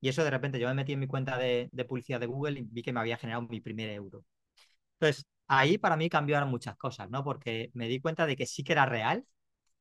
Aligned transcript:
Y 0.00 0.08
eso 0.08 0.24
de 0.24 0.30
repente 0.30 0.58
yo 0.60 0.68
me 0.68 0.74
metí 0.74 0.92
en 0.92 1.00
mi 1.00 1.06
cuenta 1.06 1.36
de, 1.38 1.70
publicidad 1.88 2.20
de 2.20 2.26
Google 2.26 2.60
y 2.60 2.62
vi 2.64 2.82
que 2.82 2.92
me 2.92 3.00
había 3.00 3.16
generado 3.16 3.46
mi 3.48 3.60
primer 3.60 3.90
euro. 3.90 4.24
Entonces, 5.00 5.26
ahí 5.48 5.78
para 5.78 5.96
mí 5.96 6.08
cambiaron 6.10 6.50
muchas 6.50 6.76
cosas, 6.76 7.10
¿no? 7.10 7.24
Porque 7.24 7.70
me 7.74 7.88
di 7.88 8.00
cuenta 8.00 8.26
de 8.26 8.36
que 8.36 8.46
sí 8.46 8.64
que 8.64 8.72
era 8.72 8.86
real. 8.86 9.24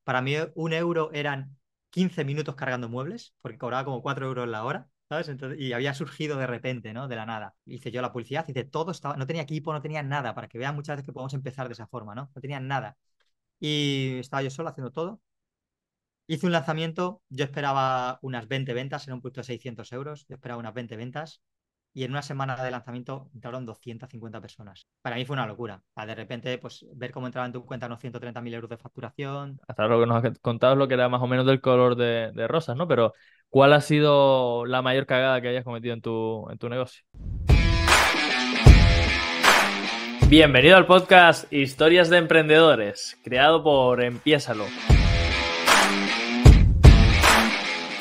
Para 0.03 0.21
mí 0.21 0.35
un 0.55 0.73
euro 0.73 1.11
eran 1.13 1.57
15 1.89 2.25
minutos 2.25 2.55
cargando 2.55 2.89
muebles, 2.89 3.33
porque 3.41 3.57
cobraba 3.57 3.85
como 3.85 4.01
4 4.01 4.27
euros 4.27 4.47
la 4.47 4.63
hora, 4.65 4.89
¿sabes? 5.09 5.29
Entonces, 5.29 5.59
y 5.59 5.73
había 5.73 5.93
surgido 5.93 6.37
de 6.37 6.47
repente, 6.47 6.93
¿no? 6.93 7.07
De 7.07 7.15
la 7.15 7.25
nada. 7.25 7.55
Hice 7.65 7.91
yo 7.91 8.01
la 8.01 8.11
publicidad, 8.13 8.47
hice 8.47 8.63
todo, 8.65 8.91
estaba, 8.91 9.17
no 9.17 9.27
tenía 9.27 9.43
equipo, 9.43 9.73
no 9.73 9.81
tenía 9.81 10.03
nada, 10.03 10.35
para 10.35 10.47
que 10.47 10.57
vean 10.57 10.75
muchas 10.75 10.95
veces 10.97 11.05
que 11.05 11.13
podemos 11.13 11.33
empezar 11.33 11.67
de 11.67 11.73
esa 11.73 11.87
forma, 11.87 12.15
¿no? 12.15 12.31
No 12.35 12.41
tenía 12.41 12.59
nada. 12.59 12.97
Y 13.59 14.19
estaba 14.19 14.43
yo 14.43 14.49
solo 14.51 14.69
haciendo 14.69 14.91
todo. 14.91 15.21
Hice 16.29 16.45
un 16.45 16.51
lanzamiento, 16.51 17.21
yo 17.29 17.45
esperaba 17.45 18.19
unas 18.21 18.49
20 18.49 18.73
ventas, 18.73 19.07
era 19.07 19.15
un 19.15 19.21
puesto 19.21 19.39
de 19.39 19.45
600 19.45 19.93
euros, 19.93 20.25
yo 20.27 20.35
esperaba 20.35 20.59
unas 20.59 20.73
20 20.73 20.97
ventas 20.97 21.41
y 21.93 22.03
en 22.03 22.11
una 22.11 22.21
semana 22.21 22.61
de 22.61 22.69
lanzamiento 22.69 23.29
entraron 23.33 23.65
250 23.65 24.41
personas. 24.41 24.87
Para 25.01 25.15
mí 25.15 25.23
fue 25.23 25.35
una 25.35 25.47
locura. 25.47 25.81
De 25.95 26.15
repente, 26.15 26.57
pues 26.57 26.85
ver 26.95 27.11
cómo 27.11 27.27
entraba 27.27 27.45
en 27.45 27.53
tu 27.53 27.65
cuenta 27.65 27.85
unos 27.85 28.01
130.000 28.01 28.53
euros 28.53 28.69
de 28.69 28.75
facturación. 28.75 29.57
Hasta 29.69 29.87
lo 29.87 30.01
que 30.01 30.05
nos 30.05 30.21
has 30.21 30.37
contado 30.39 30.73
es 30.73 30.79
lo 30.79 30.89
que 30.89 30.95
era 30.95 31.07
más 31.07 31.21
o 31.21 31.27
menos 31.27 31.45
del 31.45 31.61
color 31.61 31.95
de, 31.95 32.33
de 32.33 32.47
rosas, 32.49 32.75
¿no? 32.75 32.89
Pero, 32.89 33.13
¿cuál 33.47 33.71
ha 33.71 33.79
sido 33.79 34.65
la 34.65 34.81
mayor 34.81 35.05
cagada 35.05 35.39
que 35.39 35.47
hayas 35.47 35.63
cometido 35.63 35.93
en 35.93 36.01
tu, 36.01 36.45
en 36.49 36.57
tu 36.57 36.67
negocio? 36.67 37.05
Bienvenido 40.27 40.75
al 40.75 40.87
podcast 40.87 41.51
Historias 41.53 42.09
de 42.09 42.17
Emprendedores, 42.17 43.17
creado 43.23 43.63
por 43.63 44.03
Empiésalo. 44.03 44.65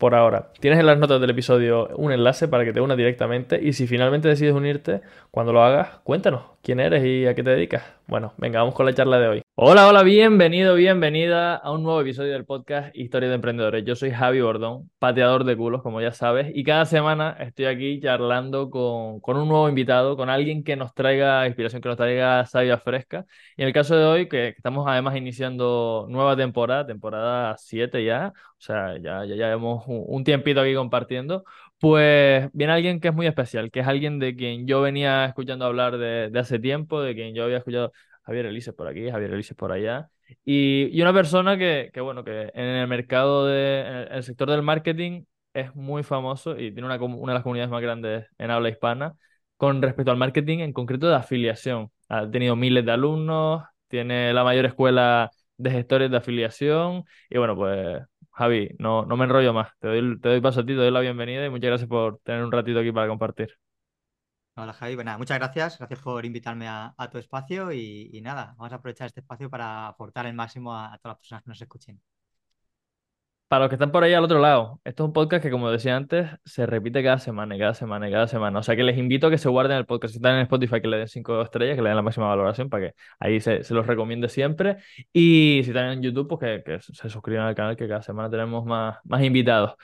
por 0.00 0.14
ahora. 0.14 0.48
Tienes 0.60 0.80
en 0.80 0.86
las 0.86 0.98
notas 0.98 1.20
del 1.20 1.30
episodio 1.30 1.88
un 1.96 2.10
enlace 2.10 2.48
para 2.48 2.64
que 2.64 2.72
te 2.72 2.80
unas 2.80 2.96
directamente 2.96 3.60
y 3.62 3.74
si 3.74 3.86
finalmente 3.86 4.28
decides 4.28 4.54
unirte, 4.54 5.02
cuando 5.30 5.52
lo 5.52 5.62
hagas, 5.62 6.00
cuéntanos 6.04 6.42
quién 6.62 6.80
eres 6.80 7.04
y 7.04 7.26
a 7.26 7.34
qué 7.34 7.42
te 7.42 7.50
dedicas. 7.50 7.84
Bueno, 8.08 8.32
venga, 8.38 8.60
vamos 8.60 8.74
con 8.74 8.86
la 8.86 8.94
charla 8.94 9.20
de 9.20 9.28
hoy. 9.28 9.42
Hola, 9.62 9.88
hola, 9.88 10.02
bienvenido, 10.02 10.74
bienvenida 10.74 11.54
a 11.54 11.70
un 11.70 11.82
nuevo 11.82 12.00
episodio 12.00 12.32
del 12.32 12.46
podcast 12.46 12.96
Historia 12.96 13.28
de 13.28 13.34
Emprendedores. 13.34 13.84
Yo 13.84 13.94
soy 13.94 14.10
Javi 14.10 14.40
Bordón, 14.40 14.90
pateador 14.98 15.44
de 15.44 15.54
culos, 15.54 15.82
como 15.82 16.00
ya 16.00 16.12
sabes, 16.12 16.50
y 16.54 16.64
cada 16.64 16.86
semana 16.86 17.36
estoy 17.38 17.66
aquí 17.66 18.00
charlando 18.00 18.70
con, 18.70 19.20
con 19.20 19.36
un 19.36 19.48
nuevo 19.48 19.68
invitado, 19.68 20.16
con 20.16 20.30
alguien 20.30 20.64
que 20.64 20.76
nos 20.76 20.94
traiga 20.94 21.46
inspiración, 21.46 21.82
que 21.82 21.90
nos 21.90 21.98
traiga 21.98 22.46
sabia 22.46 22.78
fresca. 22.78 23.26
Y 23.54 23.60
en 23.60 23.68
el 23.68 23.74
caso 23.74 23.96
de 23.96 24.04
hoy, 24.06 24.28
que 24.30 24.48
estamos 24.48 24.86
además 24.88 25.14
iniciando 25.16 26.06
nueva 26.08 26.34
temporada, 26.38 26.86
temporada 26.86 27.54
7 27.58 28.02
ya, 28.02 28.32
o 28.34 28.60
sea, 28.60 28.96
ya, 28.96 29.26
ya 29.26 29.34
llevamos 29.34 29.84
un, 29.86 30.04
un 30.06 30.24
tiempito 30.24 30.62
aquí 30.62 30.74
compartiendo, 30.74 31.44
pues 31.78 32.48
viene 32.54 32.72
alguien 32.72 32.98
que 32.98 33.08
es 33.08 33.14
muy 33.14 33.26
especial, 33.26 33.70
que 33.70 33.80
es 33.80 33.86
alguien 33.86 34.18
de 34.18 34.34
quien 34.34 34.66
yo 34.66 34.80
venía 34.80 35.26
escuchando 35.26 35.66
hablar 35.66 35.98
de, 35.98 36.30
de 36.30 36.38
hace 36.38 36.58
tiempo, 36.58 37.02
de 37.02 37.14
quien 37.14 37.34
yo 37.34 37.44
había 37.44 37.58
escuchado 37.58 37.92
Javier 38.22 38.46
Elises 38.46 38.74
por 38.74 38.88
aquí, 38.88 39.10
Javier 39.10 39.32
Elises 39.32 39.56
por 39.56 39.72
allá, 39.72 40.10
y, 40.44 40.88
y 40.96 41.02
una 41.02 41.12
persona 41.12 41.56
que, 41.58 41.90
que, 41.92 42.00
bueno, 42.00 42.24
que 42.24 42.50
en 42.54 42.64
el 42.64 42.86
mercado, 42.88 43.46
de, 43.46 43.80
en 43.80 44.12
el 44.12 44.22
sector 44.22 44.50
del 44.50 44.62
marketing 44.62 45.24
es 45.54 45.74
muy 45.74 46.02
famoso 46.02 46.52
y 46.58 46.72
tiene 46.72 46.84
una, 46.86 46.96
una 47.02 47.32
de 47.32 47.34
las 47.34 47.42
comunidades 47.42 47.70
más 47.70 47.82
grandes 47.82 48.26
en 48.38 48.50
habla 48.50 48.68
hispana 48.68 49.14
con 49.56 49.82
respecto 49.82 50.10
al 50.10 50.16
marketing, 50.16 50.58
en 50.60 50.72
concreto 50.72 51.08
de 51.08 51.16
afiliación. 51.16 51.90
Ha 52.08 52.30
tenido 52.30 52.56
miles 52.56 52.84
de 52.84 52.92
alumnos, 52.92 53.62
tiene 53.88 54.32
la 54.32 54.44
mayor 54.44 54.66
escuela 54.66 55.30
de 55.56 55.70
gestores 55.70 56.10
de 56.10 56.16
afiliación 56.16 57.04
y 57.28 57.38
bueno, 57.38 57.56
pues 57.56 58.00
Javi, 58.32 58.70
no, 58.78 59.04
no 59.04 59.16
me 59.16 59.24
enrollo 59.24 59.52
más. 59.52 59.68
Te 59.78 59.88
doy, 59.88 60.20
te 60.20 60.28
doy 60.30 60.40
paso 60.40 60.60
a 60.60 60.62
ti, 60.66 60.68
te 60.72 60.74
doy 60.76 60.90
la 60.90 61.00
bienvenida 61.00 61.44
y 61.44 61.50
muchas 61.50 61.68
gracias 61.68 61.88
por 61.88 62.18
tener 62.20 62.42
un 62.44 62.52
ratito 62.52 62.78
aquí 62.80 62.92
para 62.92 63.08
compartir. 63.08 63.50
Hola 64.54 64.72
Javi, 64.74 64.94
bueno, 64.94 65.16
muchas 65.18 65.38
gracias, 65.38 65.78
gracias 65.78 66.00
por 66.00 66.24
invitarme 66.26 66.68
a, 66.68 66.94
a 66.96 67.10
tu 67.10 67.18
espacio 67.18 67.72
y, 67.72 68.10
y, 68.12 68.20
nada, 68.20 68.54
vamos 68.58 68.72
a 68.72 68.76
aprovechar 68.76 69.06
este 69.06 69.20
espacio 69.20 69.48
para 69.48 69.86
aportar 69.88 70.26
el 70.26 70.34
máximo 70.34 70.74
a, 70.74 70.92
a, 70.92 70.98
todas 70.98 71.16
las 71.16 71.18
personas 71.18 71.42
que 71.44 71.48
nos 71.50 71.62
escuchen. 71.62 72.00
Para 73.48 73.64
los 73.64 73.68
que 73.70 73.74
están 73.74 73.90
por 73.90 74.04
ahí 74.04 74.14
al 74.14 74.22
otro 74.22 74.38
lado, 74.38 74.80
esto 74.84 75.02
es 75.02 75.06
un 75.08 75.12
podcast 75.12 75.42
que, 75.42 75.50
como 75.50 75.70
decía 75.70 75.96
antes, 75.96 76.30
se 76.44 76.66
repite 76.66 77.02
cada 77.02 77.18
semana 77.18 77.56
y 77.56 77.58
cada 77.58 77.74
semana 77.74 78.08
y 78.08 78.12
cada 78.12 78.28
semana. 78.28 78.60
O 78.60 78.62
sea 78.62 78.76
que 78.76 78.84
les 78.84 78.96
invito 78.96 79.26
a 79.26 79.30
que 79.30 79.38
se 79.38 79.48
guarden 79.48 79.76
el 79.76 79.86
podcast. 79.86 80.12
Si 80.12 80.18
están 80.18 80.36
en 80.36 80.42
Spotify, 80.42 80.80
que 80.80 80.86
le 80.86 80.98
den 80.98 81.08
cinco 81.08 81.42
estrellas, 81.42 81.74
que 81.74 81.82
le 81.82 81.88
den 81.88 81.96
la 81.96 82.02
máxima 82.02 82.28
valoración 82.28 82.70
para 82.70 82.88
que 82.90 82.94
ahí 83.18 83.40
se, 83.40 83.64
se 83.64 83.74
los 83.74 83.88
recomiende 83.88 84.28
siempre. 84.28 84.76
Y 85.12 85.62
si 85.64 85.70
están 85.70 85.90
en 85.90 86.02
YouTube, 86.02 86.28
pues 86.28 86.62
que, 86.62 86.62
que, 86.64 86.80
se 86.80 87.10
suscriban 87.10 87.46
al 87.46 87.56
canal, 87.56 87.76
que 87.76 87.88
cada 87.88 88.02
semana 88.02 88.30
tenemos 88.30 88.64
más, 88.64 88.98
más 89.04 89.22
invitados. 89.24 89.74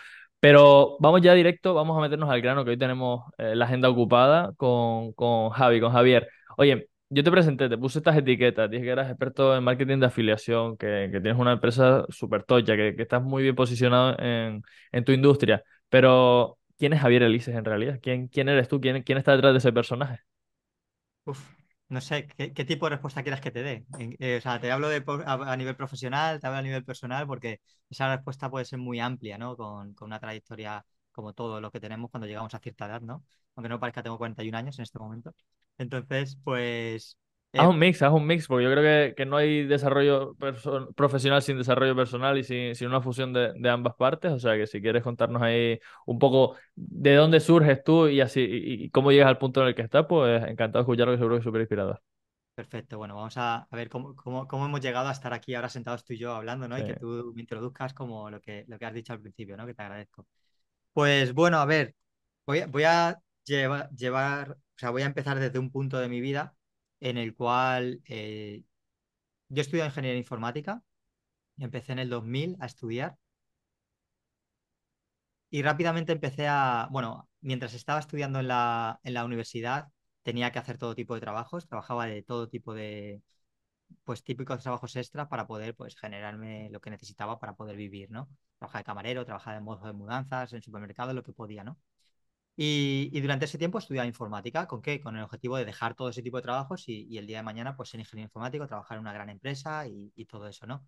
Pero 0.41 0.97
vamos 1.01 1.23
ya 1.23 1.35
directo, 1.35 1.75
vamos 1.75 1.97
a 1.99 2.01
meternos 2.01 2.31
al 2.31 2.41
grano, 2.41 2.65
que 2.65 2.71
hoy 2.71 2.79
tenemos 2.79 3.25
eh, 3.39 3.57
la 3.57 3.65
agenda 3.65 3.89
ocupada 3.89 4.53
con, 4.57 5.13
con 5.15 5.51
Javi, 5.51 5.81
con 5.81 5.93
Javier. 5.93 6.29
Oye, 6.57 6.89
yo 7.09 7.23
te 7.25 7.31
presenté, 7.31 7.69
te 7.69 7.79
puse 7.79 7.99
estas 7.99 8.17
etiquetas, 8.17 8.71
dije 8.71 8.85
que 8.85 8.91
eras 8.91 9.09
experto 9.09 9.57
en 9.57 9.65
marketing 9.65 9.99
de 9.99 10.07
afiliación, 10.07 10.77
que, 10.77 11.09
que 11.13 11.21
tienes 11.21 11.39
una 11.41 11.53
empresa 11.53 12.05
súper 12.09 12.43
tocha, 12.45 12.77
que, 12.77 12.95
que, 12.97 13.03
estás 13.03 13.23
muy 13.23 13.43
bien 13.43 13.55
posicionado 13.55 14.17
en, 14.19 14.63
en, 14.93 15.05
tu 15.05 15.13
industria. 15.13 15.63
Pero, 15.89 16.59
¿quién 16.79 16.93
es 16.93 17.01
Javier 17.01 17.23
Elises 17.23 17.55
en 17.55 17.65
realidad? 17.65 17.99
¿Quién, 18.03 18.29
quién 18.29 18.49
eres 18.49 18.69
tú? 18.69 18.81
¿Quién, 18.81 19.03
¿Quién 19.03 19.19
está 19.19 19.33
detrás 19.33 19.53
de 19.55 19.59
ese 19.59 19.73
personaje? 19.73 20.21
Uf, 21.25 21.41
no 21.89 22.01
sé, 22.01 22.27
¿qué, 22.27 22.53
¿qué, 22.53 22.65
tipo 22.65 22.87
de 22.87 22.91
respuesta 22.91 23.23
quieras 23.23 23.41
que 23.41 23.51
te 23.51 23.63
dé? 23.63 23.87
Eh, 24.19 24.37
o 24.39 24.41
sea, 24.41 24.61
te 24.61 24.71
hablo 24.73 24.89
de, 24.89 25.05
a, 25.27 25.53
a, 25.53 25.57
nivel 25.57 25.77
profesional, 25.77 26.41
te 26.41 26.47
hablo 26.47 26.59
a 26.59 26.63
nivel 26.63 26.85
personal, 26.85 27.27
porque 27.27 27.61
esa 27.89 28.15
respuesta 28.15 28.51
puede 28.51 28.65
ser 28.65 28.79
muy 28.79 29.01
amplia, 29.01 29.39
¿no? 29.39 29.57
Con, 29.57 29.95
con 29.95 30.07
una 30.07 30.21
trayectoria 30.21 30.85
como 31.13 31.33
todo 31.33 31.61
lo 31.61 31.71
que 31.71 31.81
tenemos 31.81 32.11
cuando 32.11 32.27
llegamos 32.27 32.55
a 32.55 32.59
cierta 32.59 32.87
edad, 32.87 33.01
¿no? 33.01 33.25
Aunque 33.55 33.69
no 33.69 33.81
parezca, 33.81 34.03
tengo 34.03 34.19
41 34.19 34.55
años 34.59 34.79
en 34.79 34.83
este 34.85 34.99
momento. 34.99 35.35
Entonces, 35.79 36.39
pues... 36.45 37.17
Eh... 37.57 37.61
Haz 37.61 37.69
un 37.69 37.79
mix, 37.79 38.03
haz 38.03 38.13
un 38.13 38.27
mix, 38.27 38.47
porque 38.47 38.65
yo 38.65 38.71
creo 38.71 38.83
que, 38.83 39.15
que 39.15 39.25
no 39.25 39.37
hay 39.37 39.65
desarrollo 39.67 40.37
profesional 40.95 41.43
sin 41.43 41.57
desarrollo 41.57 41.97
personal 41.97 42.37
y 42.37 42.45
sin, 42.45 42.75
sin 42.75 42.89
una 42.89 43.01
fusión 43.01 43.33
de, 43.33 43.53
de, 43.55 43.71
ambas 43.71 43.95
partes. 43.95 44.33
O 44.33 44.39
sea 44.39 44.57
que 44.57 44.67
si 44.67 44.81
quieres 44.81 45.03
contarnos 45.03 45.43
ahí 45.43 45.79
un 46.05 46.19
poco 46.19 46.57
de 46.75 47.15
dónde 47.15 47.41
surges 47.41 47.83
tú 47.83 48.09
y 48.09 48.21
así 48.21 48.41
y, 48.41 48.85
y 48.85 48.91
cómo 48.91 49.11
llegas 49.11 49.29
al 49.29 49.39
punto 49.39 49.63
en 49.63 49.69
el 49.69 49.75
que 49.75 49.83
estás, 49.83 50.07
pues 50.07 50.43
encantado 50.45 50.81
de 50.81 50.83
escucharlo, 50.83 51.13
que 51.13 51.19
seguro 51.19 51.37
que 51.37 51.39
es 51.39 51.45
súper 51.45 51.61
inspirador. 51.63 52.03
Perfecto, 52.55 52.97
bueno, 52.97 53.15
vamos 53.15 53.37
a, 53.37 53.67
a 53.71 53.77
ver 53.77 53.91
cómo, 53.91 54.17
cómo, 54.17 54.49
cómo, 54.49 54.65
hemos 54.65 54.81
llegado 54.81 55.09
a 55.09 55.13
estar 55.13 55.35
aquí 55.35 55.55
ahora 55.55 55.69
sentados 55.69 56.05
tú 56.05 56.15
y 56.15 56.19
yo 56.19 56.35
hablando, 56.35 56.67
¿no? 56.67 56.77
Sí. 56.77 56.83
Y 56.83 56.87
que 56.87 56.95
tú 56.95 57.33
me 57.35 57.43
introduzcas 57.43 57.93
como 57.93 58.31
lo 58.31 58.41
que, 58.41 58.65
lo 58.69 58.79
que 58.79 58.87
has 58.87 58.95
dicho 58.95 59.13
al 59.13 59.21
principio, 59.21 59.59
¿no? 59.59 59.67
Que 59.67 59.75
te 59.75 59.83
agradezco. 59.83 60.27
Pues 60.95 61.35
bueno, 61.35 61.59
a 61.59 61.67
ver, 61.67 61.95
voy, 62.47 62.65
voy 62.69 62.85
a 62.85 63.19
llevar, 63.45 63.91
llevar, 63.91 64.53
o 64.53 64.79
sea, 64.79 64.91
voy 64.91 65.03
a 65.03 65.07
empezar 65.07 65.39
desde 65.39 65.59
un 65.59 65.71
punto 65.71 65.99
de 65.99 66.09
mi 66.09 66.23
vida 66.23 66.56
en 67.01 67.19
el 67.19 67.35
cual 67.35 68.03
eh, 68.07 68.65
yo 69.49 69.63
estudio 69.63 69.85
ingeniería 69.87 70.19
informática, 70.19 70.83
empecé 71.59 71.93
en 71.93 72.01
el 72.01 72.11
2000 72.11 72.57
a 72.61 72.67
estudiar 72.67 73.19
y 75.51 75.63
rápidamente 75.63 76.13
empecé 76.13 76.49
a, 76.49 76.89
bueno, 76.91 77.29
mientras 77.41 77.75
estaba 77.75 78.01
estudiando 78.01 78.41
en 78.41 78.49
la, 78.49 79.01
en 79.05 79.15
la 79.15 79.25
universidad, 79.25 79.89
tenía 80.23 80.51
que 80.53 80.59
hacer 80.59 80.79
todo 80.79 80.95
tipo 80.95 81.15
de 81.15 81.21
trabajos, 81.21 81.67
trabajaba 81.69 82.07
de 82.07 82.23
todo 82.23 82.49
tipo 82.49 82.75
de, 82.75 83.23
pues 84.05 84.25
típicos 84.25 84.63
trabajos 84.63 84.97
extra 84.97 85.29
para 85.29 85.47
poder 85.47 85.75
pues 85.77 85.97
generarme 85.97 86.71
lo 86.71 86.81
que 86.81 86.91
necesitaba 86.91 87.39
para 87.39 87.55
poder 87.57 87.77
vivir, 87.77 88.11
¿no? 88.11 88.29
Trabajaba 88.59 88.81
de 88.81 88.85
camarero, 88.85 89.25
trabajaba 89.25 89.57
de 89.57 89.63
modo 89.63 89.87
de 89.87 89.93
mudanzas, 89.93 90.53
en 90.53 90.63
supermercado, 90.63 91.15
lo 91.15 91.23
que 91.23 91.33
podía, 91.33 91.65
¿no? 91.65 91.79
Y, 92.57 93.11
y, 93.13 93.21
durante 93.21 93.45
ese 93.45 93.59
tiempo 93.59 93.79
estudiaba 93.79 94.07
informática, 94.07 94.67
¿con 94.67 94.81
qué? 94.81 95.01
Con 95.01 95.17
el 95.17 95.23
objetivo 95.23 95.59
de 95.59 95.67
dejar 95.67 95.95
todo 95.95 96.09
ese 96.09 96.23
tipo 96.23 96.39
de 96.39 96.43
trabajos 96.43 96.89
y, 96.89 97.19
el 97.19 97.27
día 97.27 97.39
de 97.39 97.43
mañana 97.43 97.77
pues 97.77 97.91
ser 97.91 98.01
ingeniero 98.01 98.29
informático, 98.29 98.67
trabajar 98.67 98.97
en 98.97 99.03
una 99.03 99.13
gran 99.13 99.29
empresa 99.29 99.87
y, 99.87 100.13
y, 100.17 100.25
todo 100.25 100.49
eso, 100.49 100.67
¿no? 100.67 100.87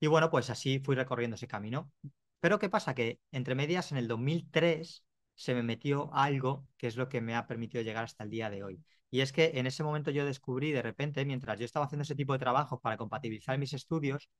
Y 0.00 0.06
bueno, 0.06 0.30
pues 0.30 0.50
así 0.50 0.80
fui 0.80 0.96
recorriendo 0.96 1.36
ese 1.36 1.46
camino. 1.48 1.92
Pero 2.40 2.58
¿qué 2.58 2.68
pasa? 2.68 2.94
Que 2.94 3.20
entre 3.30 3.54
medias 3.54 3.92
en 3.92 3.98
el 3.98 4.08
2003 4.08 5.04
se 5.34 5.54
me 5.54 5.62
metió 5.62 6.12
algo 6.14 6.66
que 6.76 6.86
es 6.88 6.96
lo 6.96 7.08
que 7.08 7.20
me 7.20 7.34
ha 7.34 7.46
permitido 7.46 7.82
llegar 7.82 8.04
hasta 8.04 8.24
el 8.24 8.30
día 8.30 8.50
de 8.50 8.64
hoy. 8.64 8.82
Y 9.10 9.20
es 9.20 9.32
que 9.32 9.52
en 9.54 9.66
ese 9.66 9.84
momento 9.84 10.10
yo 10.10 10.24
descubrí 10.24 10.72
de 10.72 10.82
repente, 10.82 11.24
mientras 11.24 11.58
yo 11.58 11.66
estaba 11.66 11.86
haciendo 11.86 12.02
ese 12.02 12.14
tipo 12.14 12.32
de 12.32 12.38
trabajos 12.38 12.80
para 12.80 12.96
compatibilizar 12.96 13.58
mis 13.58 13.74
estudios, 13.74 14.30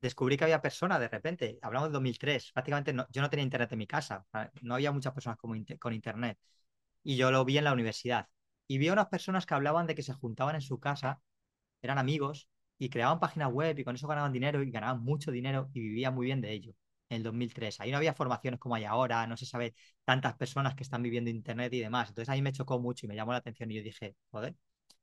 descubrí 0.00 0.36
que 0.36 0.44
había 0.44 0.62
personas 0.62 1.00
de 1.00 1.08
repente, 1.08 1.58
hablamos 1.62 1.88
de 1.88 1.94
2003, 1.94 2.52
prácticamente 2.52 2.92
no, 2.92 3.06
yo 3.10 3.22
no 3.22 3.30
tenía 3.30 3.44
internet 3.44 3.72
en 3.72 3.78
mi 3.78 3.86
casa, 3.86 4.26
no 4.62 4.74
había 4.74 4.92
muchas 4.92 5.12
personas 5.12 5.38
con, 5.38 5.64
con 5.78 5.92
internet. 5.92 6.38
Y 7.02 7.16
yo 7.16 7.30
lo 7.30 7.44
vi 7.44 7.58
en 7.58 7.64
la 7.64 7.72
universidad. 7.72 8.28
Y 8.66 8.78
vi 8.78 8.88
a 8.88 8.92
unas 8.92 9.08
personas 9.08 9.46
que 9.46 9.54
hablaban 9.54 9.86
de 9.86 9.94
que 9.94 10.02
se 10.02 10.12
juntaban 10.14 10.54
en 10.56 10.60
su 10.62 10.78
casa, 10.80 11.20
eran 11.82 11.98
amigos, 11.98 12.48
y 12.78 12.88
creaban 12.90 13.20
páginas 13.20 13.52
web 13.52 13.78
y 13.78 13.84
con 13.84 13.96
eso 13.96 14.06
ganaban 14.08 14.32
dinero 14.32 14.62
y 14.62 14.70
ganaban 14.70 15.02
mucho 15.02 15.30
dinero 15.30 15.70
y 15.74 15.80
vivían 15.80 16.14
muy 16.14 16.26
bien 16.26 16.40
de 16.40 16.52
ello. 16.52 16.72
En 17.08 17.18
el 17.18 17.22
2003. 17.22 17.80
Ahí 17.80 17.90
no 17.90 17.96
había 17.96 18.14
formaciones 18.14 18.60
como 18.60 18.74
hay 18.74 18.84
ahora, 18.84 19.26
no 19.26 19.36
se 19.36 19.46
sabe 19.46 19.74
tantas 20.04 20.34
personas 20.36 20.74
que 20.74 20.82
están 20.82 21.02
viviendo 21.02 21.30
internet 21.30 21.72
y 21.72 21.80
demás. 21.80 22.08
Entonces 22.10 22.28
ahí 22.28 22.42
me 22.42 22.52
chocó 22.52 22.78
mucho 22.80 23.06
y 23.06 23.08
me 23.08 23.16
llamó 23.16 23.32
la 23.32 23.38
atención 23.38 23.70
y 23.70 23.76
yo 23.76 23.82
dije, 23.82 24.14
joder, 24.30 24.54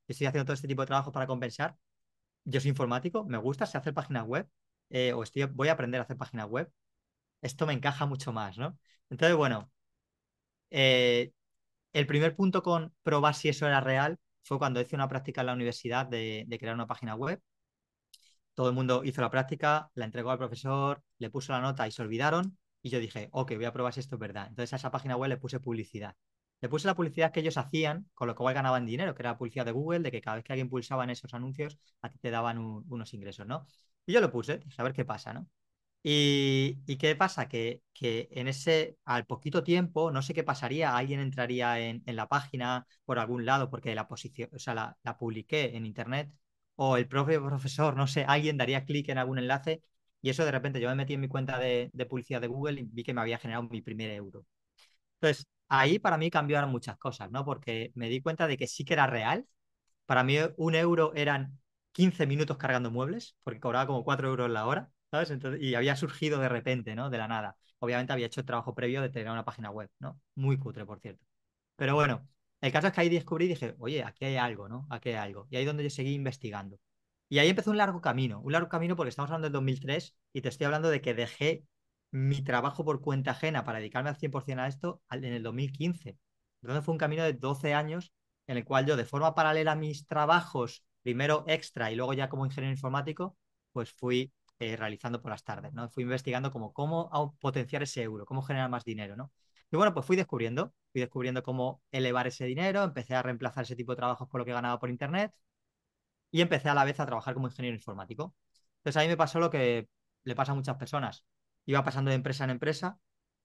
estoy 0.07 0.27
haciendo 0.27 0.45
todo 0.45 0.53
este 0.53 0.67
tipo 0.67 0.83
de 0.83 0.87
trabajo 0.87 1.11
para 1.11 1.27
compensar. 1.27 1.75
Yo 2.45 2.61
soy 2.61 2.69
informático, 2.69 3.25
me 3.25 3.37
gusta, 3.37 3.65
sé 3.65 3.77
hacer 3.77 3.93
páginas 3.93 4.25
web, 4.25 4.47
eh, 4.89 5.13
o 5.13 5.23
estoy, 5.23 5.45
voy 5.45 5.69
a 5.69 5.73
aprender 5.73 5.99
a 6.01 6.03
hacer 6.03 6.17
páginas 6.17 6.47
web, 6.47 6.71
esto 7.41 7.65
me 7.67 7.73
encaja 7.73 8.05
mucho 8.05 8.33
más, 8.33 8.57
¿no? 8.57 8.77
Entonces, 9.09 9.37
bueno, 9.37 9.71
eh, 10.71 11.31
el 11.93 12.07
primer 12.07 12.35
punto 12.35 12.63
con 12.63 12.93
probar 13.03 13.35
si 13.35 13.49
eso 13.49 13.67
era 13.67 13.81
real 13.81 14.19
fue 14.43 14.59
cuando 14.59 14.81
hice 14.81 14.95
una 14.95 15.09
práctica 15.09 15.41
en 15.41 15.47
la 15.47 15.53
universidad 15.53 16.05
de, 16.07 16.45
crear 16.59 16.75
una 16.75 16.87
página 16.87 17.15
web. 17.15 17.41
Todo 18.53 18.69
el 18.69 18.75
mundo 18.75 19.03
hizo 19.03 19.21
la 19.21 19.29
práctica, 19.29 19.89
la 19.95 20.05
entregó 20.05 20.31
al 20.31 20.37
profesor, 20.37 21.03
le 21.17 21.29
puso 21.29 21.51
la 21.53 21.61
nota 21.61 21.87
y 21.87 21.91
se 21.91 22.01
olvidaron. 22.01 22.57
Y 22.81 22.89
yo 22.89 22.99
dije, 22.99 23.29
ok, 23.31 23.53
voy 23.55 23.65
a 23.65 23.73
probar 23.73 23.93
si 23.93 23.99
esto 23.99 24.15
es 24.15 24.19
verdad. 24.19 24.47
Entonces 24.47 24.73
a 24.73 24.75
esa 24.77 24.91
página 24.91 25.17
web 25.17 25.29
le 25.29 25.37
puse 25.37 25.59
publicidad. 25.59 26.15
Le 26.61 26.69
puse 26.69 26.87
la 26.87 26.95
publicidad 26.95 27.31
que 27.31 27.41
ellos 27.41 27.57
hacían, 27.57 28.09
con 28.13 28.27
lo 28.27 28.35
cual 28.35 28.53
ganaban 28.53 28.85
dinero, 28.85 29.13
que 29.13 29.21
era 29.21 29.31
la 29.31 29.37
publicidad 29.37 29.65
de 29.65 29.71
Google, 29.71 29.99
de 29.99 30.11
que 30.11 30.21
cada 30.21 30.37
vez 30.37 30.43
que 30.45 30.53
alguien 30.53 30.69
pulsaba 30.69 31.03
en 31.03 31.09
esos 31.09 31.33
anuncios, 31.33 31.77
a 32.01 32.09
ti 32.09 32.17
te 32.19 32.31
daban 32.31 32.57
unos 32.59 33.13
ingresos, 33.13 33.45
¿no? 33.47 33.65
Y 34.05 34.13
yo 34.13 34.21
lo 34.21 34.31
puse, 34.31 34.61
a 34.77 34.83
ver 34.83 34.93
qué 34.93 35.05
pasa, 35.05 35.33
¿no? 35.33 35.47
Y, 36.03 36.97
qué 36.97 37.15
pasa? 37.15 37.47
Que, 37.49 37.81
en 38.01 38.47
ese, 38.47 38.97
al 39.05 39.25
poquito 39.25 39.63
tiempo, 39.63 40.11
no 40.11 40.21
sé 40.21 40.33
qué 40.35 40.43
pasaría, 40.43 40.95
alguien 40.95 41.19
entraría 41.19 41.79
en, 41.79 42.03
la 42.07 42.27
página 42.27 42.87
por 43.05 43.19
algún 43.19 43.45
lado 43.45 43.69
porque 43.71 43.95
la 43.95 44.07
posición, 44.07 44.49
o 44.53 44.59
sea, 44.59 44.75
la, 45.03 45.17
publiqué 45.17 45.75
en 45.75 45.85
internet, 45.85 46.31
o 46.75 46.97
el 46.97 47.07
propio 47.07 47.43
profesor, 47.45 47.95
no 47.97 48.07
sé, 48.07 48.25
alguien 48.27 48.57
daría 48.57 48.85
clic 48.85 49.09
en 49.09 49.17
algún 49.17 49.39
enlace, 49.39 49.81
y 50.21 50.29
eso 50.29 50.45
de 50.45 50.51
repente 50.51 50.79
yo 50.81 50.89
me 50.89 50.95
metí 50.95 51.13
en 51.15 51.21
mi 51.21 51.27
cuenta 51.27 51.59
de, 51.59 51.89
de 51.93 52.05
publicidad 52.05 52.41
de 52.41 52.47
Google 52.47 52.81
y 52.81 52.83
vi 52.85 53.03
que 53.03 53.13
me 53.13 53.21
había 53.21 53.37
generado 53.39 53.67
mi 53.69 53.81
primer 53.81 54.11
euro. 54.11 54.45
Entonces, 55.19 55.47
ahí 55.67 55.99
para 55.99 56.17
mí 56.17 56.29
cambiaron 56.31 56.71
muchas 56.71 56.97
cosas, 56.97 57.31
¿no? 57.31 57.45
Porque 57.45 57.91
me 57.95 58.09
di 58.09 58.21
cuenta 58.21 58.47
de 58.47 58.57
que 58.57 58.67
sí 58.67 58.85
que 58.85 58.93
era 58.93 59.07
real. 59.07 59.47
Para 60.05 60.23
mí 60.23 60.37
un 60.57 60.75
euro 60.75 61.13
eran 61.15 61.59
15 61.95 62.27
minutos 62.27 62.57
cargando 62.57 62.91
muebles, 62.91 63.37
porque 63.43 63.61
cobraba 63.61 63.87
como 63.87 64.03
4 64.03 64.27
euros 64.27 64.49
la 64.49 64.65
hora, 64.67 64.91
¿sabes? 65.11 65.31
Y 65.61 65.75
había 65.75 65.95
surgido 65.95 66.39
de 66.39 66.49
repente, 66.49 66.93
¿no? 66.93 67.09
De 67.09 67.17
la 67.17 67.29
nada. 67.29 67.55
Obviamente 67.79 68.11
había 68.11 68.25
hecho 68.25 68.41
el 68.41 68.45
trabajo 68.45 68.75
previo 68.75 69.01
de 69.01 69.09
tener 69.09 69.31
una 69.31 69.45
página 69.45 69.71
web, 69.71 69.89
¿no? 69.99 70.19
Muy 70.35 70.57
cutre, 70.57 70.85
por 70.85 70.99
cierto. 70.99 71.23
Pero 71.77 71.95
bueno, 71.95 72.27
el 72.59 72.71
caso 72.73 72.87
es 72.87 72.93
que 72.93 72.99
ahí 72.99 73.07
descubrí 73.07 73.45
y 73.45 73.47
dije, 73.49 73.75
oye, 73.79 74.03
aquí 74.03 74.25
hay 74.25 74.35
algo, 74.35 74.67
¿no? 74.67 74.85
Aquí 74.89 75.09
hay 75.09 75.15
algo. 75.15 75.47
Y 75.49 75.55
ahí 75.55 75.63
es 75.63 75.67
donde 75.67 75.83
yo 75.83 75.89
seguí 75.89 76.13
investigando. 76.13 76.77
Y 77.29 77.39
ahí 77.39 77.49
empezó 77.49 77.71
un 77.71 77.77
largo 77.77 78.01
camino, 78.01 78.41
un 78.41 78.51
largo 78.51 78.67
camino 78.67 78.97
porque 78.97 79.09
estamos 79.09 79.31
hablando 79.31 79.45
del 79.45 79.53
2003 79.53 80.17
y 80.33 80.41
te 80.41 80.49
estoy 80.49 80.65
hablando 80.65 80.89
de 80.89 81.01
que 81.01 81.13
dejé 81.13 81.63
mi 82.11 82.41
trabajo 82.43 82.83
por 82.83 83.01
cuenta 83.01 83.31
ajena 83.31 83.63
para 83.63 83.79
dedicarme 83.79 84.09
al 84.09 84.17
100% 84.17 84.59
a 84.59 84.67
esto 84.67 85.01
en 85.11 85.23
el 85.23 85.43
2015. 85.43 86.17
Entonces 86.61 86.83
fue 86.83 86.91
un 86.91 86.97
camino 86.97 87.23
de 87.23 87.33
12 87.33 87.73
años 87.73 88.13
en 88.47 88.57
el 88.57 88.65
cual 88.65 88.85
yo 88.85 88.97
de 88.97 89.05
forma 89.05 89.33
paralela 89.33 89.73
a 89.73 89.75
mis 89.75 90.07
trabajos 90.07 90.83
primero 91.05 91.45
extra 91.47 91.91
y 91.91 91.95
luego 91.95 92.13
ya 92.13 92.29
como 92.29 92.45
ingeniero 92.47 92.73
informático, 92.73 93.37
pues 93.71 93.91
fui 93.91 94.33
eh, 94.59 94.75
realizando 94.75 95.21
por 95.21 95.29
las 95.31 95.43
tardes, 95.43 95.71
¿no? 95.73 95.87
Fui 95.89 96.03
investigando 96.03 96.51
como 96.51 96.73
cómo 96.73 97.37
potenciar 97.39 97.83
ese 97.83 98.01
euro, 98.01 98.25
cómo 98.25 98.41
generar 98.41 98.69
más 98.71 98.83
dinero, 98.83 99.15
¿no? 99.15 99.31
Y 99.71 99.77
bueno, 99.77 99.93
pues 99.93 100.05
fui 100.05 100.15
descubriendo, 100.15 100.73
fui 100.91 101.01
descubriendo 101.01 101.43
cómo 101.43 101.83
elevar 101.91 102.25
ese 102.25 102.45
dinero, 102.45 102.83
empecé 102.83 103.13
a 103.15 103.21
reemplazar 103.21 103.65
ese 103.65 103.75
tipo 103.75 103.91
de 103.91 103.97
trabajos 103.97 104.27
por 104.27 104.39
lo 104.39 104.45
que 104.45 104.53
ganaba 104.53 104.79
por 104.79 104.89
internet 104.89 105.31
y 106.31 106.41
empecé 106.41 106.69
a 106.69 106.73
la 106.73 106.85
vez 106.85 106.99
a 106.99 107.05
trabajar 107.05 107.33
como 107.35 107.47
ingeniero 107.47 107.75
informático. 107.75 108.35
Entonces 108.77 108.97
ahí 108.97 109.07
me 109.07 109.17
pasó 109.17 109.39
lo 109.39 109.49
que 109.51 109.87
le 110.23 110.35
pasa 110.35 110.53
a 110.53 110.55
muchas 110.55 110.77
personas. 110.77 111.23
Iba 111.65 111.83
pasando 111.83 112.09
de 112.09 112.15
empresa 112.15 112.43
en 112.45 112.51
empresa 112.51 112.99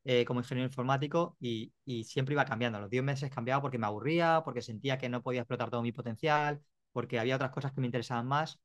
eh, 0.05 0.25
como 0.25 0.41
ingeniero 0.41 0.67
informático 0.69 1.37
y, 1.41 1.73
y, 1.85 2.05
siempre 2.05 2.35
iba 2.35 2.45
cambiando. 2.47 2.81
Los 2.81 2.91
10 2.91 3.05
meses 3.05 3.31
cambiaba 3.31 3.61
porque 3.63 3.79
me 3.79 3.87
aburría, 3.87 4.43
porque 4.45 4.63
sentía 4.63 4.99
que 4.99 5.09
no 5.11 5.23
podía 5.23 5.43
explotar 5.43 5.71
todo 5.71 5.83
mi 5.83 5.93
potencial, 5.93 6.63
porque 6.93 7.19
había 7.19 7.37
otras 7.37 7.51
cosas 7.51 7.73
que 7.73 7.81
me 7.81 7.87
interesaban 7.87 8.27
más. 8.27 8.61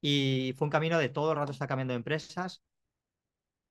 Y 0.00 0.54
fue 0.56 0.66
un 0.66 0.70
camino 0.70 0.98
de 0.98 1.08
todo 1.08 1.32
el 1.32 1.38
rato 1.38 1.52
estar 1.52 1.68
cambiando 1.68 1.92
de 1.92 1.98
empresas. 1.98 2.62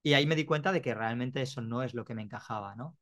Y 0.03 0.13
ahí 0.13 0.25
me 0.25 0.35
di 0.35 0.45
cuenta 0.45 0.71
de 0.71 0.81
que 0.81 0.93
realmente 0.93 1.41
eso 1.41 1.61
no 1.61 1.83
es 1.83 1.93
lo 1.93 2.05
que 2.05 2.15
me 2.15 2.21
encajaba, 2.21 2.75
¿no? 2.75 2.97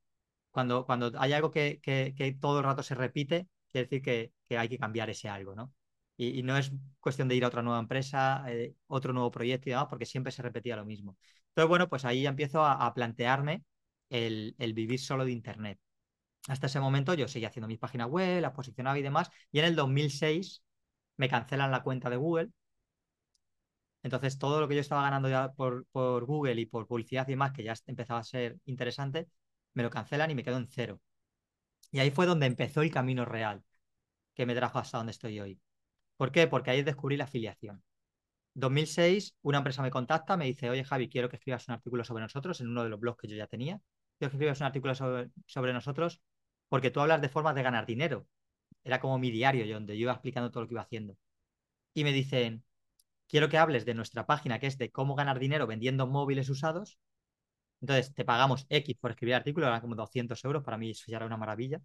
Cuando, 0.51 0.85
cuando 0.85 1.11
hay 1.19 1.33
algo 1.33 1.51
que, 1.51 1.79
que, 1.83 2.37
todo 2.41 2.59
el 2.59 2.65
rato 2.65 2.83
se 2.83 2.95
repite, 2.95 3.47
quiere 3.69 3.85
decir 3.87 4.01
que, 4.01 4.33
que 4.45 4.57
hay 4.57 4.69
que 4.69 4.79
cambiar 4.79 5.09
ese 5.09 5.29
algo, 5.29 5.55
¿no? 5.55 5.73
Y, 6.17 6.43
no 6.43 6.57
es 6.57 6.71
cuestión 6.99 7.27
de 7.27 7.35
ir 7.35 7.43
a 7.43 7.47
otra 7.49 7.61
nueva 7.61 7.79
empresa, 7.79 8.45
eh, 8.47 8.75
otro 8.87 9.13
nuevo 9.13 9.31
proyecto 9.31 9.69
y 9.69 9.71
demás, 9.73 9.87
porque 9.89 10.05
siempre 10.05 10.31
se 10.31 10.41
repetía 10.41 10.75
lo 10.77 10.85
mismo. 10.85 11.17
Entonces, 11.49 11.69
bueno, 11.69 11.89
pues 11.89 12.05
ahí 12.05 12.23
ya 12.23 12.29
empiezo 12.29 12.63
a, 12.63 12.85
a 12.85 12.93
plantearme 12.93 13.63
el, 14.09 14.55
el, 14.59 14.73
vivir 14.73 14.99
solo 14.99 15.25
de 15.25 15.31
Internet. 15.31 15.79
Hasta 16.47 16.67
ese 16.67 16.79
momento 16.79 17.13
yo 17.15 17.27
seguía 17.27 17.49
haciendo 17.49 17.67
mis 17.67 17.79
páginas 17.79 18.07
web, 18.09 18.41
las 18.41 18.53
posicionaba 18.53 18.97
y 18.99 19.01
demás, 19.03 19.29
y 19.51 19.59
en 19.59 19.65
el 19.65 19.75
2006 19.75 20.63
me 21.17 21.29
cancelan 21.29 21.71
la 21.71 21.83
cuenta 21.83 22.09
de 22.09 22.17
Google. 22.17 22.51
Entonces, 24.03 24.37
todo 24.37 24.59
lo 24.61 24.67
que 24.67 24.75
yo 24.75 24.81
estaba 24.81 25.01
ganando 25.01 25.29
ya 25.29 25.51
por, 25.53 25.85
Google 25.93 26.61
y 26.61 26.65
por 26.67 26.87
publicidad 26.87 27.27
y 27.27 27.31
demás, 27.31 27.51
que 27.53 27.63
ya 27.63 27.73
empezaba 27.87 28.19
a 28.19 28.23
ser 28.23 28.57
interesante, 28.65 29.27
me 29.73 29.83
lo 29.83 29.89
cancelan 29.89 30.29
y 30.31 30.35
me 30.35 30.43
quedo 30.43 30.57
en 30.57 30.67
cero. 30.67 31.01
Y 31.91 31.99
ahí 31.99 32.11
fue 32.11 32.25
donde 32.25 32.45
empezó 32.45 32.81
el 32.81 32.91
camino 32.91 33.25
real 33.25 33.63
que 34.35 34.45
me 34.45 34.55
trajo 34.55 34.79
hasta 34.79 34.97
donde 34.97 35.11
estoy 35.11 35.39
hoy. 35.39 35.59
¿Por 36.17 36.31
qué? 36.31 36.47
Porque 36.47 36.71
ahí 36.71 36.83
descubrí 36.83 37.17
la 37.17 37.25
afiliación. 37.25 37.83
2006, 38.55 39.35
una 39.43 39.59
empresa 39.59 39.81
me 39.81 39.91
contacta, 39.91 40.37
me 40.37 40.45
dice, 40.45 40.69
oye 40.69 40.83
Javi, 40.83 41.09
quiero 41.09 41.29
que 41.29 41.37
escribas 41.37 41.67
un 41.67 41.75
artículo 41.75 42.03
sobre 42.05 42.23
nosotros 42.23 42.61
en 42.61 42.69
uno 42.69 42.83
de 42.83 42.89
los 42.89 42.99
blogs 42.99 43.19
que 43.19 43.27
yo 43.27 43.35
ya 43.35 43.47
tenía. 43.47 43.81
Quiero 44.17 44.31
que 44.31 44.37
escribas 44.37 44.59
un 44.61 44.67
artículo 44.67 44.95
sobre, 44.95 45.29
sobre 45.45 45.73
nosotros 45.73 46.21
porque 46.69 46.91
tú 46.91 47.01
hablas 47.01 47.21
de 47.21 47.29
formas 47.29 47.55
de 47.55 47.63
ganar 47.63 47.85
dinero 47.85 48.27
era 48.83 48.99
como 48.99 49.19
mi 49.19 49.31
diario, 49.31 49.71
donde 49.73 49.97
yo 49.97 50.03
iba 50.03 50.13
explicando 50.13 50.51
todo 50.51 50.63
lo 50.63 50.67
que 50.67 50.73
iba 50.75 50.81
haciendo. 50.81 51.17
Y 51.93 52.03
me 52.03 52.11
dicen, 52.13 52.63
quiero 53.27 53.49
que 53.49 53.57
hables 53.57 53.85
de 53.85 53.93
nuestra 53.93 54.25
página, 54.25 54.59
que 54.59 54.67
es 54.67 54.77
de 54.77 54.91
cómo 54.91 55.15
ganar 55.15 55.39
dinero 55.39 55.67
vendiendo 55.67 56.07
móviles 56.07 56.49
usados. 56.49 56.99
Entonces, 57.81 58.13
te 58.13 58.25
pagamos 58.25 58.65
X 58.69 58.97
por 58.99 59.11
escribir 59.11 59.35
artículos, 59.35 59.67
eran 59.67 59.81
como 59.81 59.95
200 59.95 60.43
euros, 60.45 60.63
para 60.63 60.77
mí 60.77 60.91
eso 60.91 61.05
ya 61.07 61.17
era 61.17 61.25
una 61.25 61.37
maravilla. 61.37 61.81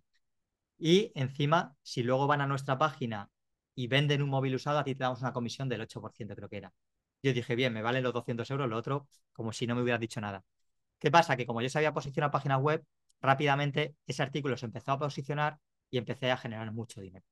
Y 0.79 1.13
encima, 1.15 1.77
si 1.83 2.03
luego 2.03 2.27
van 2.27 2.41
a 2.41 2.47
nuestra 2.47 2.79
página 2.79 3.31
y 3.75 3.87
venden 3.87 4.23
un 4.23 4.31
móvil 4.31 4.55
usado, 4.55 4.79
a 4.79 4.85
ti 4.85 4.95
te 4.95 5.05
damos 5.05 5.21
una 5.21 5.33
comisión 5.33 5.69
del 5.69 5.83
8%, 5.83 6.35
creo 6.35 6.49
que 6.49 6.57
era. 6.59 6.73
Yo 7.23 7.33
dije, 7.33 7.55
bien, 7.55 7.73
me 7.73 7.83
valen 7.83 8.03
los 8.03 8.13
200 8.15 8.51
euros, 8.51 8.69
lo 8.69 8.77
otro, 8.77 9.09
como 9.33 9.53
si 9.53 9.67
no 9.67 9.75
me 9.75 9.83
hubieras 9.83 10.01
dicho 10.01 10.21
nada. 10.21 10.45
¿Qué 10.99 11.11
pasa? 11.11 11.37
Que 11.37 11.47
como 11.47 11.63
yo 11.63 11.71
sabía 11.71 11.93
posicionar 11.95 12.31
páginas 12.31 12.61
web, 12.61 12.85
rápidamente 13.21 13.97
ese 14.07 14.23
artículo 14.23 14.57
se 14.57 14.67
empezó 14.67 14.93
a 14.93 14.99
posicionar 14.99 15.59
y 15.91 15.99
empecé 15.99 16.31
a 16.31 16.37
generar 16.37 16.73
mucho 16.73 17.01
dinero, 17.01 17.25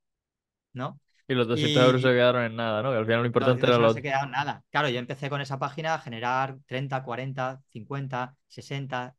¿no? 0.73 1.01
Y 1.27 1.35
los 1.35 1.47
200 1.47 1.85
euros 1.85 2.03
se 2.03 2.09
quedaron 2.09 2.43
en 2.45 2.57
nada, 2.57 2.83
¿no? 2.83 2.91
Que 2.91 2.97
al 2.97 3.05
final 3.05 3.21
lo 3.21 3.27
importante 3.27 3.67
era 3.67 3.77
lo... 3.77 3.89
No 3.89 3.93
se 3.93 4.01
quedaron 4.01 4.31
nada. 4.31 4.65
Claro, 4.71 4.89
yo 4.89 4.99
empecé 4.99 5.29
con 5.29 5.43
esa 5.43 5.59
página 5.59 5.95
a 5.95 5.99
generar 5.99 6.57
30, 6.67 7.03
40, 7.03 7.61
50, 7.69 8.37
60, 8.47 9.17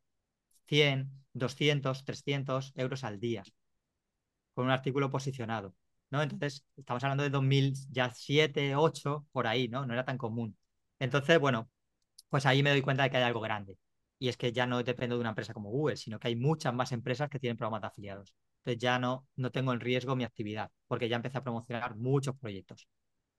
100, 0.66 1.12
200, 1.34 2.06
300 2.06 2.74
euros 2.76 3.04
al 3.04 3.20
día 3.20 3.44
con 4.56 4.66
un 4.66 4.72
artículo 4.72 5.10
posicionado, 5.10 5.76
¿no? 6.10 6.22
Entonces, 6.22 6.66
estamos 6.76 7.04
hablando 7.04 7.24
de 7.24 7.30
2007, 7.30 8.76
8, 8.76 9.26
por 9.32 9.48
ahí, 9.48 9.68
¿no? 9.68 9.86
No 9.86 9.94
era 9.94 10.04
tan 10.04 10.18
común. 10.18 10.58
Entonces, 11.00 11.40
bueno, 11.40 11.70
pues 12.30 12.46
ahí 12.46 12.64
me 12.64 12.72
doy 12.72 12.82
cuenta 12.82 13.04
de 13.04 13.10
que 13.10 13.18
hay 13.18 13.24
algo 13.24 13.40
grande. 13.40 13.78
Y 14.18 14.28
es 14.28 14.36
que 14.36 14.52
ya 14.52 14.68
no 14.68 14.84
dependo 14.84 15.16
de 15.16 15.22
una 15.22 15.30
empresa 15.30 15.54
como 15.54 15.70
Google, 15.70 15.96
sino 15.96 16.20
que 16.20 16.28
hay 16.28 16.36
muchas 16.36 16.74
más 16.74 16.92
empresas 16.92 17.30
que 17.30 17.40
tienen 17.40 17.56
programas 17.56 17.82
de 17.82 17.88
afiliados. 17.88 18.36
Entonces 18.60 18.80
ya 18.82 19.00
no, 19.00 19.28
no 19.36 19.52
tengo 19.52 19.74
en 19.74 19.80
riesgo 19.80 20.16
mi 20.16 20.24
actividad, 20.24 20.72
porque 20.88 21.10
ya 21.10 21.16
empecé 21.16 21.38
a 21.38 21.44
promocionar 21.44 21.96
muchos 21.96 22.36
proyectos. 22.38 22.88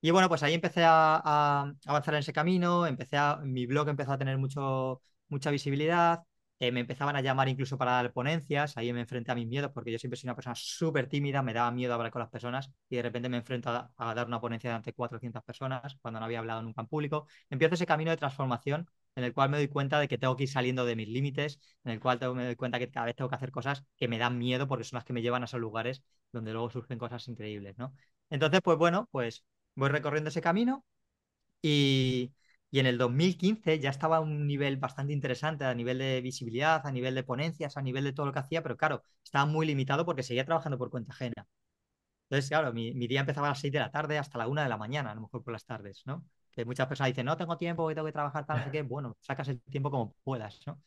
Y 0.01 0.11
bueno, 0.11 0.29
pues 0.29 0.41
ahí 0.43 0.53
empecé 0.55 0.83
a, 0.83 1.73
avanzar 1.85 2.15
en 2.15 2.19
ese 2.21 2.33
camino, 2.33 2.87
empecé 2.87 3.17
a, 3.17 3.37
mi 3.37 3.67
blog 3.67 3.89
empezó 3.89 4.13
a 4.13 4.17
tener 4.17 4.37
mucho, 4.37 5.01
mucha 5.29 5.51
visibilidad, 5.51 6.23
eh, 6.59 6.71
me 6.71 6.79
empezaban 6.79 7.15
a 7.15 7.21
llamar 7.21 7.49
incluso 7.49 7.77
para 7.77 7.91
dar 7.93 8.13
ponencias, 8.13 8.77
ahí 8.77 8.91
me 8.93 9.01
enfrenté 9.01 9.31
a 9.31 9.35
mis 9.35 9.47
miedos, 9.47 9.71
porque 9.73 9.91
yo 9.91 9.99
siempre 9.99 10.17
soy 10.17 10.27
una 10.27 10.35
persona 10.35 10.55
súper 10.55 11.07
tímida, 11.07 11.43
me 11.43 11.53
daba 11.53 11.71
miedo 11.71 11.93
hablar 11.93 12.11
con 12.11 12.19
las 12.21 12.29
personas 12.29 12.71
y 12.89 12.95
de 12.95 13.03
repente 13.03 13.29
me 13.29 13.37
enfrento 13.37 13.69
a, 13.69 13.91
a 13.97 14.13
dar 14.15 14.27
una 14.27 14.41
ponencia 14.41 14.75
ante 14.75 14.93
400 14.93 15.43
personas 15.43 15.97
cuando 16.01 16.19
no 16.19 16.25
había 16.25 16.39
hablado 16.39 16.61
nunca 16.63 16.81
en 16.81 16.87
público. 16.87 17.27
Empiezo 17.49 17.75
ese 17.75 17.85
camino 17.85 18.11
de 18.11 18.17
transformación 18.17 18.87
en 19.15 19.23
el 19.23 19.33
cual 19.33 19.49
me 19.49 19.57
doy 19.57 19.67
cuenta 19.67 19.99
de 19.99 20.07
que 20.07 20.17
tengo 20.17 20.35
que 20.35 20.43
ir 20.43 20.49
saliendo 20.49 20.85
de 20.85 20.95
mis 20.95 21.07
límites, 21.09 21.59
en 21.83 21.91
el 21.93 21.99
cual 21.99 22.19
me 22.35 22.45
doy 22.45 22.55
cuenta 22.55 22.79
que 22.79 22.89
cada 22.91 23.05
vez 23.07 23.15
tengo 23.15 23.29
que 23.29 23.35
hacer 23.35 23.51
cosas 23.51 23.83
que 23.97 24.07
me 24.07 24.17
dan 24.17 24.37
miedo 24.37 24.67
porque 24.67 24.83
son 24.85 24.97
las 24.97 25.05
que 25.05 25.13
me 25.13 25.21
llevan 25.21 25.41
a 25.43 25.45
esos 25.45 25.59
lugares 25.59 26.03
donde 26.31 26.53
luego 26.53 26.69
surgen 26.69 26.97
cosas 26.99 27.27
increíbles, 27.27 27.77
¿no? 27.77 27.93
Entonces, 28.29 28.61
pues 28.63 28.77
bueno, 28.77 29.07
pues 29.11 29.43
voy 29.75 29.89
recorriendo 29.89 30.29
ese 30.29 30.41
camino 30.41 30.85
y, 31.61 32.33
Y 32.71 32.79
en 32.79 32.85
el 32.85 32.97
2015 32.97 33.79
ya 33.79 33.89
estaba 33.89 34.17
a 34.17 34.19
un 34.21 34.47
nivel 34.47 34.77
bastante 34.77 35.13
interesante 35.13 35.65
a 35.65 35.73
nivel 35.75 35.97
de 35.99 36.21
visibilidad, 36.21 36.85
a 36.85 36.91
nivel 36.91 37.15
de 37.15 37.23
ponencias, 37.23 37.77
a 37.77 37.81
nivel 37.81 38.03
de 38.05 38.13
todo 38.13 38.25
lo 38.27 38.33
que 38.33 38.39
hacía, 38.39 38.63
pero 38.63 38.77
claro, 38.77 39.03
estaba 39.23 39.45
muy 39.45 39.65
limitado 39.65 40.05
porque 40.05 40.23
seguía 40.23 40.45
trabajando 40.45 40.77
por 40.77 40.89
cuenta 40.89 41.11
ajena. 41.13 41.47
Entonces, 42.29 42.49
claro, 42.49 42.73
mi, 42.73 42.93
mi 42.93 43.07
día 43.07 43.21
empezaba 43.21 43.47
a 43.47 43.51
las 43.51 43.59
6 43.61 43.73
de 43.73 43.79
la 43.79 43.91
tarde 43.91 44.17
hasta 44.19 44.37
la 44.39 44.47
1 44.47 44.63
de 44.63 44.69
la 44.69 44.77
mañana, 44.77 45.11
a 45.11 45.15
lo 45.15 45.21
mejor 45.21 45.43
por 45.43 45.53
las 45.53 45.65
tardes, 45.65 46.03
¿no? 46.05 46.25
Que 46.51 46.65
muchas 46.65 46.87
personas 46.87 47.09
dicen, 47.11 47.25
no 47.25 47.37
tengo 47.37 47.57
tiempo, 47.57 47.87
que 47.87 47.95
tengo 47.95 48.05
que 48.05 48.11
trabajar, 48.13 48.45
tal, 48.45 48.59
no 48.59 48.63
sé 48.65 48.71
qué. 48.71 48.83
Bueno, 48.91 49.15
sacas 49.21 49.47
el 49.47 49.61
tiempo 49.61 49.89
como 49.91 50.15
puedas, 50.23 50.59
¿no? 50.65 50.81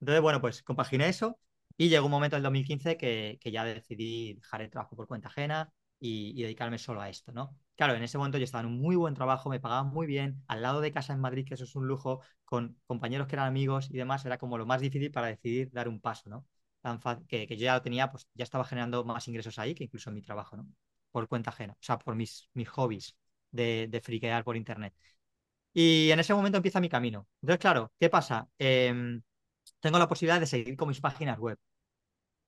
Entonces, 0.00 0.22
bueno, 0.22 0.40
pues 0.40 0.62
compaginé 0.62 1.08
eso 1.08 1.38
y 1.76 1.88
llegó 1.88 2.06
un 2.06 2.12
momento 2.12 2.36
en 2.36 2.38
el 2.38 2.44
2015 2.44 2.96
que, 2.96 3.38
que 3.40 3.50
ya 3.50 3.64
decidí 3.64 4.34
dejar 4.34 4.62
el 4.62 4.70
trabajo 4.70 4.96
por 4.96 5.06
cuenta 5.06 5.28
ajena 5.28 5.72
y, 5.98 6.32
y, 6.38 6.42
dedicarme 6.42 6.78
solo 6.78 7.00
a 7.00 7.08
esto, 7.08 7.32
¿no? 7.32 7.56
Claro, 7.74 7.94
en 7.94 8.02
ese 8.02 8.18
momento 8.18 8.38
yo 8.38 8.44
estaba 8.44 8.62
en 8.62 8.68
un 8.68 8.80
muy 8.80 8.96
buen 8.96 9.14
trabajo, 9.14 9.48
me 9.50 9.60
pagaban 9.60 9.88
muy 9.88 10.06
bien, 10.06 10.42
al 10.48 10.62
lado 10.62 10.80
de 10.80 10.92
casa 10.92 11.12
en 11.12 11.20
Madrid, 11.20 11.46
que 11.46 11.54
eso 11.54 11.64
es 11.64 11.74
un 11.74 11.86
lujo, 11.86 12.20
con 12.44 12.78
compañeros 12.86 13.26
que 13.26 13.36
eran 13.36 13.46
amigos 13.46 13.88
y 13.90 13.96
demás, 13.96 14.24
era 14.26 14.38
como 14.38 14.58
lo 14.58 14.66
más 14.66 14.80
difícil 14.80 15.10
para 15.10 15.28
decidir 15.28 15.70
dar 15.72 15.88
un 15.88 16.00
paso, 16.00 16.28
¿no? 16.28 16.46
Tan 16.82 17.00
que, 17.26 17.46
que 17.46 17.56
yo 17.56 17.64
ya 17.64 17.74
lo 17.74 17.82
tenía, 17.82 18.10
pues 18.10 18.28
ya 18.34 18.44
estaba 18.44 18.64
generando 18.64 19.04
más 19.04 19.26
ingresos 19.28 19.58
ahí 19.58 19.74
que 19.74 19.84
incluso 19.84 20.10
en 20.10 20.14
mi 20.16 20.22
trabajo, 20.22 20.56
¿no? 20.56 20.66
Por 21.10 21.28
cuenta 21.28 21.50
ajena, 21.50 21.72
o 21.74 21.82
sea, 21.82 21.98
por 21.98 22.14
mis, 22.14 22.48
mis 22.52 22.68
hobbies 22.68 23.16
de, 23.56 23.88
de 23.90 24.00
friquear 24.00 24.44
por 24.44 24.56
internet. 24.56 24.94
Y 25.74 26.10
en 26.10 26.20
ese 26.20 26.34
momento 26.34 26.58
empieza 26.58 26.80
mi 26.80 26.88
camino. 26.88 27.28
Entonces, 27.42 27.60
claro, 27.60 27.92
¿qué 28.00 28.08
pasa? 28.10 28.48
Eh, 28.58 29.20
tengo 29.80 29.98
la 29.98 30.08
posibilidad 30.08 30.40
de 30.40 30.46
seguir 30.46 30.76
con 30.76 30.88
mis 30.88 31.00
páginas 31.00 31.38
web. 31.38 31.58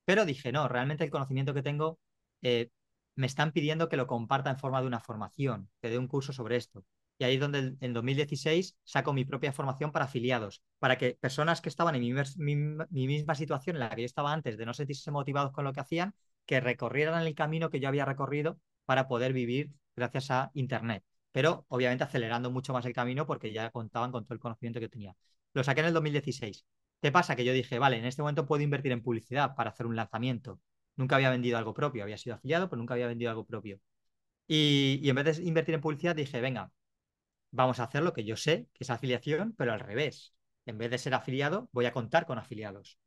Pero 0.05 0.25
dije, 0.25 0.53
no, 0.53 0.69
realmente 0.69 1.05
el 1.05 1.11
conocimiento 1.11 1.55
que 1.55 1.63
tengo 1.63 1.99
eh, 2.43 2.71
me 3.15 3.27
están 3.27 3.53
pidiendo 3.53 3.89
que 3.89 3.97
lo 3.97 4.07
comparta 4.07 4.51
en 4.51 4.59
forma 4.59 4.81
de 4.81 4.87
una 4.87 5.01
formación, 5.01 5.71
que 5.83 5.91
dé 5.91 5.99
un 5.99 6.09
curso 6.09 6.33
sobre 6.33 6.57
esto. 6.57 6.85
Y 7.19 7.25
ahí 7.25 7.35
es 7.35 7.41
donde 7.41 7.77
en 7.81 7.93
2016 7.93 8.77
saco 8.85 9.13
mi 9.13 9.25
propia 9.25 9.53
formación 9.53 9.91
para 9.93 10.05
afiliados, 10.07 10.63
para 10.79 10.97
que 10.99 11.17
personas 11.21 11.61
que 11.61 11.69
estaban 11.69 11.97
en 11.97 12.01
mi, 12.03 12.13
mi, 12.37 12.57
mi, 12.91 13.07
misma 13.09 13.35
situación 13.35 13.77
en 13.77 13.81
la 13.81 13.91
que 13.91 14.03
yo 14.03 14.07
estaba 14.07 14.33
antes, 14.33 14.57
de 14.57 14.67
no 14.67 14.73
sentirse 14.73 15.11
motivados 15.11 15.53
con 15.53 15.65
lo 15.65 15.73
que 15.73 15.81
hacían, 15.81 16.15
que 16.47 16.61
recorrieran 16.61 17.27
el 17.27 17.35
camino 17.35 17.71
que 17.71 17.81
yo 17.81 17.89
había 17.89 18.05
recorrido 18.05 18.59
para 18.87 19.09
poder 19.09 19.33
vivir 19.33 19.71
gracias 19.99 20.31
a 20.31 20.51
Internet. 20.55 21.05
Pero 21.33 21.67
obviamente 21.69 22.05
acelerando 22.05 22.51
mucho 22.51 22.73
más 22.73 22.85
el 22.87 22.93
camino 22.93 23.27
porque 23.27 23.53
ya 23.53 23.71
contaban 23.71 24.13
con 24.13 24.25
todo 24.25 24.35
el 24.35 24.41
conocimiento 24.41 24.81
que 24.81 24.89
tenía. 24.89 25.15
Lo 25.55 25.65
saqué 25.65 25.81
en 25.81 25.87
el 25.89 25.95
2016. 25.95 26.65
¿Qué 27.03 27.13
pasa? 27.13 27.37
Que 27.37 27.45
yo 27.45 27.53
dije, 27.53 27.79
vale, 27.79 27.99
en 27.99 28.05
este 28.07 28.23
momento 28.23 28.47
puedo 28.47 28.63
invertir 28.63 28.93
en 28.93 29.03
publicidad 29.03 29.55
para 29.55 29.71
hacer 29.71 29.87
un 29.87 29.97
lanzamiento. 29.97 30.61
Nunca 30.97 31.17
había 31.17 31.31
vendido 31.31 31.59
algo 31.59 31.75
propio, 31.75 32.03
había 32.03 32.19
sido 32.19 32.37
afiliado, 32.37 32.69
pero 32.69 32.79
nunca 32.79 32.95
había 32.95 33.07
vendido 33.07 33.31
algo 33.31 33.47
propio. 33.47 33.81
Y, 34.47 35.01
y 35.03 35.11
en 35.11 35.17
vez 35.17 35.39
de 35.39 35.45
invertir 35.45 35.75
en 35.75 35.81
publicidad, 35.81 36.17
dije, 36.17 36.41
venga, 36.41 36.73
vamos 37.51 37.81
a 37.81 37.85
hacer 37.85 38.03
lo 38.03 38.13
que 38.13 38.25
yo 38.25 38.37
sé, 38.37 38.69
que 38.75 38.85
es 38.85 38.91
afiliación, 38.91 39.55
pero 39.57 39.73
al 39.73 39.81
revés. 39.81 40.35
En 40.67 40.79
vez 40.79 40.91
de 40.91 40.99
ser 40.99 41.15
afiliado, 41.15 41.69
voy 41.73 41.87
a 41.87 41.93
contar 41.93 42.27
con 42.27 42.39
afiliados. 42.39 42.99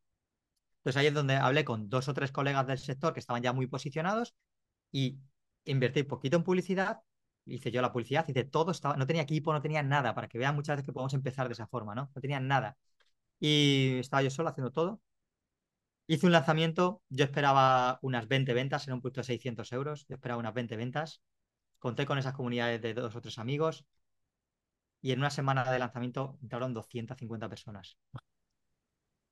Entonces 0.79 0.99
ahí 0.99 1.07
es 1.07 1.13
donde 1.13 1.35
hablé 1.35 1.63
con 1.65 1.89
dos 1.89 2.07
o 2.07 2.13
tres 2.13 2.31
colegas 2.31 2.65
del 2.67 2.79
sector 2.79 3.13
que 3.13 3.19
estaban 3.19 3.43
ya 3.43 3.53
muy 3.53 3.67
posicionados 3.67 4.35
y 4.91 5.19
invertí 5.65 6.03
poquito 6.03 6.37
en 6.37 6.43
publicidad. 6.43 7.01
Hice 7.45 7.71
yo 7.71 7.81
la 7.81 7.91
publicidad, 7.91 8.25
hice 8.27 8.43
todo, 8.45 8.71
estaba, 8.71 8.95
no 8.97 9.07
tenía 9.07 9.23
equipo, 9.23 9.51
no 9.53 9.61
tenía 9.61 9.83
nada, 9.83 10.13
para 10.15 10.27
que 10.27 10.37
vean 10.37 10.55
muchas 10.55 10.75
veces 10.77 10.85
que 10.85 10.93
podemos 10.93 11.13
empezar 11.13 11.47
de 11.47 11.53
esa 11.53 11.67
forma, 11.67 11.95
¿no? 11.95 12.11
No 12.15 12.21
tenía 12.21 12.39
nada. 12.39 12.77
Y 13.39 13.99
estaba 13.99 14.23
yo 14.23 14.31
solo 14.31 14.49
haciendo 14.49 14.71
todo. 14.71 15.01
Hice 16.07 16.25
un 16.27 16.31
lanzamiento, 16.33 17.01
yo 17.09 17.23
esperaba 17.25 17.97
unas 18.03 18.27
20 18.27 18.53
ventas, 18.53 18.87
en 18.87 18.93
un 18.93 19.01
punto 19.01 19.21
de 19.21 19.25
600 19.25 19.71
euros, 19.71 20.05
yo 20.07 20.15
esperaba 20.15 20.39
unas 20.39 20.53
20 20.53 20.75
ventas. 20.75 21.21
Conté 21.79 22.05
con 22.05 22.17
esas 22.19 22.33
comunidades 22.35 22.81
de 22.81 22.93
dos 22.93 23.15
o 23.15 23.21
tres 23.21 23.39
amigos 23.39 23.85
y 25.01 25.11
en 25.11 25.19
una 25.19 25.29
semana 25.29 25.69
de 25.71 25.79
lanzamiento 25.79 26.37
entraron 26.41 26.73
250 26.73 27.49
personas. 27.49 27.97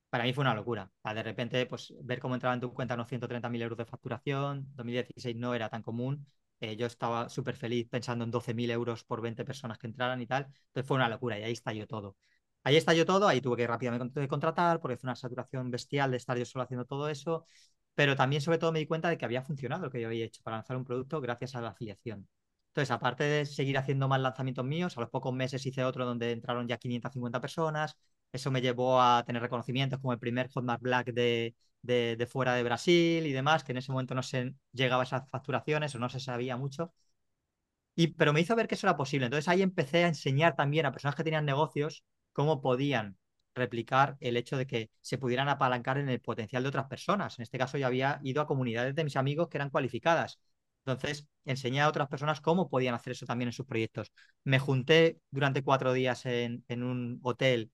Para 0.10 0.24
mí 0.24 0.34
fue 0.34 0.42
una 0.42 0.56
locura. 0.56 0.92
De 1.04 1.24
repente, 1.24 1.66
pues 1.68 1.94
ver 2.02 2.20
cómo 2.20 2.34
entraba 2.36 2.56
en 2.56 2.62
tu 2.62 2.74
cuenta 2.74 2.96
unos 2.96 3.08
130.000 3.08 3.62
euros 3.62 3.78
de 3.78 3.86
facturación, 3.86 4.68
2016 4.76 5.36
no 5.36 5.54
era 5.54 5.70
tan 5.70 5.84
común. 5.84 6.26
Eh, 6.62 6.76
yo 6.76 6.88
estaba 6.88 7.30
súper 7.30 7.56
feliz 7.56 7.88
pensando 7.90 8.24
en 8.26 8.32
12.000 8.32 8.70
euros 8.72 9.04
por 9.04 9.22
20 9.22 9.46
personas 9.46 9.78
que 9.78 9.88
entraran 9.88 10.20
y 10.22 10.26
tal. 10.28 10.46
Entonces 10.68 10.88
fue 10.88 10.96
una 10.98 11.10
locura 11.10 11.38
y 11.40 11.44
ahí 11.44 11.52
estalló 11.54 11.86
todo. 11.88 12.18
Ahí 12.64 12.76
estalló 12.76 13.06
todo, 13.06 13.28
ahí 13.28 13.40
tuve 13.40 13.56
que 13.58 13.68
rápidamente 13.68 14.28
contratar 14.28 14.80
porque 14.82 14.98
fue 14.98 15.08
una 15.08 15.16
saturación 15.16 15.72
bestial 15.72 16.12
de 16.12 16.18
estar 16.18 16.38
yo 16.38 16.46
solo 16.46 16.64
haciendo 16.64 16.86
todo 16.86 17.08
eso, 17.08 17.46
pero 17.96 18.16
también 18.16 18.42
sobre 18.42 18.58
todo 18.58 18.72
me 18.72 18.80
di 18.80 18.88
cuenta 18.88 19.10
de 19.10 19.18
que 19.18 19.26
había 19.26 19.42
funcionado 19.44 19.86
lo 19.86 19.92
que 19.92 20.02
yo 20.02 20.08
había 20.08 20.26
hecho 20.26 20.42
para 20.44 20.58
lanzar 20.58 20.78
un 20.78 20.86
producto 20.86 21.22
gracias 21.22 21.56
a 21.56 21.62
la 21.62 21.70
afiliación. 21.70 22.28
Entonces, 22.70 22.92
aparte 22.92 23.24
de 23.24 23.46
seguir 23.46 23.78
haciendo 23.78 24.08
más 24.08 24.22
lanzamientos 24.22 24.66
míos, 24.66 24.98
a 24.98 25.02
los 25.02 25.10
pocos 25.10 25.34
meses 25.34 25.66
hice 25.66 25.84
otro 25.84 26.06
donde 26.06 26.32
entraron 26.32 26.68
ya 26.68 26.78
550 26.78 27.42
personas, 27.42 27.98
eso 28.32 28.52
me 28.52 28.62
llevó 28.62 29.02
a 29.02 29.24
tener 29.26 29.42
reconocimientos 29.42 30.00
como 30.00 30.14
el 30.14 30.20
primer 30.20 30.50
Hotmart 30.50 30.82
Black 30.82 31.08
de, 31.14 31.56
de, 31.82 32.28
fuera 32.30 32.54
de 32.56 32.64
Brasil 32.64 33.26
y 33.26 33.32
demás, 33.34 33.64
que 33.64 33.72
en 33.72 33.78
ese 33.80 33.92
momento 33.92 34.16
no 34.16 34.24
se 34.24 34.54
llegaba 34.74 35.04
a 35.04 35.06
esas 35.06 35.30
facturaciones 35.30 35.96
o 35.96 36.00
no 36.00 36.10
se 36.10 36.20
sabía 36.20 36.58
mucho. 36.58 36.94
Y, 37.96 38.08
pero 38.14 38.32
me 38.34 38.40
hizo 38.42 38.56
ver 38.56 38.68
que 38.68 38.76
eso 38.76 38.88
era 38.88 38.96
posible. 38.98 39.26
Entonces 39.26 39.48
ahí 39.50 39.62
empecé 39.62 40.04
a 40.06 40.08
enseñar 40.08 40.56
también 40.56 40.86
a 40.86 40.92
personas 40.92 41.16
que 41.16 41.24
tenían 41.24 41.46
negocios 41.46 42.04
cómo 42.34 42.62
podían 42.62 43.18
replicar 43.56 44.16
el 44.22 44.38
hecho 44.38 44.56
de 44.58 44.66
que 44.68 44.90
se 45.02 45.18
pudieran 45.18 45.50
apalancar 45.50 45.98
en 45.98 46.08
el 46.10 46.22
potencial 46.22 46.64
de 46.64 46.70
otras 46.70 46.86
personas. 46.88 47.38
En 47.40 47.44
este 47.44 47.58
caso 47.58 47.78
yo 47.78 47.88
había 47.88 48.20
ido 48.24 48.42
a 48.42 48.48
comunidades 48.48 48.96
de 48.96 49.04
mis 49.04 49.16
amigos 49.18 49.50
que 49.50 49.58
eran 49.58 49.70
cualificadas. 49.70 50.40
Entonces, 50.86 51.28
enseñé 51.46 51.82
a 51.82 51.90
otras 51.90 52.08
personas 52.08 52.40
cómo 52.42 52.70
podían 52.70 52.96
hacer 52.96 53.12
eso 53.12 53.26
también 53.26 53.50
en 53.50 53.54
sus 53.54 53.66
proyectos. 53.66 54.12
Me 54.46 54.60
junté 54.60 55.20
durante 55.30 55.62
cuatro 55.64 55.92
días 55.94 56.26
en, 56.26 56.64
en 56.70 56.84
un 56.84 57.20
hotel, 57.24 57.72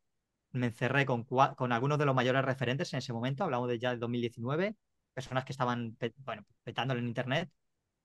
me 0.55 0.67
encerré 0.67 1.05
con, 1.05 1.24
con, 1.24 1.71
algunos 1.71 1.97
de 2.00 2.05
los 2.05 2.15
mayores 2.15 2.43
referentes 2.45 2.93
en 2.93 3.00
ese 3.00 3.13
momento, 3.13 3.43
hablamos 3.43 3.69
de 3.69 3.79
ya 3.79 3.91
del 3.91 4.00
2019, 4.00 4.75
personas 5.13 5.45
que 5.45 5.53
estaban 5.53 5.97
bueno, 6.17 6.45
petándolo 6.63 7.00
en 7.00 7.07
Internet, 7.07 7.51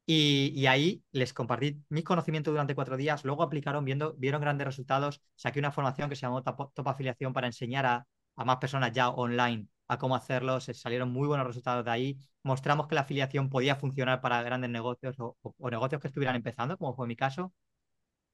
y, 0.06 0.52
y, 0.54 0.66
ahí 0.66 1.04
les 1.12 1.32
compartí 1.34 1.84
mis 1.88 2.04
conocimientos 2.04 2.52
durante 2.52 2.74
cuatro 2.74 2.96
días, 2.96 3.24
luego 3.24 3.42
aplicaron, 3.42 3.84
viendo, 3.84 4.14
vieron 4.14 4.40
grandes 4.40 4.66
resultados, 4.66 5.22
saqué 5.36 5.60
una 5.60 5.72
formación 5.72 6.08
que 6.08 6.16
se 6.16 6.22
llamó 6.22 6.42
Top, 6.42 6.72
Top 6.74 6.88
Afiliación 6.88 7.32
para 7.32 7.46
enseñar 7.46 7.86
a, 7.86 8.06
a, 8.36 8.44
más 8.44 8.56
personas 8.58 8.92
ya 8.92 9.10
online 9.10 9.68
a 9.88 9.98
cómo 9.98 10.16
hacerlo, 10.16 10.60
se 10.60 10.74
salieron 10.74 11.10
muy 11.10 11.28
buenos 11.28 11.46
resultados 11.46 11.84
de 11.84 11.90
ahí, 11.90 12.18
mostramos 12.42 12.88
que 12.88 12.94
la 12.94 13.02
afiliación 13.02 13.50
podía 13.50 13.76
funcionar 13.76 14.20
para 14.20 14.42
grandes 14.42 14.70
negocios 14.70 15.18
o, 15.20 15.36
o, 15.42 15.54
o 15.58 15.70
negocios 15.70 16.00
que 16.00 16.08
estuvieran 16.08 16.36
empezando, 16.36 16.76
como 16.78 16.94
fue 16.94 17.06
mi 17.06 17.16
caso, 17.16 17.52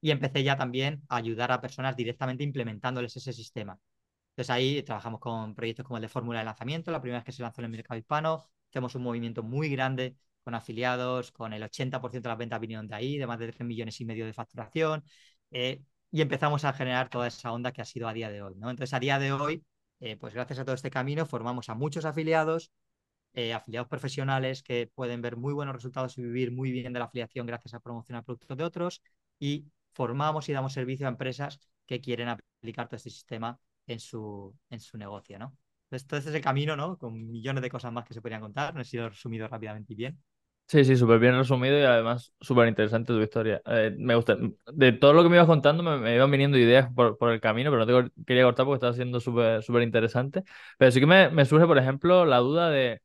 y 0.00 0.10
empecé 0.10 0.42
ya 0.42 0.56
también 0.56 1.02
a 1.08 1.16
ayudar 1.16 1.52
a 1.52 1.60
personas 1.60 1.96
directamente 1.96 2.44
implementándoles 2.44 3.16
ese 3.16 3.32
sistema. 3.32 3.78
Entonces 4.36 4.50
ahí 4.50 4.82
trabajamos 4.82 5.18
con 5.18 5.54
proyectos 5.54 5.86
como 5.86 5.96
el 5.96 6.02
de 6.02 6.08
fórmula 6.10 6.40
de 6.40 6.44
lanzamiento, 6.44 6.90
la 6.90 7.00
primera 7.00 7.20
vez 7.20 7.24
que 7.24 7.32
se 7.32 7.40
lanzó 7.42 7.62
en 7.62 7.66
el 7.66 7.70
mercado 7.70 7.98
hispano, 7.98 8.44
hacemos 8.68 8.94
un 8.94 9.02
movimiento 9.02 9.42
muy 9.42 9.70
grande 9.70 10.14
con 10.44 10.54
afiliados, 10.54 11.32
con 11.32 11.54
el 11.54 11.62
80% 11.62 12.28
de 12.28 12.32
las 12.32 12.38
ventas 12.38 12.60
vinieron 12.60 12.86
de 12.86 12.94
ahí, 12.94 13.16
de 13.16 13.26
más 13.26 13.38
de 13.38 13.50
3 13.50 13.66
millones 13.66 13.98
y 13.98 14.04
medio 14.04 14.26
de 14.26 14.34
facturación, 14.34 15.02
eh, 15.50 15.82
y 16.10 16.20
empezamos 16.20 16.64
a 16.66 16.74
generar 16.74 17.08
toda 17.08 17.28
esa 17.28 17.50
onda 17.50 17.72
que 17.72 17.80
ha 17.80 17.86
sido 17.86 18.08
a 18.08 18.12
día 18.12 18.30
de 18.30 18.42
hoy. 18.42 18.54
Entonces, 18.56 18.92
a 18.92 19.00
día 19.00 19.18
de 19.18 19.32
hoy, 19.32 19.64
eh, 20.00 20.16
pues 20.18 20.34
gracias 20.34 20.58
a 20.58 20.64
todo 20.66 20.74
este 20.74 20.90
camino, 20.90 21.24
formamos 21.24 21.70
a 21.70 21.74
muchos 21.74 22.04
afiliados, 22.04 22.70
eh, 23.32 23.54
afiliados 23.54 23.88
profesionales 23.88 24.62
que 24.62 24.90
pueden 24.94 25.22
ver 25.22 25.36
muy 25.36 25.54
buenos 25.54 25.74
resultados 25.74 26.18
y 26.18 26.22
vivir 26.22 26.52
muy 26.52 26.72
bien 26.72 26.92
de 26.92 26.98
la 26.98 27.06
afiliación 27.06 27.46
gracias 27.46 27.74
a 27.74 27.80
promocionar 27.80 28.22
productos 28.24 28.56
de 28.56 28.64
otros, 28.64 29.02
y 29.38 29.64
formamos 29.94 30.48
y 30.50 30.52
damos 30.52 30.74
servicio 30.74 31.06
a 31.06 31.10
empresas 31.10 31.58
que 31.86 32.00
quieren 32.02 32.28
aplicar 32.28 32.86
todo 32.88 32.96
este 32.96 33.10
sistema 33.10 33.58
en 33.86 34.00
su, 34.00 34.54
en 34.70 34.80
su 34.80 34.98
negocio, 34.98 35.38
¿no? 35.38 35.56
Entonces, 35.90 36.26
es 36.26 36.34
el 36.34 36.42
camino, 36.42 36.76
¿no? 36.76 36.98
Con 36.98 37.30
millones 37.30 37.62
de 37.62 37.70
cosas 37.70 37.92
más 37.92 38.04
que 38.04 38.14
se 38.14 38.20
podrían 38.20 38.40
contar. 38.40 38.74
No 38.74 38.80
he 38.80 38.84
sido 38.84 39.08
resumido 39.08 39.46
rápidamente 39.46 39.92
y 39.92 39.96
bien. 39.96 40.18
Sí, 40.68 40.84
sí, 40.84 40.96
súper 40.96 41.20
bien 41.20 41.36
resumido 41.36 41.78
y 41.78 41.82
además 41.82 42.32
súper 42.40 42.66
interesante 42.66 43.12
tu 43.12 43.20
historia. 43.20 43.62
Eh, 43.66 43.94
me 43.96 44.16
gusta, 44.16 44.36
de 44.72 44.92
todo 44.92 45.12
lo 45.12 45.22
que 45.22 45.28
me 45.28 45.36
ibas 45.36 45.46
contando 45.46 45.84
me, 45.84 46.16
iban 46.16 46.28
viniendo 46.28 46.58
ideas 46.58 46.92
por, 46.92 47.16
por, 47.16 47.30
el 47.30 47.40
camino, 47.40 47.70
pero 47.70 47.86
no 47.86 48.10
te 48.10 48.24
quería 48.26 48.42
cortar 48.42 48.66
porque 48.66 48.76
estaba 48.76 48.92
siendo 48.92 49.20
súper 49.20 49.82
interesante. 49.82 50.42
Pero 50.76 50.90
sí 50.90 50.98
que 50.98 51.06
me, 51.06 51.30
me, 51.30 51.44
surge, 51.44 51.66
por 51.66 51.78
ejemplo, 51.78 52.24
la 52.24 52.38
duda 52.38 52.68
de 52.68 53.00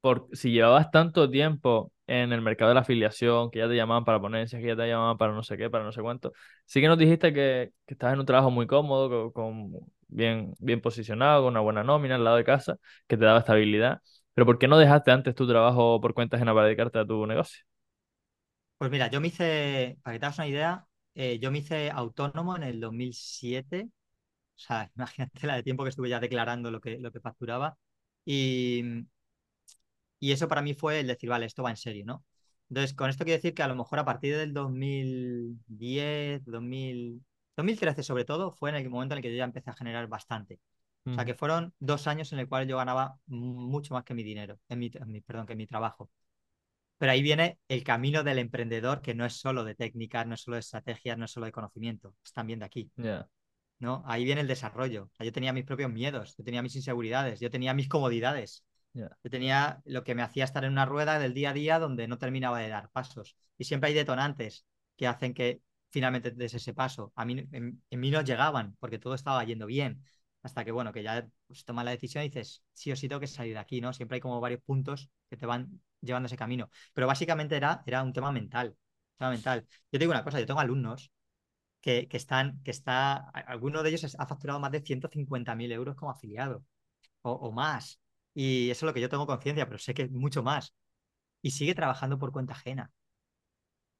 por 0.00 0.28
si 0.32 0.52
llevabas 0.52 0.90
tanto 0.90 1.30
tiempo 1.30 1.92
en 2.08 2.32
el 2.32 2.42
mercado 2.42 2.70
de 2.70 2.74
la 2.76 2.80
afiliación, 2.80 3.50
que 3.50 3.60
ya 3.60 3.68
te 3.68 3.76
llamaban 3.76 4.04
para 4.04 4.20
ponencias, 4.20 4.60
que 4.60 4.68
ya 4.68 4.76
te 4.76 4.88
llamaban 4.88 5.18
para 5.18 5.32
no 5.32 5.42
sé 5.44 5.56
qué, 5.56 5.70
para 5.70 5.84
no 5.84 5.92
sé 5.92 6.02
cuánto. 6.02 6.32
Sí 6.66 6.80
que 6.80 6.88
nos 6.88 6.98
dijiste 6.98 7.32
que, 7.32 7.72
que 7.86 7.94
estabas 7.94 8.14
en 8.14 8.20
un 8.20 8.26
trabajo 8.26 8.50
muy 8.50 8.66
cómodo, 8.66 9.32
con 9.32 9.72
bien, 10.08 10.54
bien 10.58 10.80
posicionado, 10.80 11.42
con 11.44 11.52
una 11.54 11.60
buena 11.60 11.84
nómina 11.84 12.16
al 12.16 12.24
lado 12.24 12.36
de 12.36 12.44
casa, 12.44 12.76
que 13.06 13.16
te 13.16 13.24
daba 13.24 13.40
estabilidad. 13.40 14.00
Pero 14.34 14.46
¿por 14.46 14.58
qué 14.58 14.68
no 14.68 14.78
dejaste 14.78 15.10
antes 15.10 15.34
tu 15.34 15.48
trabajo 15.48 16.00
por 16.00 16.14
cuenta 16.14 16.36
ajena 16.36 16.54
para 16.54 16.66
dedicarte 16.66 16.98
a 16.98 17.06
tu 17.06 17.26
negocio? 17.26 17.62
Pues 18.78 18.90
mira, 18.90 19.10
yo 19.10 19.20
me 19.20 19.28
hice, 19.28 19.98
para 20.02 20.14
que 20.14 20.20
te 20.20 20.26
hagas 20.26 20.38
una 20.38 20.46
idea, 20.48 20.86
eh, 21.14 21.38
yo 21.40 21.50
me 21.50 21.58
hice 21.58 21.90
autónomo 21.90 22.56
en 22.56 22.62
el 22.62 22.78
2007. 22.80 23.88
O 24.56 24.58
sea, 24.58 24.90
imagínate 24.96 25.46
la 25.46 25.56
de 25.56 25.62
tiempo 25.64 25.82
que 25.84 25.90
estuve 25.90 26.08
ya 26.10 26.20
declarando 26.20 26.70
lo 26.70 26.80
que, 26.80 26.98
lo 26.98 27.10
que 27.12 27.20
facturaba. 27.20 27.76
Y, 28.24 28.84
y 30.20 30.32
eso 30.32 30.48
para 30.48 30.62
mí 30.62 30.74
fue 30.74 31.00
el 31.00 31.06
decir, 31.06 31.30
vale, 31.30 31.46
esto 31.46 31.62
va 31.62 31.70
en 31.70 31.76
serio, 31.76 32.04
¿no? 32.06 32.24
Entonces, 32.68 32.94
con 32.94 33.08
esto 33.10 33.24
quiero 33.24 33.38
decir 33.38 33.54
que 33.54 33.62
a 33.62 33.68
lo 33.68 33.76
mejor 33.76 33.98
a 33.98 34.04
partir 34.04 34.36
del 34.36 34.52
2010, 34.52 36.44
2000, 36.44 37.24
2013 37.58 38.04
sobre 38.04 38.24
todo 38.24 38.52
fue 38.52 38.70
en 38.70 38.76
el 38.76 38.88
momento 38.88 39.14
en 39.14 39.18
el 39.18 39.22
que 39.22 39.32
yo 39.32 39.36
ya 39.36 39.44
empecé 39.44 39.70
a 39.70 39.74
generar 39.74 40.06
bastante. 40.06 40.60
O 41.04 41.14
sea, 41.14 41.24
que 41.24 41.34
fueron 41.34 41.74
dos 41.78 42.06
años 42.06 42.32
en 42.32 42.38
el 42.38 42.48
cual 42.48 42.68
yo 42.68 42.76
ganaba 42.76 43.18
mucho 43.26 43.94
más 43.94 44.04
que 44.04 44.14
mi 44.14 44.22
dinero, 44.22 44.60
en 44.68 44.78
mi, 44.78 44.90
perdón, 45.22 45.46
que 45.46 45.56
mi 45.56 45.66
trabajo. 45.66 46.10
Pero 46.98 47.12
ahí 47.12 47.22
viene 47.22 47.58
el 47.66 47.82
camino 47.82 48.22
del 48.22 48.38
emprendedor, 48.38 49.00
que 49.00 49.14
no 49.14 49.24
es 49.24 49.32
solo 49.32 49.64
de 49.64 49.74
técnicas, 49.74 50.26
no 50.26 50.34
es 50.34 50.42
solo 50.42 50.56
de 50.56 50.60
estrategias, 50.60 51.16
no 51.16 51.24
es 51.24 51.30
solo 51.30 51.46
de 51.46 51.52
conocimiento, 51.52 52.14
es 52.22 52.32
también 52.32 52.58
de 52.58 52.66
aquí. 52.66 52.90
¿no? 53.78 54.02
Ahí 54.06 54.24
viene 54.24 54.42
el 54.42 54.48
desarrollo. 54.48 55.10
yo 55.18 55.32
tenía 55.32 55.52
mis 55.52 55.64
propios 55.64 55.90
miedos, 55.90 56.36
yo 56.36 56.44
tenía 56.44 56.62
mis 56.62 56.76
inseguridades, 56.76 57.40
yo 57.40 57.50
tenía 57.50 57.74
mis 57.74 57.88
comodidades. 57.88 58.64
Yo 58.92 59.30
tenía 59.30 59.80
lo 59.84 60.04
que 60.04 60.14
me 60.14 60.22
hacía 60.22 60.44
estar 60.44 60.64
en 60.64 60.72
una 60.72 60.84
rueda 60.84 61.18
del 61.18 61.34
día 61.34 61.50
a 61.50 61.52
día 61.52 61.78
donde 61.78 62.08
no 62.08 62.18
terminaba 62.18 62.58
de 62.58 62.68
dar 62.68 62.90
pasos. 62.90 63.36
Y 63.56 63.64
siempre 63.64 63.88
hay 63.88 63.94
detonantes 63.94 64.66
que 64.96 65.06
hacen 65.06 65.34
que 65.34 65.62
finalmente 65.90 66.30
des 66.32 66.54
ese 66.54 66.74
paso. 66.74 67.12
A 67.16 67.24
mí, 67.24 67.46
en, 67.52 67.82
mí 67.90 68.10
no 68.10 68.22
llegaban 68.22 68.76
porque 68.80 68.98
todo 68.98 69.14
estaba 69.14 69.44
yendo 69.44 69.66
bien. 69.66 70.02
Hasta 70.42 70.64
que, 70.64 70.72
bueno, 70.72 70.92
que 70.92 71.02
ya 71.02 71.28
pues, 71.46 71.64
tomas 71.64 71.84
la 71.84 71.90
decisión 71.90 72.24
y 72.24 72.28
dices, 72.28 72.62
sí 72.72 72.92
o 72.92 72.96
sí 72.96 73.08
tengo 73.08 73.20
que 73.20 73.26
salir 73.26 73.54
de 73.54 73.58
aquí, 73.60 73.80
¿no? 73.80 73.92
Siempre 73.92 74.16
hay 74.16 74.20
como 74.20 74.40
varios 74.40 74.62
puntos 74.62 75.10
que 75.28 75.36
te 75.36 75.46
van 75.46 75.80
llevando 76.00 76.26
ese 76.26 76.36
camino. 76.36 76.70
Pero 76.94 77.06
básicamente 77.06 77.56
era, 77.56 77.82
era 77.86 78.02
un 78.02 78.12
tema 78.12 78.32
mental. 78.32 78.76
Tema 79.18 79.30
mental. 79.30 79.66
Yo 79.68 79.98
te 79.98 79.98
digo 79.98 80.12
una 80.12 80.24
cosa, 80.24 80.38
yo 80.40 80.46
tengo 80.46 80.60
alumnos 80.60 81.10
que, 81.80 82.08
que 82.08 82.16
están, 82.16 82.62
que 82.62 82.70
está, 82.70 83.16
alguno 83.30 83.82
de 83.82 83.90
ellos 83.90 84.16
ha 84.18 84.26
facturado 84.26 84.60
más 84.60 84.72
de 84.72 84.82
150.000 84.82 85.72
euros 85.72 85.96
como 85.96 86.10
afiliado 86.10 86.64
o, 87.22 87.52
más. 87.52 88.00
Y 88.34 88.70
eso 88.70 88.86
es 88.86 88.88
lo 88.88 88.94
que 88.94 89.00
yo 89.00 89.08
tengo 89.08 89.26
conciencia, 89.26 89.66
pero 89.66 89.78
sé 89.78 89.94
que 89.94 90.02
es 90.02 90.10
mucho 90.10 90.42
más. 90.42 90.74
Y 91.42 91.52
sigue 91.52 91.74
trabajando 91.74 92.18
por 92.18 92.32
cuenta 92.32 92.54
ajena. 92.54 92.92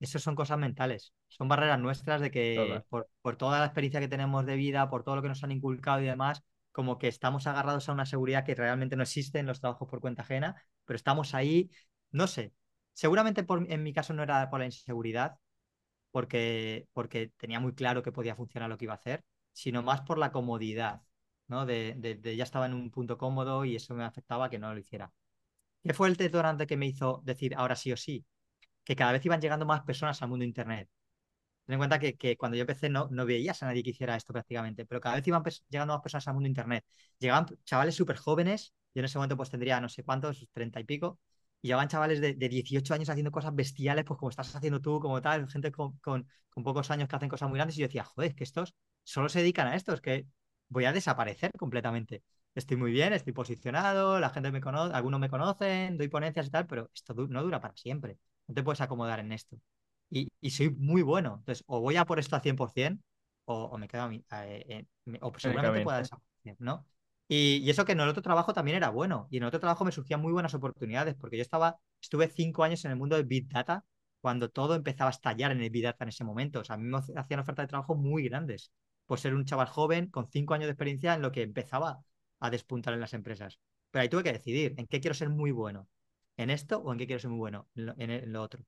Eso 0.00 0.18
son 0.18 0.34
cosas 0.36 0.58
mentales, 0.58 1.12
son 1.26 1.48
barreras 1.48 1.80
nuestras 1.80 2.20
de 2.20 2.30
que 2.30 2.82
por, 2.88 3.08
por, 3.20 3.36
toda 3.36 3.58
la 3.58 3.64
experiencia 3.64 4.00
que 4.00 4.08
tenemos 4.08 4.46
de 4.46 4.54
vida, 4.54 4.88
por 4.88 5.02
todo 5.02 5.16
lo 5.16 5.22
que 5.22 5.28
nos 5.28 5.42
han 5.42 5.50
inculcado 5.50 6.00
y 6.00 6.04
demás, 6.04 6.44
como 6.70 6.98
que 6.98 7.08
estamos 7.08 7.48
agarrados 7.48 7.88
a 7.88 7.92
una 7.92 8.06
seguridad 8.06 8.44
que 8.44 8.54
realmente 8.54 8.94
no 8.94 9.02
existe 9.02 9.40
en 9.40 9.46
los 9.46 9.60
trabajos 9.60 9.88
por 9.88 10.00
cuenta 10.00 10.22
ajena, 10.22 10.62
pero 10.84 10.96
estamos 10.96 11.34
ahí, 11.34 11.70
no 12.12 12.28
sé, 12.28 12.54
seguramente 12.92 13.42
por, 13.42 13.70
en 13.70 13.82
mi 13.82 13.92
caso 13.92 14.14
no 14.14 14.22
era 14.22 14.48
por 14.50 14.60
la 14.60 14.66
inseguridad, 14.66 15.38
porque, 16.10 16.88
porque 16.92 17.32
tenía 17.36 17.60
muy 17.60 17.74
claro 17.74 18.02
que 18.02 18.12
podía 18.12 18.36
funcionar 18.36 18.68
lo 18.68 18.78
que 18.78 18.84
iba 18.84 18.94
a 18.94 18.96
hacer, 18.96 19.24
sino 19.52 19.82
más 19.82 20.02
por 20.02 20.18
la 20.18 20.32
comodidad, 20.32 21.02
¿no? 21.48 21.66
De, 21.66 21.94
de, 21.96 22.36
ya 22.36 22.44
estaba 22.44 22.66
en 22.66 22.74
un 22.74 22.90
punto 22.90 23.18
cómodo 23.18 23.64
y 23.64 23.76
eso 23.76 23.94
me 23.94 24.04
afectaba 24.04 24.50
que 24.50 24.58
no 24.58 24.72
lo 24.72 24.78
hiciera. 24.78 25.12
¿Qué 25.82 25.94
fue 25.94 26.08
el 26.08 26.16
detonante 26.16 26.66
que 26.66 26.76
me 26.76 26.86
hizo 26.86 27.22
decir 27.24 27.54
ahora 27.56 27.76
sí 27.76 27.92
o 27.92 27.96
sí? 27.96 28.24
Que 28.88 28.96
cada 28.96 29.12
vez 29.12 29.24
iban 29.26 29.40
llegando 29.40 29.66
más 29.66 29.82
personas 29.82 30.20
al 30.22 30.28
mundo 30.30 30.44
Internet. 30.46 30.88
Ten 31.66 31.74
en 31.74 31.78
cuenta 31.80 31.98
que, 31.98 32.16
que 32.16 32.36
cuando 32.38 32.56
yo 32.56 32.62
empecé 32.62 32.88
no, 32.90 33.08
no 33.10 33.26
veías 33.26 33.62
a 33.62 33.66
nadie 33.66 33.82
que 33.82 33.90
hiciera 33.90 34.16
esto 34.16 34.32
prácticamente, 34.32 34.86
pero 34.86 35.00
cada 35.00 35.16
vez 35.16 35.26
iban 35.28 35.42
llegando 35.68 35.94
más 35.94 36.02
personas 36.02 36.28
al 36.28 36.34
mundo 36.34 36.48
Internet. 36.48 36.84
Llegaban 37.18 37.46
chavales 37.64 37.94
súper 37.96 38.16
jóvenes, 38.16 38.74
yo 38.94 39.00
en 39.00 39.06
ese 39.06 39.18
momento 39.18 39.36
pues 39.36 39.50
tendría 39.50 39.80
no 39.80 39.88
sé 39.90 40.04
cuántos, 40.04 40.48
treinta 40.52 40.80
y 40.80 40.84
pico, 40.84 41.20
y 41.62 41.68
llegaban 41.68 41.88
chavales 41.88 42.20
de, 42.22 42.34
de, 42.34 42.48
18 42.48 42.94
años 42.94 43.10
haciendo 43.10 43.30
cosas 43.30 43.54
bestiales, 43.54 44.04
pues 44.06 44.18
como 44.18 44.30
estás 44.30 44.54
haciendo 44.56 44.80
tú, 44.80 45.00
como 45.00 45.20
tal, 45.22 45.48
gente 45.48 45.72
con, 45.72 45.98
con, 45.98 46.28
con, 46.50 46.64
pocos 46.64 46.90
años 46.90 47.08
que 47.08 47.16
hacen 47.16 47.28
cosas 47.28 47.48
muy 47.50 47.58
grandes, 47.58 47.76
y 47.78 47.80
yo 47.82 47.88
decía, 47.88 48.04
joder, 48.04 48.34
que 48.34 48.44
estos 48.44 48.74
solo 49.04 49.28
se 49.28 49.40
dedican 49.40 49.66
a 49.68 49.76
esto, 49.76 49.92
es 49.94 50.00
que 50.00 50.26
voy 50.68 50.86
a 50.86 50.92
desaparecer 50.92 51.52
completamente. 51.58 52.22
Estoy 52.54 52.76
muy 52.78 52.92
bien, 52.92 53.12
estoy 53.12 53.32
posicionado, 53.34 54.20
la 54.20 54.30
gente 54.30 54.50
me 54.52 54.60
conoce, 54.60 54.94
algunos 54.94 55.20
me 55.20 55.28
conocen, 55.30 55.98
doy 55.98 56.08
ponencias 56.08 56.46
y 56.46 56.50
tal, 56.50 56.66
pero 56.66 56.90
esto 56.94 57.14
no 57.14 57.42
dura 57.42 57.60
para 57.60 57.76
siempre. 57.76 58.18
No 58.48 58.54
te 58.54 58.62
puedes 58.62 58.80
acomodar 58.80 59.20
en 59.20 59.32
esto. 59.32 59.56
Y, 60.10 60.28
y 60.40 60.50
soy 60.50 60.70
muy 60.70 61.02
bueno. 61.02 61.36
Entonces, 61.38 61.64
o 61.66 61.80
voy 61.80 61.96
a 61.96 62.04
por 62.04 62.18
esto 62.18 62.34
al 62.34 62.42
100% 62.42 62.98
o, 63.44 63.64
o 63.64 63.78
me 63.78 63.88
quedo 63.88 64.02
a 64.02 64.08
mí, 64.08 64.24
eh, 64.32 64.84
eh, 65.06 65.18
o 65.20 65.32
seguramente 65.38 65.82
pueda 65.82 65.98
desaparecer, 65.98 66.56
¿no? 66.58 66.86
Y, 67.28 67.62
y, 67.62 67.70
eso 67.70 67.84
que 67.84 67.92
en 67.92 68.00
el 68.00 68.08
otro 68.08 68.22
trabajo 68.22 68.52
también 68.52 68.76
era 68.76 68.90
bueno. 68.90 69.28
Y 69.30 69.36
en 69.36 69.42
el 69.42 69.48
otro 69.48 69.60
trabajo 69.60 69.84
me 69.84 69.92
surgían 69.92 70.20
muy 70.20 70.32
buenas 70.32 70.54
oportunidades, 70.54 71.14
porque 71.14 71.36
yo 71.36 71.42
estaba, 71.42 71.78
estuve 72.00 72.28
cinco 72.28 72.64
años 72.64 72.84
en 72.84 72.90
el 72.90 72.96
mundo 72.96 73.16
del 73.16 73.26
Big 73.26 73.48
Data, 73.48 73.84
cuando 74.20 74.50
todo 74.50 74.74
empezaba 74.74 75.08
a 75.10 75.12
estallar 75.12 75.52
en 75.52 75.62
el 75.62 75.70
Big 75.70 75.84
Data 75.84 76.04
en 76.04 76.08
ese 76.08 76.24
momento. 76.24 76.60
O 76.60 76.64
sea, 76.64 76.74
a 76.74 76.78
mí 76.78 76.84
me 76.84 76.98
hacían 76.98 77.40
ofertas 77.40 77.64
de 77.64 77.68
trabajo 77.68 77.94
muy 77.94 78.28
grandes 78.28 78.72
por 79.06 79.18
ser 79.18 79.34
un 79.34 79.44
chaval 79.44 79.68
joven 79.68 80.10
con 80.10 80.28
cinco 80.30 80.54
años 80.54 80.66
de 80.66 80.72
experiencia 80.72 81.14
en 81.14 81.22
lo 81.22 81.32
que 81.32 81.42
empezaba 81.42 82.02
a 82.40 82.50
despuntar 82.50 82.94
en 82.94 83.00
las 83.00 83.14
empresas. 83.14 83.58
Pero 83.90 84.02
ahí 84.02 84.08
tuve 84.08 84.22
que 84.22 84.32
decidir 84.32 84.74
en 84.76 84.86
qué 84.86 85.00
quiero 85.00 85.14
ser 85.14 85.30
muy 85.30 85.50
bueno, 85.50 85.88
en 86.38 86.50
esto 86.50 86.78
o 86.78 86.92
en 86.92 86.98
qué 86.98 87.06
quiero 87.06 87.20
ser 87.20 87.30
muy 87.30 87.38
bueno, 87.38 87.68
en 87.74 88.32
lo, 88.32 88.42
otro. 88.42 88.64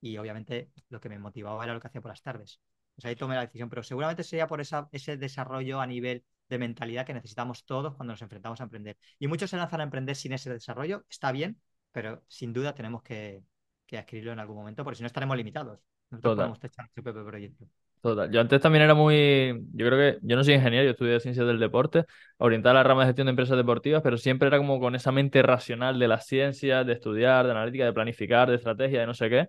Y 0.00 0.16
obviamente 0.18 0.70
lo 0.90 1.00
que 1.00 1.08
me 1.08 1.18
motivaba 1.18 1.64
era 1.64 1.74
lo 1.74 1.80
que 1.80 1.88
hacía 1.88 2.00
por 2.00 2.10
las 2.10 2.22
tardes. 2.22 2.60
Sea, 2.98 3.10
ahí 3.10 3.16
tomé 3.16 3.34
la 3.34 3.42
decisión, 3.42 3.68
pero 3.68 3.82
seguramente 3.82 4.22
sería 4.22 4.46
por 4.46 4.60
esa, 4.60 4.88
ese 4.92 5.16
desarrollo 5.16 5.80
a 5.80 5.86
nivel 5.86 6.24
de 6.48 6.58
mentalidad 6.58 7.04
que 7.04 7.14
necesitamos 7.14 7.64
todos 7.64 7.94
cuando 7.94 8.12
nos 8.12 8.22
enfrentamos 8.22 8.60
a 8.60 8.64
emprender. 8.64 8.96
Y 9.18 9.26
muchos 9.26 9.50
se 9.50 9.56
lanzan 9.56 9.80
a 9.80 9.84
emprender 9.84 10.14
sin 10.14 10.32
ese 10.32 10.50
desarrollo, 10.50 11.04
está 11.08 11.32
bien, 11.32 11.60
pero 11.90 12.22
sin 12.28 12.52
duda 12.52 12.74
tenemos 12.74 13.02
que, 13.02 13.42
que 13.86 13.98
adquirirlo 13.98 14.32
en 14.32 14.38
algún 14.38 14.56
momento, 14.56 14.84
porque 14.84 14.96
si 14.96 15.02
no 15.02 15.08
estaremos 15.08 15.36
limitados. 15.36 15.80
No 16.10 16.20
podemos 16.20 16.60
techar 16.60 16.84
nuestro 16.84 17.02
propio 17.02 17.26
proyecto. 17.26 17.66
Total. 18.06 18.30
Yo 18.30 18.40
antes 18.40 18.60
también 18.60 18.84
era 18.84 18.94
muy. 18.94 19.64
Yo 19.72 19.86
creo 19.86 19.98
que. 19.98 20.18
Yo 20.22 20.36
no 20.36 20.44
soy 20.44 20.54
ingeniero, 20.54 20.84
yo 20.84 20.90
estudié 20.92 21.18
ciencias 21.18 21.44
del 21.46 21.58
deporte, 21.58 22.04
orientada 22.38 22.72
a 22.72 22.74
la 22.74 22.82
rama 22.84 23.00
de 23.02 23.08
gestión 23.08 23.26
de 23.26 23.30
empresas 23.30 23.56
deportivas, 23.56 24.00
pero 24.02 24.16
siempre 24.16 24.46
era 24.46 24.58
como 24.58 24.78
con 24.78 24.94
esa 24.94 25.10
mente 25.10 25.42
racional 25.42 25.98
de 25.98 26.06
las 26.06 26.26
ciencias, 26.26 26.86
de 26.86 26.92
estudiar, 26.92 27.46
de 27.46 27.50
analítica, 27.52 27.84
de 27.84 27.92
planificar, 27.92 28.48
de 28.48 28.56
estrategia, 28.56 29.00
de 29.00 29.06
no 29.06 29.14
sé 29.14 29.28
qué. 29.28 29.48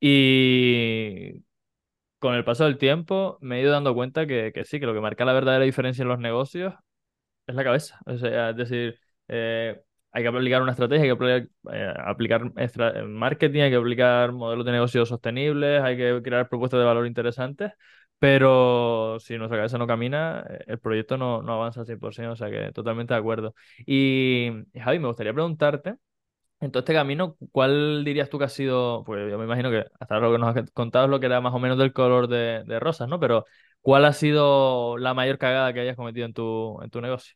Y 0.00 1.42
con 2.18 2.34
el 2.34 2.44
paso 2.44 2.64
del 2.64 2.78
tiempo 2.78 3.38
me 3.42 3.58
he 3.58 3.62
ido 3.62 3.72
dando 3.72 3.94
cuenta 3.94 4.26
que, 4.26 4.52
que 4.54 4.64
sí, 4.64 4.80
que 4.80 4.86
lo 4.86 4.94
que 4.94 5.00
marca 5.00 5.24
la 5.24 5.32
verdadera 5.34 5.64
diferencia 5.64 6.02
en 6.02 6.08
los 6.08 6.18
negocios 6.20 6.74
es 7.46 7.54
la 7.54 7.64
cabeza. 7.64 8.00
O 8.06 8.18
sea, 8.18 8.50
es 8.50 8.56
decir, 8.56 8.98
eh, 9.28 9.80
hay 10.12 10.22
que 10.22 10.28
aplicar 10.28 10.62
una 10.62 10.72
estrategia, 10.72 11.04
hay 11.04 11.08
que 11.16 11.48
aplicar, 12.04 12.52
eh, 12.96 13.02
marketing, 13.04 13.60
hay 13.62 13.70
que 13.70 13.76
aplicar 13.76 14.32
modelos 14.32 14.64
de 14.66 14.72
negocio 14.72 15.06
sostenibles, 15.06 15.82
hay 15.82 15.96
que 15.96 16.20
crear 16.22 16.48
propuestas 16.48 16.80
de 16.80 16.86
valor 16.86 17.06
interesantes, 17.06 17.72
pero 18.18 19.18
si 19.20 19.38
nuestra 19.38 19.58
cabeza 19.58 19.78
no 19.78 19.86
camina, 19.86 20.44
eh, 20.48 20.64
el 20.66 20.78
proyecto 20.78 21.16
no, 21.16 21.42
no 21.42 21.54
avanza 21.54 21.80
al 21.80 21.86
100%, 21.86 22.32
o 22.32 22.36
sea 22.36 22.50
que 22.50 22.72
totalmente 22.72 23.14
de 23.14 23.20
acuerdo. 23.20 23.54
Y 23.86 24.50
Javi, 24.74 24.98
me 24.98 25.06
gustaría 25.08 25.32
preguntarte, 25.32 25.96
en 26.60 26.70
todo 26.70 26.80
este 26.80 26.92
camino, 26.94 27.36
¿cuál 27.52 28.04
dirías 28.04 28.28
tú 28.30 28.38
que 28.38 28.44
ha 28.44 28.48
sido, 28.48 29.02
pues 29.04 29.30
yo 29.30 29.38
me 29.38 29.44
imagino 29.44 29.70
que 29.70 29.86
hasta 29.98 30.14
ahora 30.14 30.28
lo 30.28 30.32
que 30.34 30.38
nos 30.38 30.56
has 30.56 30.70
contado 30.72 31.06
es 31.06 31.10
lo 31.10 31.20
que 31.20 31.26
era 31.26 31.40
más 31.40 31.54
o 31.54 31.58
menos 31.58 31.78
del 31.78 31.92
color 31.92 32.28
de, 32.28 32.64
de 32.66 32.80
rosas, 32.80 33.08
¿no? 33.08 33.18
Pero 33.20 33.46
¿cuál 33.80 34.04
ha 34.04 34.12
sido 34.12 34.98
la 34.98 35.14
mayor 35.14 35.38
cagada 35.38 35.72
que 35.72 35.80
hayas 35.80 35.96
cometido 35.96 36.26
en 36.26 36.34
tu, 36.34 36.80
en 36.82 36.90
tu 36.90 37.00
negocio? 37.00 37.34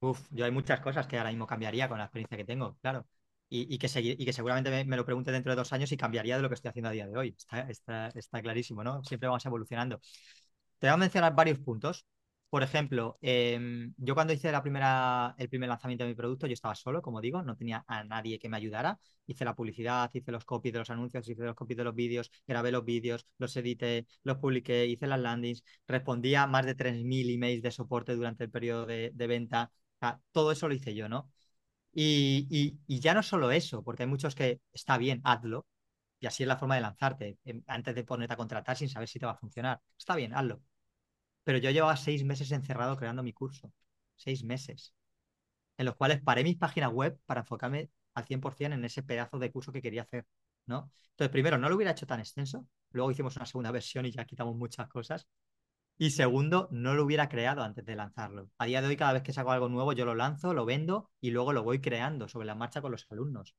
Uf, 0.00 0.28
yo 0.30 0.44
hay 0.44 0.50
muchas 0.52 0.80
cosas 0.80 1.06
que 1.06 1.18
ahora 1.18 1.30
mismo 1.30 1.46
cambiaría 1.46 1.88
con 1.88 1.98
la 1.98 2.04
experiencia 2.04 2.36
que 2.36 2.44
tengo, 2.44 2.76
claro. 2.80 3.06
Y, 3.50 3.78
que, 3.78 3.88
seguramente 3.88 4.84
me, 4.84 4.96
lo 4.96 5.04
pregunte 5.06 5.32
dentro 5.32 5.52
de 5.52 5.56
dos 5.56 5.72
años 5.72 5.90
y 5.90 5.96
cambiaría 5.96 6.36
de 6.36 6.42
lo 6.42 6.48
que 6.48 6.54
estoy 6.54 6.68
haciendo 6.68 6.90
a 6.90 6.92
día 6.92 7.06
de 7.06 7.16
hoy. 7.16 7.36
Está, 7.74 8.42
clarísimo, 8.42 8.84
¿no? 8.84 9.02
Siempre 9.04 9.26
vamos 9.26 9.44
evolucionando. 9.46 10.00
Te 10.78 10.86
voy 10.86 10.94
a 10.94 10.96
mencionar 10.98 11.34
varios 11.34 11.58
puntos. 11.58 12.06
Por 12.50 12.62
ejemplo, 12.62 13.18
em, 13.20 13.94
yo 13.98 14.14
cuando 14.14 14.32
hice 14.32 14.52
la 14.52 14.62
primera, 14.62 15.34
el 15.38 15.48
primer 15.48 15.68
lanzamiento 15.68 16.04
de 16.04 16.10
mi 16.10 16.14
producto, 16.14 16.46
yo 16.46 16.54
estaba 16.54 16.74
solo, 16.74 17.02
como 17.02 17.20
digo, 17.20 17.42
no 17.42 17.56
tenía 17.56 17.84
a 17.88 18.04
nadie 18.04 18.38
que 18.38 18.48
me 18.48 18.56
ayudara. 18.56 18.98
Hice 19.26 19.44
la 19.44 19.54
publicidad, 19.54 20.10
hice 20.14 20.32
los 20.32 20.44
copies 20.44 20.72
de 20.72 20.78
los 20.80 20.90
anuncios, 20.90 21.28
hice 21.28 21.42
los 21.42 21.54
copies 21.54 21.76
de 21.78 21.84
los 21.84 21.94
vídeos, 21.94 22.30
grabé 22.46 22.70
los 22.72 22.84
vídeos, 22.84 23.26
los 23.38 23.54
edité, 23.56 24.06
los 24.22 24.38
publiqué, 24.38 24.86
hice 24.86 25.06
las 25.06 25.20
landings, 25.20 25.62
respondía 25.86 26.46
más 26.46 26.64
de 26.66 26.74
3.000 26.74 27.30
emails 27.30 27.62
de 27.62 27.70
soporte 27.70 28.14
durante 28.14 28.44
el 28.44 28.50
periodo 28.50 28.86
de 28.86 29.26
venta 29.26 29.70
todo 30.32 30.52
eso 30.52 30.68
lo 30.68 30.74
hice 30.74 30.94
yo, 30.94 31.08
¿no? 31.08 31.30
Y, 31.92 32.78
ya 32.88 33.14
no 33.14 33.22
solo 33.22 33.50
eso, 33.50 33.82
porque 33.82 34.04
hay 34.04 34.08
muchos 34.08 34.34
que 34.34 34.60
está 34.72 34.98
bien, 34.98 35.20
hazlo, 35.24 35.66
y 36.20 36.26
así 36.26 36.42
es 36.44 36.48
la 36.48 36.56
forma 36.56 36.76
de 36.76 36.82
lanzarte, 36.82 37.38
antes 37.66 37.94
de 37.94 38.04
ponerte 38.04 38.34
a 38.34 38.36
contratar 38.36 38.76
sin 38.76 38.88
saber 38.88 39.08
si 39.08 39.18
te 39.18 39.26
va 39.26 39.32
a 39.32 39.36
funcionar. 39.36 39.80
Está 39.98 40.16
bien, 40.16 40.34
hazlo. 40.34 40.62
Pero 41.44 41.58
yo 41.58 41.70
llevaba 41.70 41.96
seis 41.96 42.24
meses 42.24 42.52
encerrado 42.52 42.96
creando 42.96 43.22
mi 43.22 43.32
curso, 43.32 43.72
seis 44.16 44.44
meses, 44.44 44.94
en 45.78 45.86
los 45.86 45.96
cuales 45.96 46.20
paré 46.22 46.44
mis 46.44 46.56
páginas 46.56 46.92
web 46.92 47.18
para 47.26 47.40
enfocarme 47.40 47.90
al 48.14 48.24
100% 48.24 48.74
en 48.74 48.84
ese 48.84 49.02
pedazo 49.02 49.38
de 49.38 49.50
curso 49.52 49.72
que 49.72 49.82
quería 49.82 50.02
hacer, 50.02 50.26
¿no? 50.66 50.90
Entonces, 51.10 51.30
primero, 51.32 51.58
no 51.58 51.68
lo 51.68 51.76
hubiera 51.76 51.92
hecho 51.92 52.06
tan 52.06 52.20
extenso, 52.20 52.66
luego 52.90 53.10
hicimos 53.10 53.36
una 53.36 53.46
segunda 53.46 53.70
versión 53.70 54.06
y 54.06 54.12
ya 54.12 54.24
quitamos 54.24 54.56
muchas 54.56 54.88
cosas, 54.88 55.28
y 55.98 56.10
segundo, 56.10 56.68
no 56.70 56.94
lo 56.94 57.04
hubiera 57.04 57.28
creado 57.28 57.62
antes 57.62 57.84
de 57.84 57.96
lanzarlo. 57.96 58.50
A 58.58 58.66
día 58.66 58.80
de 58.80 58.88
hoy, 58.88 58.96
cada 58.96 59.12
vez 59.14 59.22
que 59.22 59.32
saco 59.32 59.50
algo 59.50 59.68
nuevo, 59.68 59.92
yo 59.92 60.04
lo 60.04 60.14
lanzo, 60.14 60.54
lo 60.54 60.64
vendo 60.64 61.10
y 61.20 61.30
luego 61.30 61.52
lo 61.52 61.64
voy 61.64 61.80
creando 61.80 62.28
sobre 62.28 62.46
la 62.46 62.54
marcha 62.54 62.80
con 62.80 62.92
los 62.92 63.06
alumnos. 63.10 63.54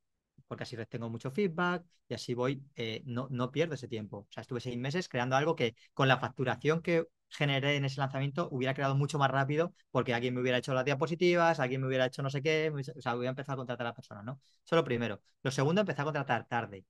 Porque 0.47 0.63
así 0.63 0.75
tengo 0.89 1.09
mucho 1.09 1.31
feedback 1.31 1.85
y 2.07 2.13
así 2.15 2.33
voy, 2.33 2.63
eh, 2.75 3.03
no, 3.05 3.27
no 3.29 3.51
pierdo 3.51 3.75
ese 3.75 3.87
tiempo. 3.87 4.19
O 4.19 4.27
sea, 4.31 4.41
estuve 4.41 4.61
seis 4.61 4.77
meses 4.77 5.09
creando 5.09 5.35
algo 5.35 5.55
que 5.55 5.75
con 5.93 6.07
la 6.07 6.17
facturación 6.17 6.81
que 6.81 7.05
generé 7.29 7.75
en 7.75 7.85
ese 7.85 7.99
lanzamiento 7.99 8.47
hubiera 8.51 8.73
creado 8.73 8.95
mucho 8.95 9.19
más 9.19 9.29
rápido 9.29 9.73
porque 9.91 10.13
alguien 10.15 10.33
me 10.33 10.41
hubiera 10.41 10.57
hecho 10.57 10.73
las 10.73 10.85
diapositivas, 10.85 11.59
alguien 11.59 11.81
me 11.81 11.87
hubiera 11.87 12.05
hecho 12.07 12.23
no 12.23 12.29
sé 12.31 12.41
qué, 12.41 12.71
o 12.97 13.01
sea, 13.01 13.15
hubiera 13.15 13.29
empezado 13.29 13.53
a 13.53 13.57
contratar 13.57 13.85
a 13.85 13.89
la 13.91 13.95
persona, 13.95 14.23
¿no? 14.23 14.41
Eso 14.65 14.75
lo 14.75 14.83
primero. 14.83 15.21
Lo 15.43 15.51
segundo, 15.51 15.81
empecé 15.81 16.01
a 16.01 16.05
contratar 16.05 16.47
tarde. 16.47 16.85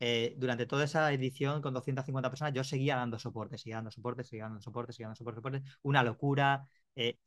Eh, 0.00 0.34
durante 0.38 0.66
toda 0.66 0.84
esa 0.84 1.12
edición 1.12 1.62
con 1.62 1.74
250 1.74 2.30
personas, 2.30 2.54
yo 2.54 2.64
seguía 2.64 2.96
dando 2.96 3.18
soporte, 3.18 3.58
seguía 3.58 3.76
dando 3.76 3.90
soporte, 3.90 4.24
seguía 4.24 4.44
dando 4.44 4.60
soporte, 4.62 4.92
seguía 4.92 5.06
dando 5.08 5.16
soporte, 5.18 5.38
soporte 5.38 5.62
una 5.82 6.02
locura. 6.02 6.66
Eh, 6.96 7.18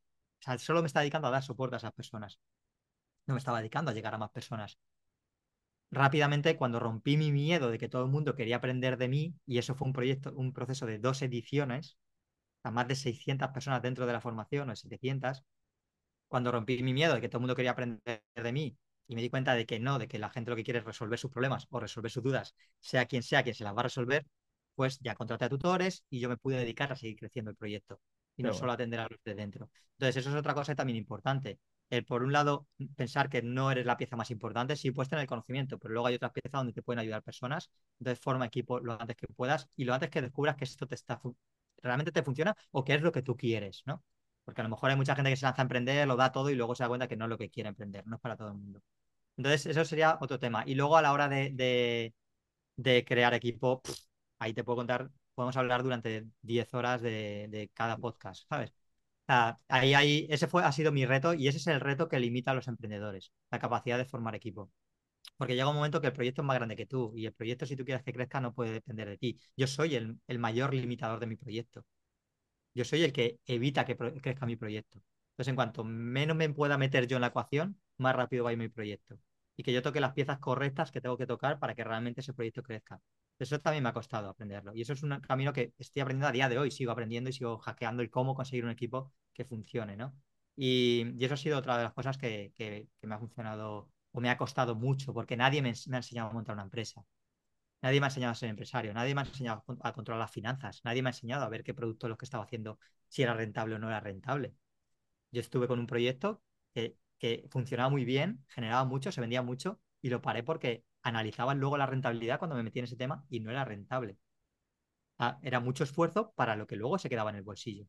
o 0.41 0.43
sea, 0.43 0.57
solo 0.57 0.81
me 0.81 0.88
estaba 0.88 1.03
dedicando 1.03 1.27
a 1.27 1.31
dar 1.31 1.43
soporte 1.43 1.75
a 1.75 1.77
esas 1.79 1.93
personas. 1.93 2.39
No 3.27 3.36
me 3.36 3.39
estaba 3.39 3.59
dedicando 3.59 3.91
a 3.91 3.93
llegar 3.93 4.15
a 4.15 4.17
más 4.19 4.31
personas. 4.31 4.79
Rápidamente, 5.91 6.57
cuando 6.57 6.79
rompí 6.79 7.15
mi 7.17 7.31
miedo 7.31 7.69
de 7.69 7.77
que 7.77 7.88
todo 7.88 8.03
el 8.03 8.12
mundo 8.12 8.36
quería 8.36 8.57
aprender 8.57 8.97
de 8.97 9.07
mí, 9.07 9.36
y 9.45 9.59
eso 9.59 9.75
fue 9.75 9.88
un 9.88 9.93
proyecto, 9.93 10.33
un 10.36 10.51
proceso 10.53 10.86
de 10.86 10.97
dos 10.99 11.21
ediciones, 11.21 11.97
a 12.63 12.71
más 12.71 12.88
de 12.88 12.95
600 12.95 13.49
personas 13.51 13.81
dentro 13.83 14.05
de 14.07 14.13
la 14.13 14.21
formación, 14.21 14.69
o 14.69 14.75
700, 14.75 15.43
cuando 16.29 16.51
rompí 16.51 16.81
mi 16.83 16.93
miedo 16.93 17.15
de 17.15 17.21
que 17.21 17.29
todo 17.29 17.39
el 17.39 17.43
mundo 17.43 17.55
quería 17.55 17.71
aprender 17.71 18.23
de 18.36 18.53
mí 18.53 18.77
y 19.07 19.15
me 19.15 19.21
di 19.21 19.29
cuenta 19.29 19.55
de 19.55 19.65
que 19.65 19.79
no, 19.79 19.99
de 19.99 20.07
que 20.07 20.19
la 20.19 20.29
gente 20.29 20.49
lo 20.51 20.55
que 20.55 20.63
quiere 20.63 20.79
es 20.79 20.85
resolver 20.85 21.19
sus 21.19 21.31
problemas 21.31 21.67
o 21.69 21.79
resolver 21.79 22.11
sus 22.11 22.23
dudas, 22.23 22.55
sea 22.79 23.05
quien 23.05 23.23
sea 23.23 23.43
quien 23.43 23.55
se 23.55 23.63
las 23.63 23.75
va 23.75 23.81
a 23.81 23.83
resolver, 23.83 24.25
pues 24.75 24.99
ya 24.99 25.15
contraté 25.15 25.45
a 25.45 25.49
tutores 25.49 26.03
y 26.09 26.19
yo 26.19 26.29
me 26.29 26.37
pude 26.37 26.57
dedicar 26.57 26.91
a 26.91 26.95
seguir 26.95 27.17
creciendo 27.17 27.51
el 27.51 27.57
proyecto 27.57 27.99
y 28.35 28.43
no 28.43 28.53
solo 28.53 28.71
atender 28.71 28.99
a 28.99 29.07
los 29.07 29.19
de 29.23 29.35
dentro. 29.35 29.69
Entonces, 29.93 30.17
eso 30.17 30.29
es 30.31 30.35
otra 30.35 30.53
cosa 30.53 30.75
también 30.75 30.97
importante. 30.97 31.59
El, 31.89 32.05
por 32.05 32.23
un 32.23 32.31
lado, 32.33 32.67
pensar 32.95 33.29
que 33.29 33.43
no 33.43 33.69
eres 33.71 33.85
la 33.85 33.97
pieza 33.97 34.15
más 34.15 34.31
importante, 34.31 34.75
sí 34.75 34.91
puedes 34.91 35.09
tener 35.09 35.21
el 35.23 35.27
conocimiento, 35.27 35.77
pero 35.77 35.93
luego 35.93 36.07
hay 36.07 36.15
otras 36.15 36.31
piezas 36.31 36.51
donde 36.53 36.73
te 36.73 36.81
pueden 36.81 36.99
ayudar 36.99 37.21
personas. 37.21 37.69
Entonces, 37.99 38.19
forma 38.23 38.45
equipo 38.45 38.79
lo 38.79 38.99
antes 38.99 39.15
que 39.15 39.27
puedas 39.27 39.69
y 39.75 39.83
lo 39.85 39.93
antes 39.93 40.09
que 40.09 40.21
descubras 40.21 40.55
que 40.55 40.63
esto 40.63 40.87
te 40.87 40.95
está 40.95 41.21
realmente 41.83 42.11
te 42.11 42.23
funciona 42.23 42.55
o 42.71 42.83
que 42.83 42.95
es 42.95 43.01
lo 43.01 43.11
que 43.11 43.21
tú 43.21 43.35
quieres, 43.37 43.83
¿no? 43.85 44.03
Porque 44.45 44.62
a 44.62 44.63
lo 44.63 44.69
mejor 44.69 44.89
hay 44.89 44.97
mucha 44.97 45.15
gente 45.15 45.29
que 45.32 45.38
se 45.38 45.45
lanza 45.45 45.62
a 45.62 45.63
emprender, 45.63 46.08
lo 46.08 46.15
da 46.15 46.32
todo 46.32 46.49
y 46.49 46.56
luego 46.56 46.75
se 46.75 46.84
da 46.84 46.89
cuenta 46.89 47.08
que 47.08 47.15
no 47.15 47.25
es 47.25 47.29
lo 47.29 47.38
que 47.38 47.49
quiere 47.49 47.69
emprender, 47.69 48.06
no 48.08 48.15
es 48.17 48.21
para 48.21 48.38
todo 48.38 48.49
el 48.49 48.56
mundo. 48.56 48.82
Entonces, 49.38 49.65
eso 49.67 49.86
sería 49.86 50.17
otro 50.21 50.39
tema. 50.39 50.63
Y 50.67 50.75
luego 50.75 50.97
a 50.97 51.01
la 51.01 51.13
hora 51.13 51.27
de, 51.29 52.13
crear 53.06 53.34
equipo, 53.34 53.82
ahí 54.39 54.53
te 54.53 54.63
puedo 54.63 54.77
contar, 54.77 55.12
podemos 55.36 55.58
hablar 55.58 55.84
durante 55.84 56.27
10 56.41 56.73
horas 56.73 57.01
de, 57.01 57.69
cada 57.73 57.97
podcast, 57.97 58.47
¿sabes? 58.49 58.73
ahí, 59.69 59.93
ahí, 59.93 60.27
ese 60.29 60.47
fue, 60.47 60.63
ha 60.63 60.71
sido 60.71 60.91
mi 60.91 61.06
reto 61.06 61.34
y 61.34 61.47
ese 61.47 61.58
es 61.58 61.67
el 61.67 61.79
reto 61.79 62.08
que 62.10 62.19
limita 62.19 62.51
a 62.51 62.53
los 62.53 62.67
emprendedores, 62.67 63.32
la 63.51 63.60
capacidad 63.60 63.97
de 63.97 64.06
formar 64.06 64.36
equipo. 64.36 64.71
Porque 65.38 65.56
llega 65.56 65.69
un 65.69 65.75
momento 65.75 66.01
que 66.01 66.08
el 66.08 66.13
proyecto 66.13 66.41
es 66.41 66.45
más 66.45 66.58
grande 66.58 66.75
que 66.75 66.86
tú 66.86 67.13
y 67.15 67.25
el 67.25 67.34
proyecto, 67.34 67.65
si 67.65 67.75
tú 67.75 67.86
quieres 67.86 68.03
que 68.03 68.13
crezca, 68.13 68.39
no 68.41 68.53
puede 68.53 68.71
depender 68.73 69.10
de 69.10 69.17
ti. 69.17 69.39
Yo 69.58 69.67
soy 69.67 69.95
el, 69.95 70.19
el 70.27 70.39
mayor 70.39 70.73
limitador 70.73 71.19
de 71.19 71.27
mi 71.27 71.36
proyecto. 71.36 71.86
Yo 72.73 72.86
soy 72.86 73.03
el 73.03 73.13
que 73.13 73.39
evita 73.45 73.86
que 73.86 73.95
crezca 73.97 74.45
mi 74.45 74.55
proyecto. 74.55 75.01
Entonces, 75.33 75.49
en 75.49 75.55
cuanto 75.55 75.83
menos 75.83 76.36
me 76.38 76.49
pueda 76.49 76.77
meter 76.77 77.07
yo 77.07 77.17
en 77.17 77.21
la 77.21 77.27
ecuación, 77.27 77.79
más 77.97 78.15
rápido 78.15 78.43
va 78.43 78.51
a 78.51 78.53
ir 78.53 78.59
mi 78.59 78.69
proyecto. 78.69 79.19
Y 79.55 79.63
que 79.63 79.73
yo 79.73 79.81
toque 79.81 79.99
las 79.99 80.13
piezas 80.13 80.39
correctas 80.39 80.91
que 80.91 81.01
tengo 81.01 81.17
que 81.17 81.27
tocar 81.27 81.59
para 81.59 81.75
que 81.75 81.83
realmente 81.83 82.21
ese 82.21 82.33
proyecto 82.33 82.63
crezca. 82.63 82.99
Eso 83.39 83.59
también 83.59 83.83
me 83.83 83.89
ha 83.89 83.93
costado 83.93 84.29
aprenderlo. 84.29 84.73
Y 84.75 84.81
eso 84.81 84.93
es 84.93 85.03
un 85.03 85.19
camino 85.21 85.53
que 85.53 85.73
estoy 85.77 86.01
aprendiendo 86.01 86.27
a 86.27 86.31
día 86.31 86.49
de 86.49 86.57
hoy. 86.57 86.71
Sigo 86.71 86.91
aprendiendo 86.91 87.29
y 87.29 87.33
sigo 87.33 87.57
hackeando 87.59 88.01
el 88.01 88.09
cómo 88.09 88.36
conseguir 88.36 88.65
un 88.65 88.71
equipo 88.71 89.12
que 89.33 89.45
funcione, 89.45 89.97
¿no? 89.97 90.15
Y, 90.55 91.23
eso 91.23 91.33
ha 91.36 91.38
sido 91.38 91.57
otra 91.57 91.77
de 91.77 91.83
las 91.83 91.93
cosas 91.93 92.17
que, 92.17 92.51
que, 92.55 92.88
me 93.01 93.15
ha 93.15 93.19
funcionado 93.19 93.89
o 94.12 94.21
me 94.21 94.29
ha 94.29 94.38
costado 94.38 94.75
mucho, 94.75 95.13
porque 95.13 95.36
nadie 95.38 95.62
me, 95.62 95.73
me 95.88 95.95
ha 95.97 95.99
enseñado 95.99 96.29
a 96.29 96.33
montar 96.33 96.53
una 96.55 96.63
empresa. 96.63 97.03
Nadie 97.84 98.00
me 98.00 98.08
ha 98.08 98.10
enseñado 98.10 98.32
a 98.32 98.36
ser 98.36 98.50
empresario, 98.50 98.93
nadie 98.96 99.13
me 99.13 99.22
ha 99.22 99.26
enseñado 99.26 99.63
a 99.82 99.93
controlar 99.93 100.22
las 100.22 100.32
finanzas, 100.32 100.82
nadie 100.84 101.04
me 101.04 101.10
ha 101.10 101.12
enseñado 101.12 101.46
a 101.46 101.50
ver 101.50 101.63
qué 101.63 101.76
producto 101.76 102.08
lo 102.08 102.17
que 102.17 102.26
estaba 102.26 102.46
haciendo, 102.46 102.80
si 103.10 103.22
era 103.22 103.36
rentable 103.36 103.76
o 103.76 103.80
no 103.80 103.89
era 103.89 104.00
rentable 104.00 104.56
yo 105.34 105.41
estuve 105.41 105.67
con 105.67 105.80
un 105.80 105.88
proyecto 105.88 106.41
que, 106.74 106.96
funcionaba 107.50 107.89
muy 107.89 108.04
bien, 108.04 108.43
generaba 108.50 108.84
mucho, 108.84 109.12
se 109.12 109.22
vendía 109.22 109.41
mucho 109.41 109.80
y 110.02 110.10
lo 110.10 110.22
paré 110.22 110.43
porque 110.43 110.84
analizaban 111.04 111.58
luego 111.58 111.78
la 111.78 111.86
rentabilidad 111.86 112.38
cuando 112.38 112.58
me 112.58 112.63
metí 112.63 112.80
en 112.80 112.86
ese 112.86 112.98
tema 112.98 113.26
y 113.30 113.39
no 113.39 113.50
era 113.50 113.63
rentable. 113.63 114.17
Ah, 115.17 115.39
era 115.41 115.62
mucho 115.62 115.86
esfuerzo 115.86 116.34
para 116.36 116.58
lo 116.58 116.67
que 116.67 116.76
luego 116.76 117.00
se 117.00 117.08
quedaba 117.10 117.30
en 117.30 117.38
el 117.38 117.43
bolsillo. 117.43 117.88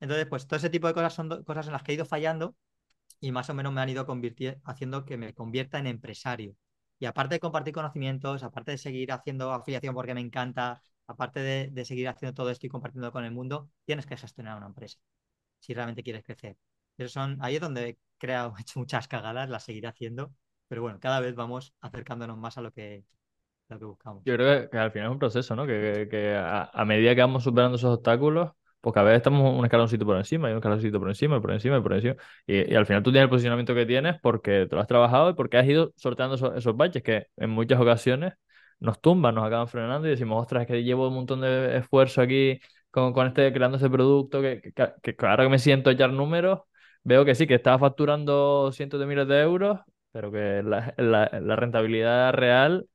Entonces, 0.00 0.26
pues 0.26 0.48
todo 0.48 0.56
ese 0.56 0.68
tipo 0.68 0.88
de 0.88 0.94
cosas 0.94 1.14
son 1.14 1.44
cosas 1.44 1.66
en 1.66 1.72
las 1.72 1.84
que 1.84 1.92
he 1.92 1.94
ido 1.94 2.04
fallando 2.04 2.56
y 3.20 3.30
más 3.30 3.48
o 3.50 3.54
menos 3.54 3.72
me 3.72 3.80
han 3.80 3.88
ido 3.88 4.04
haciendo 4.64 5.04
que 5.04 5.16
me 5.16 5.32
convierta 5.32 5.78
en 5.78 5.86
empresario. 5.86 6.56
Y 7.02 7.06
aparte 7.06 7.34
de 7.34 7.40
compartir 7.40 7.74
conocimientos, 7.74 8.44
aparte 8.44 8.70
de 8.70 8.78
seguir 8.78 9.10
haciendo 9.10 9.52
afiliación 9.52 9.92
porque 9.92 10.14
me 10.14 10.20
encanta, 10.20 10.80
aparte 11.08 11.40
de, 11.40 11.84
seguir 11.84 12.06
haciendo 12.08 12.32
todo 12.32 12.48
esto 12.48 12.64
y 12.66 12.68
compartiendo 12.68 13.10
con 13.10 13.24
el 13.24 13.32
mundo, 13.32 13.68
tienes 13.84 14.06
que 14.06 14.16
gestionar 14.16 14.56
una 14.56 14.66
empresa 14.66 15.00
si 15.58 15.74
realmente 15.74 16.04
quieres 16.04 16.22
crecer 16.22 16.56
son, 17.08 17.38
ahí 17.40 17.56
es 17.56 17.60
donde 17.60 17.88
he 17.88 17.98
creado, 18.18 18.54
hecho 18.60 18.78
muchas 18.78 19.08
cagadas, 19.08 19.50
las 19.50 19.64
seguiré 19.64 19.88
haciendo, 19.88 20.32
pero 20.68 20.82
bueno, 20.82 21.00
cada 21.00 21.18
vez 21.18 21.34
vamos 21.34 21.74
acercándonos 21.80 22.38
más 22.38 22.56
a 22.56 22.60
lo 22.60 22.70
que, 22.70 23.04
lo 23.68 23.80
que 23.80 23.84
buscamos. 23.84 24.22
Yo 24.24 24.36
creo 24.36 24.70
que, 24.70 24.78
al 24.78 24.92
final 24.92 25.08
es 25.08 25.12
un 25.12 25.18
proceso, 25.18 25.56
¿no? 25.56 25.66
Que, 25.66 26.06
que 26.08 26.36
a, 26.36 26.84
medida 26.84 27.16
que 27.16 27.20
vamos 27.20 27.42
superando 27.42 27.78
esos 27.78 27.96
obstáculos, 27.96 28.52
pues 28.82 28.94
cada 28.94 29.08
vez 29.10 29.18
estamos 29.18 29.58
un 29.58 29.64
escaloncito 29.64 30.04
por 30.04 30.16
encima, 30.18 30.48
y 30.48 30.52
un 30.52 30.58
escaloncito 30.58 30.98
por 31.00 31.08
encima, 31.08 31.36
y 31.38 31.40
por 31.40 31.52
encima, 31.52 31.78
y 31.78 31.80
por 31.80 31.92
encima. 31.94 32.16
Y, 32.46 32.74
al 32.74 32.86
final 32.86 33.02
tú 33.02 33.10
tienes 33.12 33.24
el 33.24 33.30
posicionamiento 33.30 33.74
que 33.74 33.86
tienes 33.86 34.16
porque 34.20 34.66
te 34.68 34.74
lo 34.76 34.82
has 34.82 34.88
trabajado 34.88 35.30
y 35.30 35.34
porque 35.34 35.56
has 35.58 35.66
ido 35.66 35.92
sorteando 35.96 36.34
esos, 36.56 36.76
baches 36.76 37.02
que 37.02 37.28
en 37.36 37.50
muchas 37.50 37.80
ocasiones 37.80 38.34
nos 38.80 39.00
tumban, 39.00 39.34
nos 39.34 39.44
acaban 39.46 39.68
frenando 39.68 40.06
y 40.08 40.10
decimos, 40.10 40.42
ostras, 40.42 40.62
es 40.62 40.66
que 40.68 40.82
llevo 40.84 41.08
un 41.08 41.14
montón 41.14 41.40
de 41.40 41.78
esfuerzo 41.78 42.20
aquí 42.20 42.60
con, 42.90 43.12
con 43.12 43.28
este, 43.28 43.52
creando 43.52 43.76
este 43.76 43.88
producto, 43.88 44.42
que, 44.42 44.60
que, 44.60 45.14
que 45.14 45.26
ahora 45.26 45.44
que 45.44 45.50
me 45.50 45.58
siento 45.58 45.90
a 45.90 45.92
echar 45.94 46.12
números, 46.12 46.60
veo 47.04 47.24
que 47.24 47.34
sí, 47.34 47.46
que 47.46 47.54
estaba 47.54 47.78
facturando 47.78 48.72
cientos 48.72 49.00
de 49.00 49.06
miles 49.06 49.28
de 49.28 49.40
euros, 49.40 49.80
pero 50.12 50.30
que 50.30 50.62
la, 50.62 50.94
la, 50.98 51.56
rentabilidad 51.56 52.32
real 52.34 52.86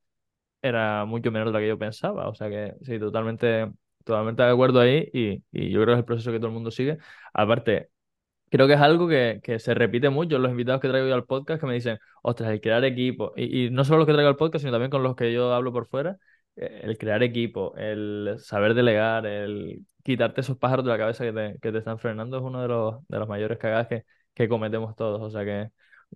era 0.62 1.04
mucho 1.04 1.30
menor 1.32 1.48
de 1.48 1.52
lo 1.54 1.58
que 1.60 1.68
yo 1.68 1.78
pensaba. 1.78 2.28
O 2.28 2.34
sea 2.34 2.48
que 2.48 2.74
sí, 2.82 2.98
totalmente, 2.98 3.70
totalmente 4.08 4.42
de 4.42 4.50
acuerdo 4.50 4.80
ahí 4.80 5.08
y, 5.12 5.42
y 5.52 5.70
yo 5.70 5.82
creo 5.82 5.86
que 5.88 5.92
es 5.94 5.98
el 5.98 6.04
proceso 6.04 6.32
que 6.32 6.38
todo 6.38 6.48
el 6.48 6.54
mundo 6.54 6.70
sigue. 6.70 6.98
Aparte, 7.34 7.90
creo 8.50 8.66
que 8.66 8.74
es 8.74 8.80
algo 8.80 9.08
que, 9.08 9.40
que, 9.42 9.58
se 9.58 9.74
repite 9.74 10.10
mucho 10.10 10.38
los 10.38 10.50
invitados 10.50 10.80
que 10.80 10.88
traigo 10.88 11.08
yo 11.08 11.14
al 11.14 11.26
podcast 11.26 11.60
que 11.60 11.66
me 11.66 11.74
dicen, 11.74 11.98
ostras, 12.22 12.50
el 12.50 12.60
crear 12.60 12.84
equipo, 12.84 13.32
y, 13.36 13.66
y, 13.66 13.70
no 13.70 13.84
solo 13.84 13.98
los 13.98 14.06
que 14.06 14.12
traigo 14.14 14.28
al 14.30 14.36
podcast, 14.36 14.62
sino 14.62 14.72
también 14.72 14.90
con 14.90 15.02
los 15.02 15.16
que 15.16 15.32
yo 15.32 15.52
hablo 15.54 15.72
por 15.72 15.86
fuera, 15.86 16.18
eh, 16.56 16.80
el 16.84 16.98
crear 16.98 17.22
equipo, 17.22 17.74
el 17.76 18.36
saber 18.38 18.74
delegar, 18.74 19.26
el 19.26 19.84
quitarte 20.02 20.40
esos 20.40 20.56
pájaros 20.58 20.84
de 20.84 20.90
la 20.92 20.98
cabeza 20.98 21.24
que 21.24 21.32
te, 21.32 21.58
que 21.60 21.72
te 21.72 21.78
están 21.78 21.98
frenando 21.98 22.38
es 22.38 22.42
uno 22.42 22.62
de 22.62 22.68
los, 22.68 23.06
de 23.08 23.18
los 23.18 23.28
mayores 23.28 23.58
cagadas 23.58 23.88
que, 23.88 24.04
que 24.34 24.48
cometemos 24.48 24.96
todos. 24.96 25.20
O 25.20 25.30
sea 25.30 25.44
que 25.44 25.70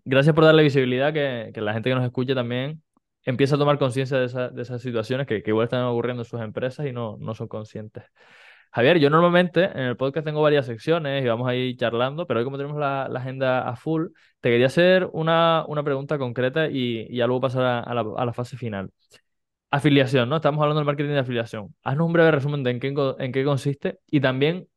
gracias 0.05 0.35
por 0.35 0.44
darle 0.44 0.62
visibilidad, 0.62 1.12
que, 1.12 1.50
que 1.55 1.61
la 1.61 1.74
gente 1.74 1.90
que 1.90 1.94
nos 1.96 2.05
escuche 2.05 2.35
también 2.35 2.83
empiece 3.24 3.54
a 3.54 3.58
tomar 3.58 3.78
conciencia 3.78 4.18
de, 4.18 4.26
esa, 4.26 4.48
de, 4.48 4.62
esas 4.62 4.82
situaciones 4.82 5.26
que, 5.26 5.42
que, 5.42 5.50
igual 5.50 5.64
están 5.64 5.85
ocurriendo 5.85 6.22
en 6.22 6.28
sus 6.28 6.40
empresas 6.40 6.87
y 6.87 6.92
no, 6.92 7.16
no 7.20 7.35
son 7.35 7.48
conscientes. 7.48 8.04
Javier, 8.72 8.98
yo 8.98 9.11
normalmente 9.11 9.64
en 9.64 9.80
el 9.80 9.96
podcast 9.96 10.24
tengo 10.24 10.40
varias 10.40 10.64
secciones 10.66 11.22
y 11.22 11.28
vamos 11.28 11.46
a 11.46 11.54
ir 11.54 11.76
charlando, 11.76 12.26
pero 12.26 12.40
hoy 12.40 12.44
como 12.44 12.56
tenemos 12.56 12.78
la, 12.78 13.04
agenda 13.04 13.68
a 13.68 13.76
full, 13.76 14.08
te 14.40 14.48
quería 14.48 14.66
hacer 14.66 15.08
una, 15.12 15.64
una 15.68 15.82
pregunta 15.85 16.16
concreta 16.18 16.68
y, 16.68 17.14
ya 17.14 17.26
luego 17.26 17.42
pasar 17.42 17.64
a, 17.64 17.80
a, 17.80 17.94
la, 17.94 18.04
a 18.16 18.24
la 18.24 18.32
fase 18.32 18.56
final. 18.56 18.90
Afiliación, 19.70 20.28
¿no? 20.28 20.37
Estamos 20.37 20.61
hablando 20.62 20.80
del 20.80 20.87
marketing 20.87 21.11
de 21.11 21.18
afiliación. 21.20 21.74
Haznos 21.82 22.06
un 22.06 22.12
breve 22.12 22.30
resumen 22.30 22.62
de 22.62 22.70
en 22.72 22.80
qué, 22.80 22.94
en 23.18 23.32
qué 23.32 23.44
consiste 23.44 23.98
y 24.06 24.20
también, 24.20 24.68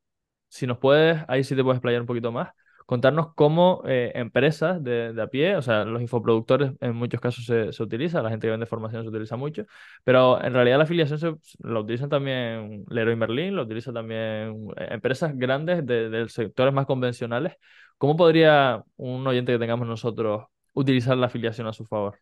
si 0.48 0.66
nos 0.66 0.78
puedes, 0.78 1.22
ahí 1.28 1.44
sí 1.44 1.56
te 1.56 1.62
puedes 1.62 1.78
explayar 1.78 2.02
un 2.02 2.06
poquito 2.06 2.32
más, 2.32 2.50
contarnos 2.86 3.34
cómo 3.34 3.82
eh, 3.86 4.12
empresas 4.14 4.82
de, 4.82 5.12
de, 5.12 5.22
a 5.22 5.26
pie, 5.26 5.56
o 5.56 5.62
sea, 5.62 5.84
los 5.84 6.00
infoproductores 6.00 6.72
en 6.80 6.94
muchos 6.94 7.20
casos 7.20 7.44
se, 7.44 7.72
se, 7.72 7.82
utiliza, 7.82 8.22
la 8.22 8.30
gente 8.30 8.46
que 8.46 8.52
vende 8.52 8.66
formación 8.66 9.02
se 9.02 9.08
utiliza 9.08 9.36
mucho, 9.36 9.66
pero 10.04 10.42
en 10.42 10.52
realidad 10.54 10.78
la 10.78 10.84
afiliación 10.84 11.18
se, 11.18 11.34
la 11.58 11.80
utilizan 11.80 12.08
también 12.08 12.84
Leroy 12.88 13.16
Merlin, 13.16 13.56
lo 13.56 13.62
utiliza 13.62 13.92
también 13.92 14.68
eh, 14.76 14.88
empresas 14.90 15.36
grandes 15.36 15.84
de, 15.84 16.08
de 16.08 16.28
sectores 16.28 16.72
más 16.72 16.86
convencionales. 16.86 17.54
¿Cómo 17.98 18.16
podría 18.16 18.84
un 18.96 19.26
oyente 19.26 19.52
que 19.52 19.58
tengamos 19.58 19.88
nosotros 19.88 20.44
utilizar 20.74 21.16
la 21.16 21.26
afiliación 21.26 21.66
a 21.66 21.72
su 21.72 21.84
favor? 21.84 22.20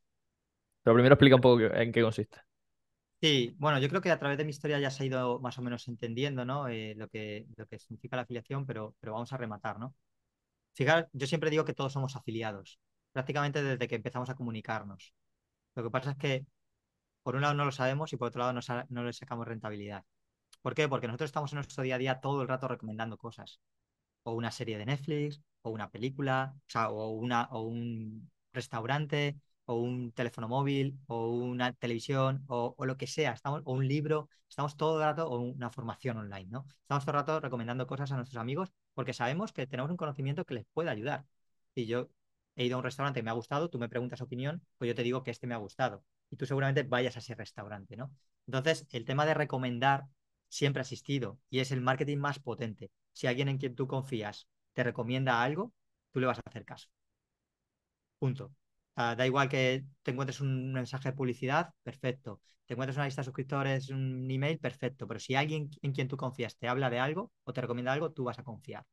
Pero 0.83 0.95
primero 0.95 1.15
explica 1.15 1.37
un 1.37 1.41
poco 1.41 1.61
en 1.63 1.93
qué 1.93 2.03
consiste. 2.03 2.39
Sí, 3.21 3.55
bueno, 3.59 3.79
yo 3.79 3.89
creo 3.89 4.03
que 4.03 4.11
a 4.11 4.19
través 4.19 4.37
de 4.37 4.45
mi 4.45 4.51
historia 4.51 4.79
ya 4.79 4.91
se 4.91 5.03
ha 5.03 5.07
ido 5.07 5.41
más 5.41 5.59
o 5.59 5.63
menos 5.63 5.89
entendiendo 5.89 6.45
¿no? 6.45 6.69
Eh, 6.69 6.95
lo, 6.95 7.09
que, 7.09 7.47
lo 7.57 7.67
que 7.67 7.79
significa 7.79 8.17
la 8.17 8.23
afiliación, 8.23 8.67
pero, 8.67 8.95
pero 9.01 9.15
vamos 9.15 9.33
a 9.33 9.39
rematar, 9.39 9.79
¿no? 9.79 9.95
Fijar, 10.75 11.09
yo 11.13 11.27
siempre 11.27 11.51
digo 11.51 11.65
que 11.65 11.75
todos 11.75 11.93
somos 11.93 12.17
afiliados, 12.17 12.81
prácticamente 13.13 13.63
desde 13.63 13.89
que 13.89 13.95
empezamos 13.95 14.29
a 14.31 14.35
comunicarnos. 14.35 15.15
Lo 15.75 15.85
que 15.85 15.91
pasa 15.91 16.13
es 16.13 16.17
que, 16.17 16.47
por 17.23 17.37
un 17.37 17.43
lado, 17.43 17.55
no 17.55 17.65
lo 17.65 17.73
sabemos 17.73 18.13
y 18.13 18.17
por 18.17 18.29
otro 18.29 18.41
lado, 18.41 18.61
no, 18.91 19.05
le 19.05 19.13
sacamos 19.13 19.47
rentabilidad. 19.47 20.05
¿Por 20.63 20.75
qué? 20.75 20.89
Porque 20.89 21.07
nosotros 21.07 21.29
estamos 21.29 21.53
en 21.53 21.57
nuestro 21.59 21.83
día 21.85 21.97
a 21.97 21.99
día 21.99 22.21
todo 22.21 22.43
el 22.43 22.49
rato 22.49 22.69
recomendando 22.69 23.19
cosas. 23.19 23.61
O 24.25 24.33
una 24.33 24.51
serie 24.51 24.79
de 24.79 24.87
Netflix, 24.87 25.43
o 25.63 25.71
una 25.71 25.91
película, 25.91 26.55
o, 26.75 26.81
o, 26.81 27.11
una, 27.11 27.45
o 27.53 27.63
un 27.63 28.31
restaurante, 28.53 29.39
o 29.67 29.77
un 29.77 30.13
teléfono 30.13 30.49
móvil, 30.49 30.99
o 31.07 31.31
una 31.31 31.73
televisión, 31.73 32.45
o, 32.49 32.75
lo 32.85 32.97
que 32.97 33.07
sea, 33.07 33.33
estamos, 33.33 33.63
o 33.65 33.73
un 33.75 33.87
libro, 33.87 34.29
estamos 34.49 34.77
todo 34.77 34.99
el 34.99 35.05
rato, 35.05 35.29
o 35.29 35.39
una 35.39 35.71
formación 35.71 36.19
online, 36.19 36.51
¿no? 36.51 36.67
Estamos 36.83 37.05
todo 37.05 37.13
el 37.17 37.21
rato 37.21 37.41
recomendando 37.41 37.87
cosas 37.87 38.11
a 38.13 38.17
nuestros 38.17 38.41
amigos 38.41 38.73
porque 38.95 39.13
sabemos 39.13 39.53
que 39.53 39.67
tenemos 39.67 39.91
un 39.91 39.97
conocimiento 39.97 40.45
que 40.45 40.55
les 40.55 40.67
puede 40.73 40.91
ayudar. 40.91 41.25
Y 41.75 41.87
yo 41.87 42.09
he 42.57 42.65
ido 42.65 42.77
a 42.77 42.79
un 42.79 42.85
restaurante 42.85 43.21
que 43.21 43.25
me 43.25 43.31
ha 43.31 43.35
gustado, 43.35 43.71
tú 43.71 43.79
me 43.79 43.89
preguntas 43.89 44.21
opinión, 44.21 44.63
pues 44.79 44.89
yo 44.89 44.95
te 44.95 45.03
digo 45.03 45.23
que 45.23 45.31
este 45.31 45.47
me 45.47 45.55
ha 45.55 45.59
gustado. 45.59 46.05
Y 46.31 46.37
tú 46.37 46.47
seguramente 46.47 46.83
vayas 46.85 47.17
a 47.17 47.19
ese 47.21 47.35
restaurante, 47.35 47.97
¿no? 47.97 48.11
Entonces, 48.47 48.87
el 48.91 49.05
tema 49.05 49.27
de 49.27 49.35
recomendar 49.35 50.05
siempre 50.49 50.81
ha 50.81 50.83
existido 50.83 51.39
y 51.51 51.61
es 51.61 51.73
el 51.73 51.81
marketing 51.81 52.19
más 52.19 52.39
potente. 52.39 52.91
Si 53.13 53.27
alguien 53.27 53.49
en 53.49 53.59
quien 53.59 53.75
tú 53.75 53.87
confías 53.87 54.49
te 54.73 54.85
recomienda 54.85 55.43
algo, 55.43 55.73
tú 56.13 56.21
le 56.21 56.27
vas 56.27 56.39
a 56.39 56.43
hacer 56.47 56.65
caso. 56.65 56.89
Punto. 58.19 58.51
Da 58.97 59.27
igual 59.27 59.49
que 59.49 59.85
te 60.03 60.11
encuentres 60.13 60.41
un 60.41 60.73
mensaje 60.73 61.11
de 61.11 61.17
publicidad, 61.17 61.71
perfecto. 61.83 62.41
Te 62.67 62.75
encuentres 62.75 62.97
una 62.97 63.07
lista 63.07 63.23
de 63.23 63.27
suscriptores, 63.27 63.91
un 63.91 64.31
email, 64.31 64.59
perfecto. 64.59 65.07
Pero 65.07 65.21
si 65.21 65.35
alguien 65.35 65.71
en 65.83 65.93
quien 65.93 66.09
tú 66.09 66.17
confías 66.17 66.57
te 66.57 66.69
habla 66.69 66.91
de 66.91 66.99
algo 66.99 67.33
o 67.45 67.53
te 67.53 67.61
recomienda 67.61 67.93
algo, 67.93 68.13
tú 68.13 68.25
vas 68.25 68.39
a 68.39 68.45
confiar. 68.45 68.85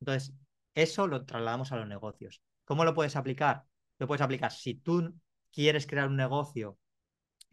Entonces, 0.00 0.34
eso 0.74 1.06
lo 1.06 1.24
trasladamos 1.24 1.72
a 1.72 1.76
los 1.76 1.88
negocios. 1.88 2.42
¿Cómo 2.64 2.84
lo 2.84 2.94
puedes 2.94 3.16
aplicar? 3.16 3.64
Lo 3.98 4.06
puedes 4.06 4.22
aplicar 4.22 4.52
si 4.52 4.74
tú 4.74 5.14
quieres 5.52 5.86
crear 5.86 6.08
un 6.08 6.16
negocio, 6.16 6.78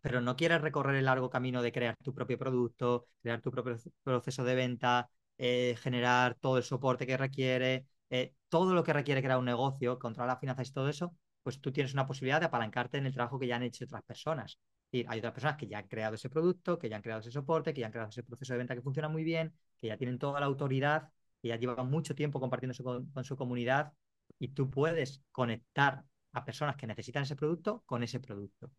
pero 0.01 0.21
no 0.21 0.35
quieres 0.35 0.61
recorrer 0.61 0.95
el 0.95 1.05
largo 1.05 1.29
camino 1.29 1.61
de 1.61 1.71
crear 1.71 1.95
tu 2.03 2.13
propio 2.13 2.37
producto, 2.37 3.07
crear 3.21 3.41
tu 3.41 3.51
propio 3.51 3.77
proceso 4.03 4.43
de 4.43 4.55
venta, 4.55 5.09
eh, 5.37 5.75
generar 5.81 6.35
todo 6.35 6.57
el 6.57 6.63
soporte 6.63 7.05
que 7.07 7.17
requiere, 7.17 7.85
eh, 8.09 8.33
todo 8.49 8.73
lo 8.73 8.83
que 8.83 8.93
requiere 8.93 9.21
crear 9.21 9.39
un 9.39 9.45
negocio, 9.45 9.99
controlar 9.99 10.29
las 10.35 10.39
finanzas 10.39 10.69
y 10.69 10.73
todo 10.73 10.89
eso, 10.89 11.15
pues 11.47 11.61
tú 11.61 11.71
tienes 11.71 11.93
una 11.93 12.05
posibilidad 12.05 12.41
de 12.41 12.47
apalancarte 12.47 12.97
en 12.97 13.05
el 13.05 13.13
trabajo 13.13 13.39
que 13.39 13.47
ya 13.47 13.55
han 13.55 13.63
hecho 13.63 13.85
otras 13.85 14.03
personas. 14.03 14.59
Y 14.91 15.05
hay 15.07 15.19
otras 15.19 15.31
personas 15.31 15.55
que 15.55 15.65
ya 15.65 15.77
han 15.77 15.87
creado 15.87 16.15
ese 16.15 16.29
producto, 16.29 16.77
que 16.77 16.89
ya 16.89 16.97
han 16.97 17.01
creado 17.01 17.21
ese 17.21 17.31
soporte, 17.31 17.73
que 17.73 17.79
ya 17.79 17.85
han 17.85 17.93
creado 17.93 18.09
ese 18.09 18.21
proceso 18.21 18.51
de 18.53 18.57
venta 18.57 18.75
que 18.75 18.81
funciona 18.81 19.07
muy 19.07 19.23
bien, 19.23 19.53
que 19.77 19.87
ya 19.87 19.95
tienen 19.95 20.19
toda 20.19 20.41
la 20.41 20.45
autoridad, 20.45 21.09
que 21.41 21.47
ya 21.47 21.55
llevan 21.55 21.89
mucho 21.89 22.15
tiempo 22.15 22.41
compartiendo 22.41 22.75
con, 22.83 23.09
con 23.11 23.23
su 23.23 23.37
comunidad 23.37 23.93
y 24.37 24.49
tú 24.49 24.69
puedes 24.69 25.23
conectar 25.31 26.03
a 26.33 26.43
personas 26.43 26.75
que 26.75 26.85
necesitan 26.85 27.23
ese 27.23 27.37
producto 27.37 27.81
con 27.85 28.03
ese 28.03 28.19
producto. 28.19 28.69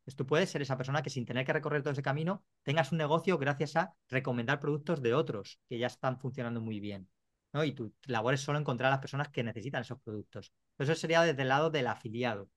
Entonces 0.00 0.16
tú 0.16 0.26
puedes 0.26 0.50
ser 0.50 0.62
esa 0.62 0.76
persona 0.76 1.02
que 1.02 1.10
sin 1.10 1.24
tener 1.24 1.46
que 1.46 1.52
recorrer 1.52 1.84
todo 1.84 1.92
ese 1.92 2.02
camino 2.02 2.44
tengas 2.64 2.90
un 2.90 2.98
negocio 2.98 3.38
gracias 3.38 3.76
a 3.76 3.94
recomendar 4.08 4.58
productos 4.58 5.00
de 5.02 5.14
otros 5.14 5.60
que 5.68 5.78
ya 5.78 5.86
están 5.86 6.18
funcionando 6.18 6.60
muy 6.60 6.80
bien. 6.80 7.08
¿no? 7.52 7.62
Y 7.62 7.70
tu 7.70 7.94
labor 8.06 8.34
es 8.34 8.40
solo 8.40 8.58
encontrar 8.58 8.88
a 8.88 8.96
las 8.96 9.00
personas 9.00 9.28
que 9.28 9.44
necesitan 9.44 9.82
esos 9.82 10.00
productos. 10.00 10.52
Eso 10.78 10.94
sería 10.94 11.22
desde 11.22 11.42
el 11.42 11.48
lado 11.48 11.70
del 11.70 11.86
afiliado. 11.86 12.48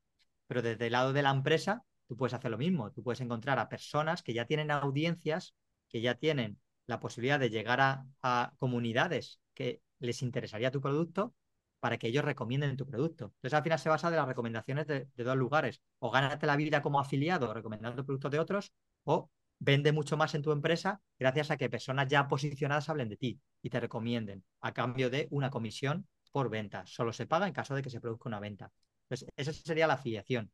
Pero 0.48 0.62
desde 0.62 0.88
el 0.88 0.92
lado 0.92 1.14
de 1.14 1.22
la 1.22 1.32
empresa, 1.32 1.84
tú 2.08 2.18
puedes 2.18 2.34
hacer 2.34 2.52
lo 2.52 2.58
mismo. 2.58 2.92
Tú 2.92 3.04
puedes 3.04 3.22
encontrar 3.22 3.60
a 3.60 3.70
personas 3.70 4.24
que 4.24 4.34
ya 4.34 4.46
tienen 4.46 4.72
audiencias, 4.72 5.54
que 5.88 6.02
ya 6.02 6.16
tienen 6.16 6.60
la 6.88 7.00
posibilidad 7.00 7.40
de 7.40 7.50
llegar 7.50 7.80
a, 7.82 8.54
comunidades 8.58 9.40
que 9.54 9.82
les 10.00 10.22
interesaría 10.22 10.72
tu 10.72 10.82
producto 10.82 11.36
para 11.80 11.98
que 11.98 12.08
ellos 12.08 12.26
recomienden 12.26 12.76
tu 12.76 12.86
producto. 12.86 13.26
Entonces, 13.26 13.54
al 13.54 13.64
final 13.64 13.80
se 13.80 13.90
basa 13.90 14.10
de 14.10 14.18
las 14.18 14.28
recomendaciones 14.28 14.88
de, 14.88 15.08
dos 15.16 15.38
lugares. 15.38 15.82
O 16.00 16.10
gánate 16.10 16.48
la 16.48 16.56
vida 16.56 16.82
como 16.82 17.00
afiliado 17.00 17.54
recomendando 17.54 18.04
productos 18.04 18.32
de 18.32 18.40
otros, 18.40 18.74
o 19.04 19.30
vende 19.60 19.92
mucho 19.92 20.18
más 20.18 20.34
en 20.36 20.42
tu 20.42 20.52
empresa 20.52 21.02
gracias 21.18 21.52
a 21.52 21.58
que 21.58 21.70
personas 21.70 22.08
ya 22.08 22.28
posicionadas 22.28 22.90
hablen 22.90 23.10
de 23.10 23.18
ti 23.18 23.40
y 23.62 23.70
te 23.70 23.80
recomienden 23.80 24.44
a 24.62 24.74
cambio 24.74 25.10
de 25.10 25.28
una 25.32 25.50
comisión 25.50 26.08
por 26.32 26.50
venta. 26.50 26.86
Solo 26.86 27.14
se 27.14 27.26
paga 27.26 27.48
en 27.48 27.54
caso 27.54 27.76
de 27.76 27.82
que 27.82 27.90
se 27.90 28.02
produzca 28.02 28.30
una 28.30 28.40
venta. 28.40 28.72
Entonces, 29.04 29.30
esa 29.36 29.54
sería 29.54 29.88
la 29.88 29.96
afiliación. 29.96 30.52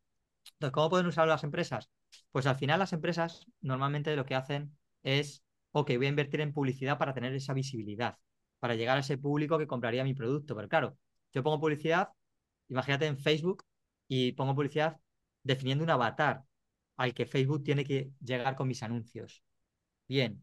Entonces, 0.54 0.74
¿cómo 0.74 0.90
pueden 0.90 1.08
usarlo 1.08 1.34
las 1.34 1.44
empresas? 1.44 1.90
Pues 2.32 2.46
al 2.46 2.56
final 2.56 2.80
las 2.80 2.94
empresas 2.94 3.46
normalmente 3.62 4.16
lo 4.16 4.26
que 4.26 4.36
hacen 4.36 4.78
es, 5.04 5.44
ok, 5.72 5.92
voy 5.98 6.06
a 6.06 6.10
invertir 6.10 6.42
en 6.42 6.54
publicidad 6.54 6.98
para 6.98 7.14
tener 7.14 7.34
esa 7.34 7.54
visibilidad, 7.54 8.18
para 8.60 8.76
llegar 8.76 8.98
a 8.98 9.02
ese 9.02 9.18
público 9.18 9.58
que 9.58 9.68
compraría 9.68 10.04
mi 10.04 10.14
producto. 10.14 10.56
Pero 10.56 10.70
claro, 10.70 10.98
yo 11.34 11.44
pongo 11.44 11.60
publicidad, 11.60 12.10
imagínate 12.70 13.08
en 13.08 13.18
Facebook, 13.18 13.66
y 14.08 14.34
pongo 14.34 14.56
publicidad 14.56 15.00
definiendo 15.44 15.84
un 15.84 15.90
avatar 15.90 16.44
al 16.98 17.14
que 17.14 17.26
Facebook 17.26 17.64
tiene 17.64 17.84
que 17.84 18.12
llegar 18.24 18.56
con 18.56 18.68
mis 18.68 18.84
anuncios. 18.84 19.44
Bien, 20.08 20.42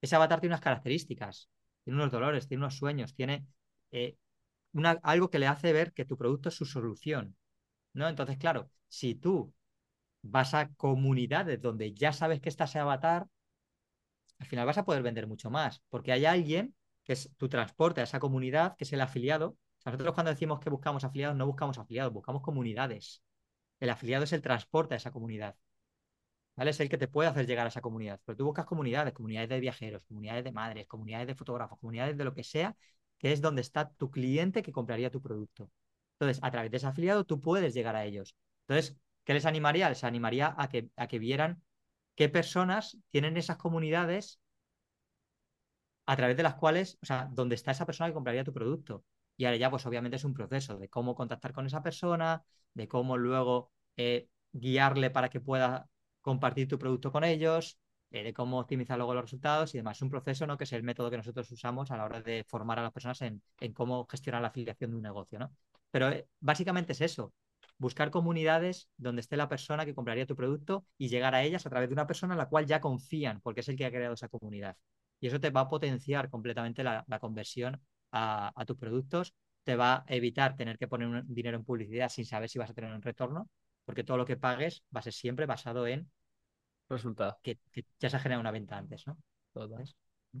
ese 0.00 0.16
avatar 0.16 0.40
tiene 0.40 0.54
unas 0.54 0.60
características, 0.60 1.48
tiene 1.84 1.98
unos 1.98 2.12
dolores, 2.12 2.46
tiene 2.46 2.62
unos 2.62 2.76
sueños, 2.76 3.14
tiene 3.14 3.46
eh, 3.90 4.16
algo 5.02 5.30
que 5.30 5.38
le 5.38 5.46
hace 5.46 5.72
ver 5.72 5.92
que 5.92 6.04
tu 6.04 6.16
producto 6.16 6.48
es 6.48 6.54
su 6.54 6.64
solución. 6.64 7.36
¿no? 7.92 8.08
Entonces, 8.08 8.38
claro, 8.38 8.70
si 8.88 9.14
tú 9.14 9.52
vas 10.22 10.54
a 10.54 10.68
comunidades 10.74 11.60
donde 11.60 11.92
ya 11.94 12.12
sabes 12.12 12.40
que 12.40 12.48
está 12.48 12.64
ese 12.64 12.78
avatar, 12.78 13.26
al 14.38 14.46
final 14.46 14.66
vas 14.66 14.78
a 14.78 14.84
poder 14.84 15.02
vender 15.02 15.26
mucho 15.26 15.50
más, 15.50 15.82
porque 15.88 16.12
hay 16.12 16.24
alguien 16.26 16.74
que 17.04 17.12
es 17.12 17.30
tu 17.36 17.48
transporte 17.48 18.00
a 18.00 18.04
esa 18.04 18.20
comunidad, 18.20 18.76
que 18.76 18.84
es 18.84 18.92
el 18.92 19.00
afiliado, 19.00 19.56
nosotros 19.84 20.14
cuando 20.14 20.30
decimos 20.30 20.60
que 20.60 20.70
buscamos 20.70 21.04
afiliados, 21.04 21.36
no 21.36 21.46
buscamos 21.46 21.78
afiliados, 21.78 22.12
buscamos 22.12 22.42
comunidades. 22.42 23.22
El 23.80 23.90
afiliado 23.90 24.24
es 24.24 24.32
el 24.32 24.42
transporte 24.42 24.94
a 24.94 24.96
esa 24.96 25.10
comunidad. 25.12 25.56
¿Vale? 26.56 26.70
Es 26.70 26.80
el 26.80 26.88
que 26.88 26.98
te 26.98 27.08
puede 27.08 27.28
hacer 27.28 27.46
llegar 27.46 27.66
a 27.66 27.68
esa 27.68 27.80
comunidad. 27.80 28.20
Pero 28.24 28.36
tú 28.36 28.44
buscas 28.44 28.64
comunidades, 28.64 29.12
comunidades 29.12 29.48
de 29.48 29.60
viajeros, 29.60 30.04
comunidades 30.04 30.44
de 30.44 30.52
madres, 30.52 30.86
comunidades 30.86 31.26
de 31.26 31.34
fotógrafos, 31.34 31.78
comunidades 31.80 32.16
de 32.16 32.24
lo 32.24 32.32
que 32.34 32.44
sea, 32.44 32.76
que 33.18 33.32
es 33.32 33.40
donde 33.40 33.62
está 33.62 33.90
tu 33.90 34.10
cliente 34.10 34.62
que 34.62 34.72
compraría 34.72 35.10
tu 35.10 35.22
producto. 35.22 35.70
Entonces, 36.18 36.42
a 36.42 36.50
través 36.50 36.70
de 36.70 36.76
ese 36.78 36.86
afiliado, 36.86 37.24
tú 37.24 37.40
puedes 37.40 37.74
llegar 37.74 37.96
a 37.96 38.04
ellos. 38.04 38.36
Entonces, 38.68 38.96
¿qué 39.24 39.34
les 39.34 39.46
animaría? 39.46 39.88
Les 39.88 40.04
animaría 40.04 40.54
a 40.56 40.68
que, 40.68 40.90
a 40.96 41.06
que 41.08 41.18
vieran 41.18 41.62
qué 42.14 42.28
personas 42.28 42.98
tienen 43.10 43.36
esas 43.36 43.56
comunidades 43.56 44.40
a 46.06 46.16
través 46.16 46.36
de 46.36 46.42
las 46.42 46.54
cuales, 46.54 46.98
o 47.02 47.06
sea, 47.06 47.28
donde 47.32 47.54
está 47.54 47.70
esa 47.70 47.86
persona 47.86 48.08
que 48.08 48.14
compraría 48.14 48.44
tu 48.44 48.52
producto. 48.52 49.04
Y 49.36 49.44
ahora 49.46 49.56
ya, 49.56 49.70
pues 49.70 49.86
obviamente 49.86 50.16
es 50.16 50.24
un 50.24 50.34
proceso 50.34 50.78
de 50.78 50.88
cómo 50.88 51.14
contactar 51.14 51.52
con 51.52 51.66
esa 51.66 51.82
persona, 51.82 52.44
de 52.74 52.88
cómo 52.88 53.16
luego 53.16 53.72
eh, 53.96 54.28
guiarle 54.52 55.10
para 55.10 55.28
que 55.30 55.40
pueda 55.40 55.88
compartir 56.20 56.68
tu 56.68 56.78
producto 56.78 57.10
con 57.10 57.24
ellos, 57.24 57.78
de 58.10 58.32
cómo 58.32 58.60
optimizar 58.60 58.96
luego 58.96 59.14
los 59.14 59.24
resultados 59.24 59.74
y 59.74 59.78
demás. 59.78 59.98
Es 59.98 60.02
un 60.02 60.10
proceso, 60.10 60.46
¿no? 60.46 60.56
Que 60.56 60.64
es 60.64 60.72
el 60.72 60.82
método 60.82 61.10
que 61.10 61.16
nosotros 61.16 61.50
usamos 61.50 61.90
a 61.90 61.96
la 61.96 62.04
hora 62.04 62.20
de 62.20 62.44
formar 62.44 62.78
a 62.78 62.82
las 62.82 62.92
personas 62.92 63.20
en, 63.22 63.42
cómo 63.72 64.06
gestionar 64.06 64.40
la 64.42 64.48
afiliación 64.48 64.90
de 64.90 64.96
un 64.96 65.02
negocio, 65.02 65.38
¿no? 65.38 65.50
Pero 65.90 66.10
eh, 66.10 66.28
básicamente 66.40 66.92
es 66.92 67.00
eso, 67.00 67.32
buscar 67.78 68.10
comunidades 68.10 68.88
donde 68.96 69.20
esté 69.20 69.36
la 69.36 69.48
persona 69.48 69.84
que 69.84 69.94
compraría 69.94 70.26
tu 70.26 70.36
producto 70.36 70.86
y 70.96 71.08
llegar 71.08 71.34
a 71.34 71.42
ellas 71.42 71.66
a 71.66 71.70
través 71.70 71.88
de 71.88 71.94
una 71.94 72.06
persona 72.06 72.34
en 72.34 72.38
la 72.38 72.48
cual 72.48 72.66
ya 72.66 72.80
confían, 72.80 73.40
porque 73.40 73.60
es 73.60 73.68
el 73.68 73.76
que 73.76 73.86
ha 73.86 73.90
creado 73.90 74.14
esa 74.14 74.28
comunidad. 74.28 74.76
Y 75.20 75.26
eso 75.28 75.40
te 75.40 75.50
va 75.50 75.62
a 75.62 75.68
potenciar 75.68 76.30
completamente 76.30 76.84
la 76.84 77.18
conversión 77.20 77.80
a, 78.14 78.64
tus 78.66 78.76
productos, 78.76 79.34
te 79.64 79.76
va 79.76 80.04
a 80.06 80.14
evitar 80.14 80.56
tener 80.56 80.78
que 80.78 80.88
poner 80.88 81.08
un 81.08 81.34
dinero 81.34 81.56
en 81.56 81.64
publicidad 81.64 82.08
sin 82.08 82.24
saber 82.24 82.48
si 82.48 82.58
vas 82.58 82.70
a 82.70 82.74
tener 82.74 82.92
un 82.92 83.02
retorno, 83.02 83.50
porque 83.84 84.04
todo 84.04 84.16
lo 84.16 84.24
que 84.24 84.36
pagues 84.36 84.84
va 84.94 85.00
a 85.00 85.02
ser 85.02 85.12
siempre 85.12 85.46
basado 85.46 85.86
en 85.86 86.10
resultado. 86.88 87.38
Que, 87.42 87.58
ya 87.98 88.10
se 88.10 88.16
ha 88.16 88.20
generado 88.20 88.40
una 88.40 88.50
venta 88.50 88.76
antes, 88.76 89.06
¿no? 89.06 89.16
Total. 89.52 89.84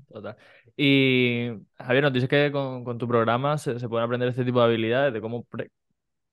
Total. 0.08 0.36
Y 0.76 1.50
Javier, 1.76 2.02
nos 2.02 2.12
dices 2.12 2.28
que 2.28 2.50
con, 2.50 2.98
tu 2.98 3.06
programa 3.06 3.58
se, 3.58 3.74
pueden 3.88 4.04
aprender 4.04 4.28
este 4.28 4.44
tipo 4.44 4.58
de 4.58 4.64
habilidades, 4.66 5.12
de 5.12 5.20
cómo 5.20 5.46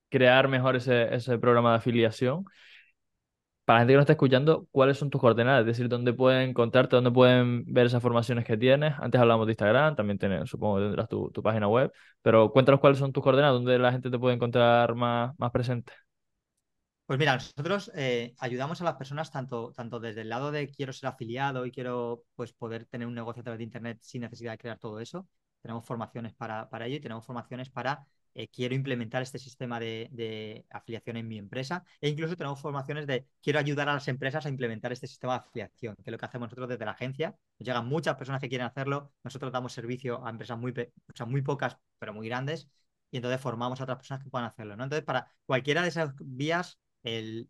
crear 0.10 0.48
mejor 0.48 0.76
ese, 0.76 1.14
ese 1.14 1.38
programa 1.38 1.72
de 1.72 1.78
afiliación 1.78 2.46
para 3.66 3.78
la 3.78 3.82
gente 3.82 3.94
que 3.94 3.98
nos 3.98 4.04
está 4.04 4.14
escuchando, 4.14 4.68
¿cuáles 4.72 4.98
son 4.98 5.10
tus 5.10 5.22
coordenadas? 5.22 5.62
Es 5.62 5.68
decir, 5.68 5.88
¿dónde 5.88 6.14
pueden 6.14 6.50
encontrarte, 6.50 6.96
dónde 6.96 7.12
pueden 7.12 7.64
ver 7.66 7.86
esas 7.86 8.02
formaciones 8.02 8.46
que 8.46 8.58
tienes? 8.58 8.94
Antes 9.00 9.22
hablamos 9.22 9.46
de 9.48 9.54
Instagram, 9.54 9.96
también 9.96 10.18
tienes, 10.18 10.50
supongo 10.50 10.78
que 10.78 10.84
tendrás 10.84 11.08
tu, 11.10 11.32
página 11.44 11.68
web, 11.68 11.92
pero 12.22 12.52
cuéntanos 12.52 12.82
cuáles 12.82 13.00
son 13.00 13.14
tus 13.14 13.24
coordenadas, 13.24 13.54
dónde 13.56 13.78
la 13.80 13.92
gente 13.92 14.10
te 14.10 14.20
puede 14.20 14.36
encontrar 14.36 14.96
más, 14.96 15.38
más 15.40 15.52
presente. 15.52 15.94
Pues 17.12 17.20
mira, 17.20 17.34
nosotros 17.34 17.92
eh, 17.94 18.34
ayudamos 18.40 18.80
a 18.80 18.86
las 18.86 18.96
personas 18.96 19.30
tanto, 19.32 19.74
tanto 19.74 20.00
desde 20.00 20.22
el 20.22 20.30
lado 20.30 20.50
de 20.50 20.70
quiero 20.72 20.94
ser 20.94 21.10
afiliado 21.10 21.66
y 21.66 21.72
quiero 21.72 22.24
pues, 22.36 22.54
poder 22.54 22.86
tener 22.86 23.06
un 23.06 23.14
negocio 23.14 23.42
a 23.42 23.44
través 23.44 23.58
de 23.58 23.66
Internet 23.66 23.98
sin 24.00 24.22
necesidad 24.22 24.54
de 24.54 24.58
crear 24.58 24.80
todo 24.80 24.98
eso. 25.02 25.28
Tenemos 25.62 25.86
formaciones 25.86 26.34
para, 26.34 26.70
para 26.70 26.88
ello 26.88 26.96
y 26.96 27.00
tenemos 27.02 27.26
formaciones 27.26 27.70
para 27.70 28.08
eh, 28.34 28.48
quiero 28.48 28.76
implementar 28.76 29.22
este 29.22 29.40
sistema 29.40 29.78
de, 29.78 30.66
afiliación 30.70 31.18
en 31.18 31.28
mi 31.28 31.38
empresa 31.38 31.84
e 32.00 32.08
incluso 32.08 32.38
tenemos 32.38 32.62
formaciones 32.62 33.06
de 33.08 33.28
quiero 33.42 33.60
ayudar 33.60 33.90
a 33.90 33.96
las 33.96 34.08
empresas 34.08 34.46
a 34.46 34.50
implementar 34.50 34.94
este 34.94 35.08
sistema 35.08 35.34
de 35.34 35.40
afiliación, 35.40 35.96
que 35.98 36.04
es 36.06 36.12
lo 36.14 36.18
que 36.18 36.26
hacemos 36.26 36.46
nosotros 36.46 36.70
desde 36.70 36.86
la 36.86 36.92
agencia. 36.92 37.36
Nos 37.60 37.68
llegan 37.68 37.88
muchas 37.88 38.16
personas 38.16 38.40
que 38.40 38.48
quieren 38.48 38.68
hacerlo, 38.68 39.12
nosotros 39.26 39.52
damos 39.52 39.74
servicio 39.74 40.26
a 40.26 40.30
empresas 40.30 40.58
muy, 40.58 40.74
o 41.20 41.26
muy 41.26 41.42
pocas, 41.42 41.78
pero 42.00 42.14
muy 42.14 42.30
grandes, 42.30 42.70
y 43.12 43.18
entonces 43.18 43.42
formamos 43.42 43.82
a 43.82 43.84
otras 43.84 43.98
personas 43.98 44.24
que 44.24 44.30
puedan 44.30 44.48
hacerlo. 44.48 44.76
Entonces, 44.76 45.04
para 45.04 45.28
cualquiera 45.46 45.82
de 45.82 45.90
esas 45.90 46.14
vías, 46.18 46.80
el, 47.04 47.50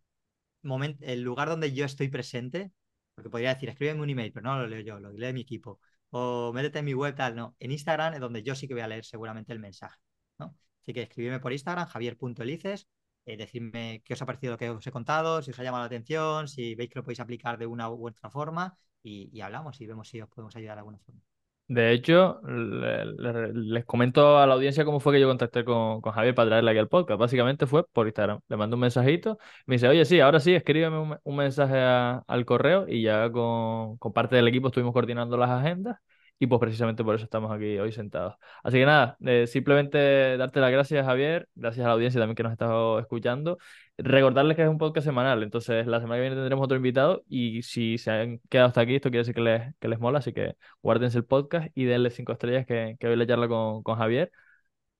momento, 0.63 1.03
el 1.05 1.21
lugar 1.21 1.49
donde 1.49 1.73
yo 1.73 1.85
estoy 1.85 2.09
presente, 2.09 2.71
porque 3.15 3.29
podría 3.29 3.53
decir, 3.53 3.69
escríbeme 3.69 4.01
un 4.01 4.09
email, 4.09 4.31
pero 4.33 4.43
no 4.49 4.59
lo 4.59 4.67
leo 4.67 4.81
yo, 4.81 4.99
lo 4.99 5.11
lee 5.11 5.33
mi 5.33 5.41
equipo, 5.41 5.79
o 6.11 6.51
métete 6.53 6.79
en 6.79 6.85
mi 6.85 6.93
web, 6.93 7.15
tal, 7.15 7.35
no. 7.35 7.55
En 7.59 7.71
Instagram 7.71 8.13
es 8.13 8.19
donde 8.19 8.43
yo 8.43 8.55
sí 8.55 8.67
que 8.67 8.73
voy 8.73 8.83
a 8.83 8.87
leer 8.87 9.05
seguramente 9.05 9.53
el 9.53 9.59
mensaje. 9.59 9.99
¿no? 10.39 10.55
Así 10.81 10.93
que 10.93 11.03
escribidme 11.03 11.39
por 11.39 11.53
Instagram, 11.53 11.87
javier.elices, 11.87 12.87
eh, 13.25 13.37
decidme 13.37 14.01
qué 14.03 14.13
os 14.13 14.21
ha 14.21 14.25
parecido 14.25 14.53
lo 14.53 14.57
que 14.57 14.69
os 14.69 14.85
he 14.85 14.91
contado, 14.91 15.41
si 15.41 15.51
os 15.51 15.59
ha 15.59 15.63
llamado 15.63 15.83
la 15.83 15.87
atención, 15.87 16.47
si 16.47 16.75
veis 16.75 16.89
que 16.89 16.99
lo 16.99 17.03
podéis 17.03 17.19
aplicar 17.19 17.57
de 17.57 17.67
una 17.67 17.89
u 17.89 18.07
otra 18.07 18.29
forma 18.29 18.77
y, 19.03 19.39
hablamos 19.41 19.79
y 19.81 19.87
vemos 19.87 20.09
si 20.09 20.21
os 20.21 20.29
podemos 20.29 20.55
ayudar 20.55 20.75
de 20.75 20.79
alguna 20.79 20.99
forma. 20.99 21.21
De 21.71 21.93
hecho, 21.93 22.41
le- 22.45 23.05
le- 23.05 23.53
les 23.53 23.85
comento 23.85 24.37
a 24.37 24.45
la 24.45 24.55
audiencia 24.55 24.83
cómo 24.83 24.99
fue 24.99 25.13
que 25.13 25.21
yo 25.21 25.27
contacté 25.29 25.63
con, 25.63 26.01
con 26.01 26.11
Javier 26.11 26.35
para 26.35 26.49
traerle 26.49 26.71
aquí 26.71 26.79
al 26.79 26.89
podcast. 26.89 27.17
Básicamente 27.17 27.65
fue 27.65 27.85
por 27.87 28.07
Instagram. 28.07 28.41
Le 28.49 28.57
mandé 28.57 28.73
un 28.75 28.81
mensajito. 28.81 29.37
Me 29.65 29.75
dice, 29.75 29.87
oye, 29.87 30.03
sí, 30.03 30.19
ahora 30.19 30.41
sí, 30.41 30.53
escríbeme 30.53 31.17
un, 31.23 31.35
mensaje 31.37 31.77
al 31.79 32.45
correo 32.45 32.85
y 32.89 33.03
ya 33.03 33.31
con, 33.31 33.95
con 33.97 34.11
parte 34.11 34.35
del 34.35 34.49
equipo 34.49 34.67
estuvimos 34.67 34.91
coordinando 34.93 35.37
las 35.37 35.49
agendas 35.49 35.97
y 36.41 36.47
pues 36.47 36.59
precisamente 36.59 37.03
por 37.03 37.13
eso 37.15 37.23
estamos 37.23 37.51
aquí 37.51 37.77
hoy 37.77 37.91
sentados. 37.91 38.35
Así 38.63 38.77
que 38.79 38.85
nada, 38.87 39.15
eh, 39.25 39.45
simplemente 39.45 40.37
darte 40.37 40.59
las 40.59 40.71
gracias, 40.71 41.05
Javier, 41.05 41.47
gracias 41.53 41.85
a 41.85 41.89
la 41.89 41.93
audiencia 41.93 42.19
también 42.19 42.35
que 42.35 42.41
nos 42.43 42.51
estado 42.53 42.97
escuchando. 42.99 43.59
Recordarles 43.97 44.55
que 44.57 44.63
es 44.63 44.69
un 44.69 44.79
podcast 44.79 45.05
semanal, 45.05 45.43
entonces 45.43 45.85
la 45.85 45.99
semana 45.99 46.15
que 46.17 46.21
viene 46.21 46.35
tendremos 46.35 46.65
otro 46.65 46.77
invitado 46.77 47.23
y 47.29 47.61
si 47.61 47.99
se 47.99 48.09
han 48.11 48.39
quedado 48.49 48.69
hasta 48.69 48.81
aquí, 48.81 48.95
esto 48.95 49.09
quiere 49.11 49.19
decir 49.19 49.35
que 49.35 49.41
les, 49.41 49.75
que 49.79 49.87
les 49.87 49.99
mola, 49.99 50.19
así 50.19 50.33
que 50.33 50.55
guárdense 50.81 51.19
el 51.19 51.25
podcast 51.25 51.69
y 51.75 51.85
denle 51.85 52.09
cinco 52.09 52.31
estrellas 52.31 52.65
que, 52.65 52.95
que 52.99 53.07
hoy 53.07 53.15
la 53.15 53.27
charla 53.27 53.47
con, 53.47 53.83
con 53.83 53.97
Javier. 53.97 54.31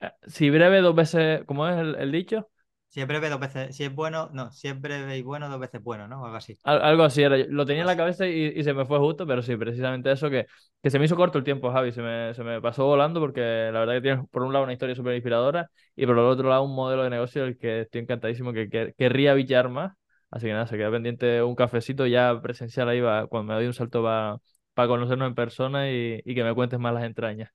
Eh, 0.01 0.11
Si 0.27 0.49
breve, 0.51 0.81
dos 0.81 0.95
veces, 0.95 1.43
¿cómo 1.47 1.67
es 1.69 1.77
el 1.97 2.11
dicho? 2.11 2.49
Si 2.91 3.01
es 3.01 3.07
breve 3.07 3.29
dos 3.29 3.39
veces, 3.41 3.75
si 3.75 3.85
es 3.85 3.95
bueno, 3.95 4.29
no, 4.33 4.51
si 4.51 4.67
es 4.69 4.79
breve 4.79 5.17
y 5.17 5.23
bueno, 5.23 5.49
dos 5.49 5.59
veces 5.59 5.81
bueno, 5.83 6.07
¿no? 6.07 6.23
Algo 6.25 6.37
así. 6.37 6.59
Al- 6.63 6.81
algo 6.83 7.03
así 7.03 7.23
era. 7.23 7.37
Lo 7.37 7.65
tenía 7.65 7.81
en 7.81 7.87
la 7.87 7.97
cabeza 7.97 8.27
y, 8.27 8.53
y 8.55 8.63
se 8.63 8.73
me 8.73 8.85
fue 8.85 8.99
justo, 8.99 9.25
pero 9.25 9.41
sí, 9.41 9.55
precisamente 9.57 10.11
eso 10.11 10.29
que, 10.29 10.45
que 10.83 10.89
se 10.91 10.99
me 10.99 11.05
hizo 11.05 11.15
corto 11.15 11.37
el 11.39 11.43
tiempo, 11.43 11.71
Javi. 11.71 11.91
Se 11.91 12.01
me, 12.03 12.33
se 12.35 12.43
me 12.43 12.61
pasó 12.61 12.85
volando 12.85 13.19
porque 13.19 13.41
la 13.41 13.79
verdad 13.79 13.95
que 13.95 14.01
tienes 14.01 14.29
por 14.29 14.43
un 14.43 14.53
lado 14.53 14.63
una 14.65 14.73
historia 14.73 14.95
súper 14.95 15.15
inspiradora 15.15 15.69
y 15.95 16.05
por 16.05 16.17
el 16.17 16.25
otro 16.25 16.49
lado 16.49 16.63
un 16.63 16.75
modelo 16.75 17.03
de 17.03 17.09
negocio 17.09 17.43
del 17.43 17.57
que 17.57 17.81
estoy 17.81 18.01
encantadísimo, 18.01 18.53
que, 18.53 18.69
que 18.69 18.93
querría 18.97 19.33
billar 19.33 19.69
más. 19.69 19.93
Así 20.29 20.45
que 20.47 20.53
nada, 20.53 20.67
se 20.67 20.77
queda 20.77 20.91
pendiente 20.91 21.41
un 21.43 21.55
cafecito 21.55 22.05
ya 22.07 22.39
presencial 22.41 22.87
ahí, 22.89 23.01
va, 23.01 23.27
cuando 23.27 23.49
me 23.49 23.55
doy 23.55 23.65
un 23.67 23.73
salto 23.73 24.01
para 24.03 24.87
conocernos 24.87 25.27
en 25.27 25.35
persona 25.35 25.89
y, 25.91 26.21
y 26.23 26.35
que 26.35 26.43
me 26.43 26.53
cuentes 26.53 26.79
más 26.79 26.93
las 26.93 27.03
entrañas. 27.03 27.49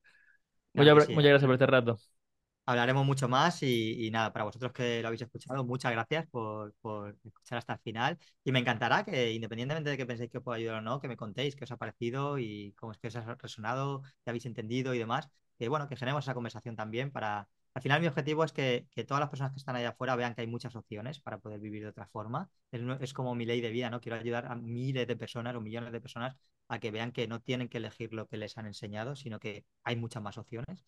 Muchas, 0.74 0.94
sí. 0.98 1.12
muchas 1.12 1.30
gracias 1.30 1.46
por 1.48 1.54
este 1.54 1.66
rato. 1.66 1.98
Hablaremos 2.68 3.06
mucho 3.06 3.28
más 3.28 3.62
y, 3.62 4.06
y 4.06 4.10
nada, 4.10 4.32
para 4.32 4.44
vosotros 4.44 4.72
que 4.72 5.00
lo 5.00 5.06
habéis 5.08 5.22
escuchado, 5.22 5.64
muchas 5.64 5.92
gracias 5.92 6.26
por, 6.26 6.74
por 6.80 7.16
escuchar 7.24 7.58
hasta 7.58 7.74
el 7.74 7.78
final. 7.78 8.18
Y 8.42 8.50
me 8.50 8.58
encantará 8.58 9.04
que, 9.04 9.32
independientemente 9.32 9.90
de 9.90 9.96
que 9.96 10.04
penséis 10.04 10.30
que 10.32 10.38
os 10.38 10.44
puedo 10.44 10.56
ayudar 10.56 10.78
o 10.78 10.80
no, 10.82 11.00
que 11.00 11.06
me 11.06 11.16
contéis 11.16 11.54
qué 11.54 11.62
os 11.64 11.70
ha 11.70 11.76
parecido 11.76 12.38
y 12.38 12.72
cómo 12.76 12.90
es 12.90 12.98
que 12.98 13.06
os 13.06 13.14
ha 13.16 13.34
resonado, 13.36 14.02
qué 14.24 14.30
habéis 14.30 14.46
entendido 14.46 14.94
y 14.94 14.98
demás. 14.98 15.28
Que 15.58 15.68
bueno, 15.68 15.88
que 15.88 15.94
generemos 15.96 16.24
esa 16.24 16.34
conversación 16.34 16.74
también 16.76 17.12
para. 17.12 17.48
Al 17.74 17.82
final, 17.82 18.00
mi 18.00 18.08
objetivo 18.08 18.42
es 18.42 18.52
que, 18.52 18.86
que 18.90 19.04
todas 19.04 19.20
las 19.20 19.28
personas 19.30 19.52
que 19.52 19.58
están 19.58 19.76
allá 19.76 19.90
afuera 19.90 20.16
vean 20.16 20.34
que 20.34 20.40
hay 20.40 20.46
muchas 20.48 20.74
opciones 20.74 21.20
para 21.20 21.38
poder 21.38 21.60
vivir 21.60 21.82
de 21.82 21.90
otra 21.90 22.06
forma. 22.08 22.50
Es, 22.72 22.80
es 23.00 23.12
como 23.12 23.34
mi 23.36 23.44
ley 23.44 23.60
de 23.60 23.70
vida, 23.70 23.90
¿no? 23.90 24.00
Quiero 24.00 24.16
ayudar 24.18 24.46
a 24.46 24.56
miles 24.56 25.06
de 25.06 25.16
personas 25.16 25.54
o 25.54 25.60
millones 25.60 25.92
de 25.92 26.00
personas 26.00 26.36
a 26.68 26.80
que 26.80 26.90
vean 26.90 27.12
que 27.12 27.28
no 27.28 27.40
tienen 27.40 27.68
que 27.68 27.78
elegir 27.78 28.12
lo 28.12 28.26
que 28.26 28.38
les 28.38 28.56
han 28.58 28.66
enseñado, 28.66 29.14
sino 29.14 29.38
que 29.38 29.64
hay 29.84 29.94
muchas 29.96 30.22
más 30.22 30.36
opciones 30.38 30.84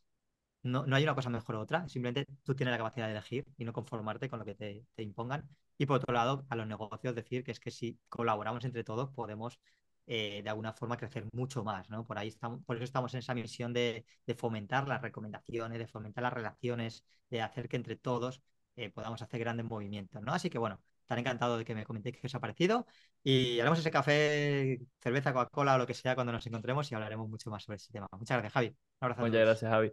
no, 0.62 0.86
no 0.86 0.96
hay 0.96 1.02
una 1.04 1.14
cosa 1.14 1.30
mejor 1.30 1.56
o 1.56 1.60
otra, 1.60 1.88
simplemente 1.88 2.26
tú 2.44 2.54
tienes 2.54 2.72
la 2.72 2.78
capacidad 2.78 3.06
de 3.06 3.12
elegir 3.12 3.46
y 3.56 3.64
no 3.64 3.72
conformarte 3.72 4.28
con 4.28 4.38
lo 4.38 4.44
que 4.44 4.54
te, 4.54 4.86
te 4.94 5.02
impongan. 5.02 5.48
Y 5.78 5.86
por 5.86 5.96
otro 5.96 6.12
lado, 6.12 6.46
a 6.50 6.56
los 6.56 6.66
negocios 6.66 7.14
decir 7.14 7.44
que 7.44 7.52
es 7.52 7.60
que 7.60 7.70
si 7.70 7.98
colaboramos 8.08 8.64
entre 8.64 8.84
todos 8.84 9.10
podemos 9.10 9.58
eh, 10.06 10.42
de 10.42 10.50
alguna 10.50 10.72
forma 10.72 10.96
crecer 10.96 11.26
mucho 11.32 11.62
más, 11.64 11.88
¿no? 11.90 12.06
Por 12.06 12.18
ahí 12.18 12.28
estamos, 12.28 12.64
por 12.64 12.76
eso 12.76 12.84
estamos 12.84 13.12
en 13.14 13.18
esa 13.20 13.34
misión 13.34 13.72
de, 13.72 14.06
de 14.26 14.34
fomentar 14.34 14.88
las 14.88 15.02
recomendaciones, 15.02 15.78
de 15.78 15.86
fomentar 15.86 16.22
las 16.24 16.32
relaciones, 16.32 17.04
de 17.30 17.42
hacer 17.42 17.68
que 17.68 17.76
entre 17.76 17.96
todos 17.96 18.42
eh, 18.76 18.90
podamos 18.90 19.20
hacer 19.22 19.40
grandes 19.40 19.66
movimientos, 19.66 20.22
¿no? 20.22 20.32
Así 20.32 20.48
que 20.50 20.58
bueno, 20.58 20.80
estaré 21.02 21.20
encantado 21.20 21.58
de 21.58 21.64
que 21.64 21.74
me 21.74 21.84
comentéis 21.84 22.16
qué 22.16 22.26
os 22.26 22.34
ha 22.34 22.40
parecido 22.40 22.86
y 23.22 23.60
haremos 23.60 23.78
ese 23.80 23.90
café, 23.90 24.78
cerveza, 25.00 25.32
Coca-Cola 25.32 25.74
o 25.74 25.78
lo 25.78 25.86
que 25.86 25.94
sea 25.94 26.14
cuando 26.14 26.32
nos 26.32 26.46
encontremos 26.46 26.90
y 26.90 26.94
hablaremos 26.94 27.28
mucho 27.28 27.50
más 27.50 27.64
sobre 27.64 27.76
ese 27.76 27.92
tema. 27.92 28.06
Muchas 28.12 28.36
gracias, 28.38 28.52
Javi. 28.54 28.68
Un 28.68 28.76
abrazo 29.00 29.22
a 29.22 29.26
Muchas 29.26 29.40
todos. 29.40 29.44
gracias, 29.44 29.70
Javi. 29.70 29.92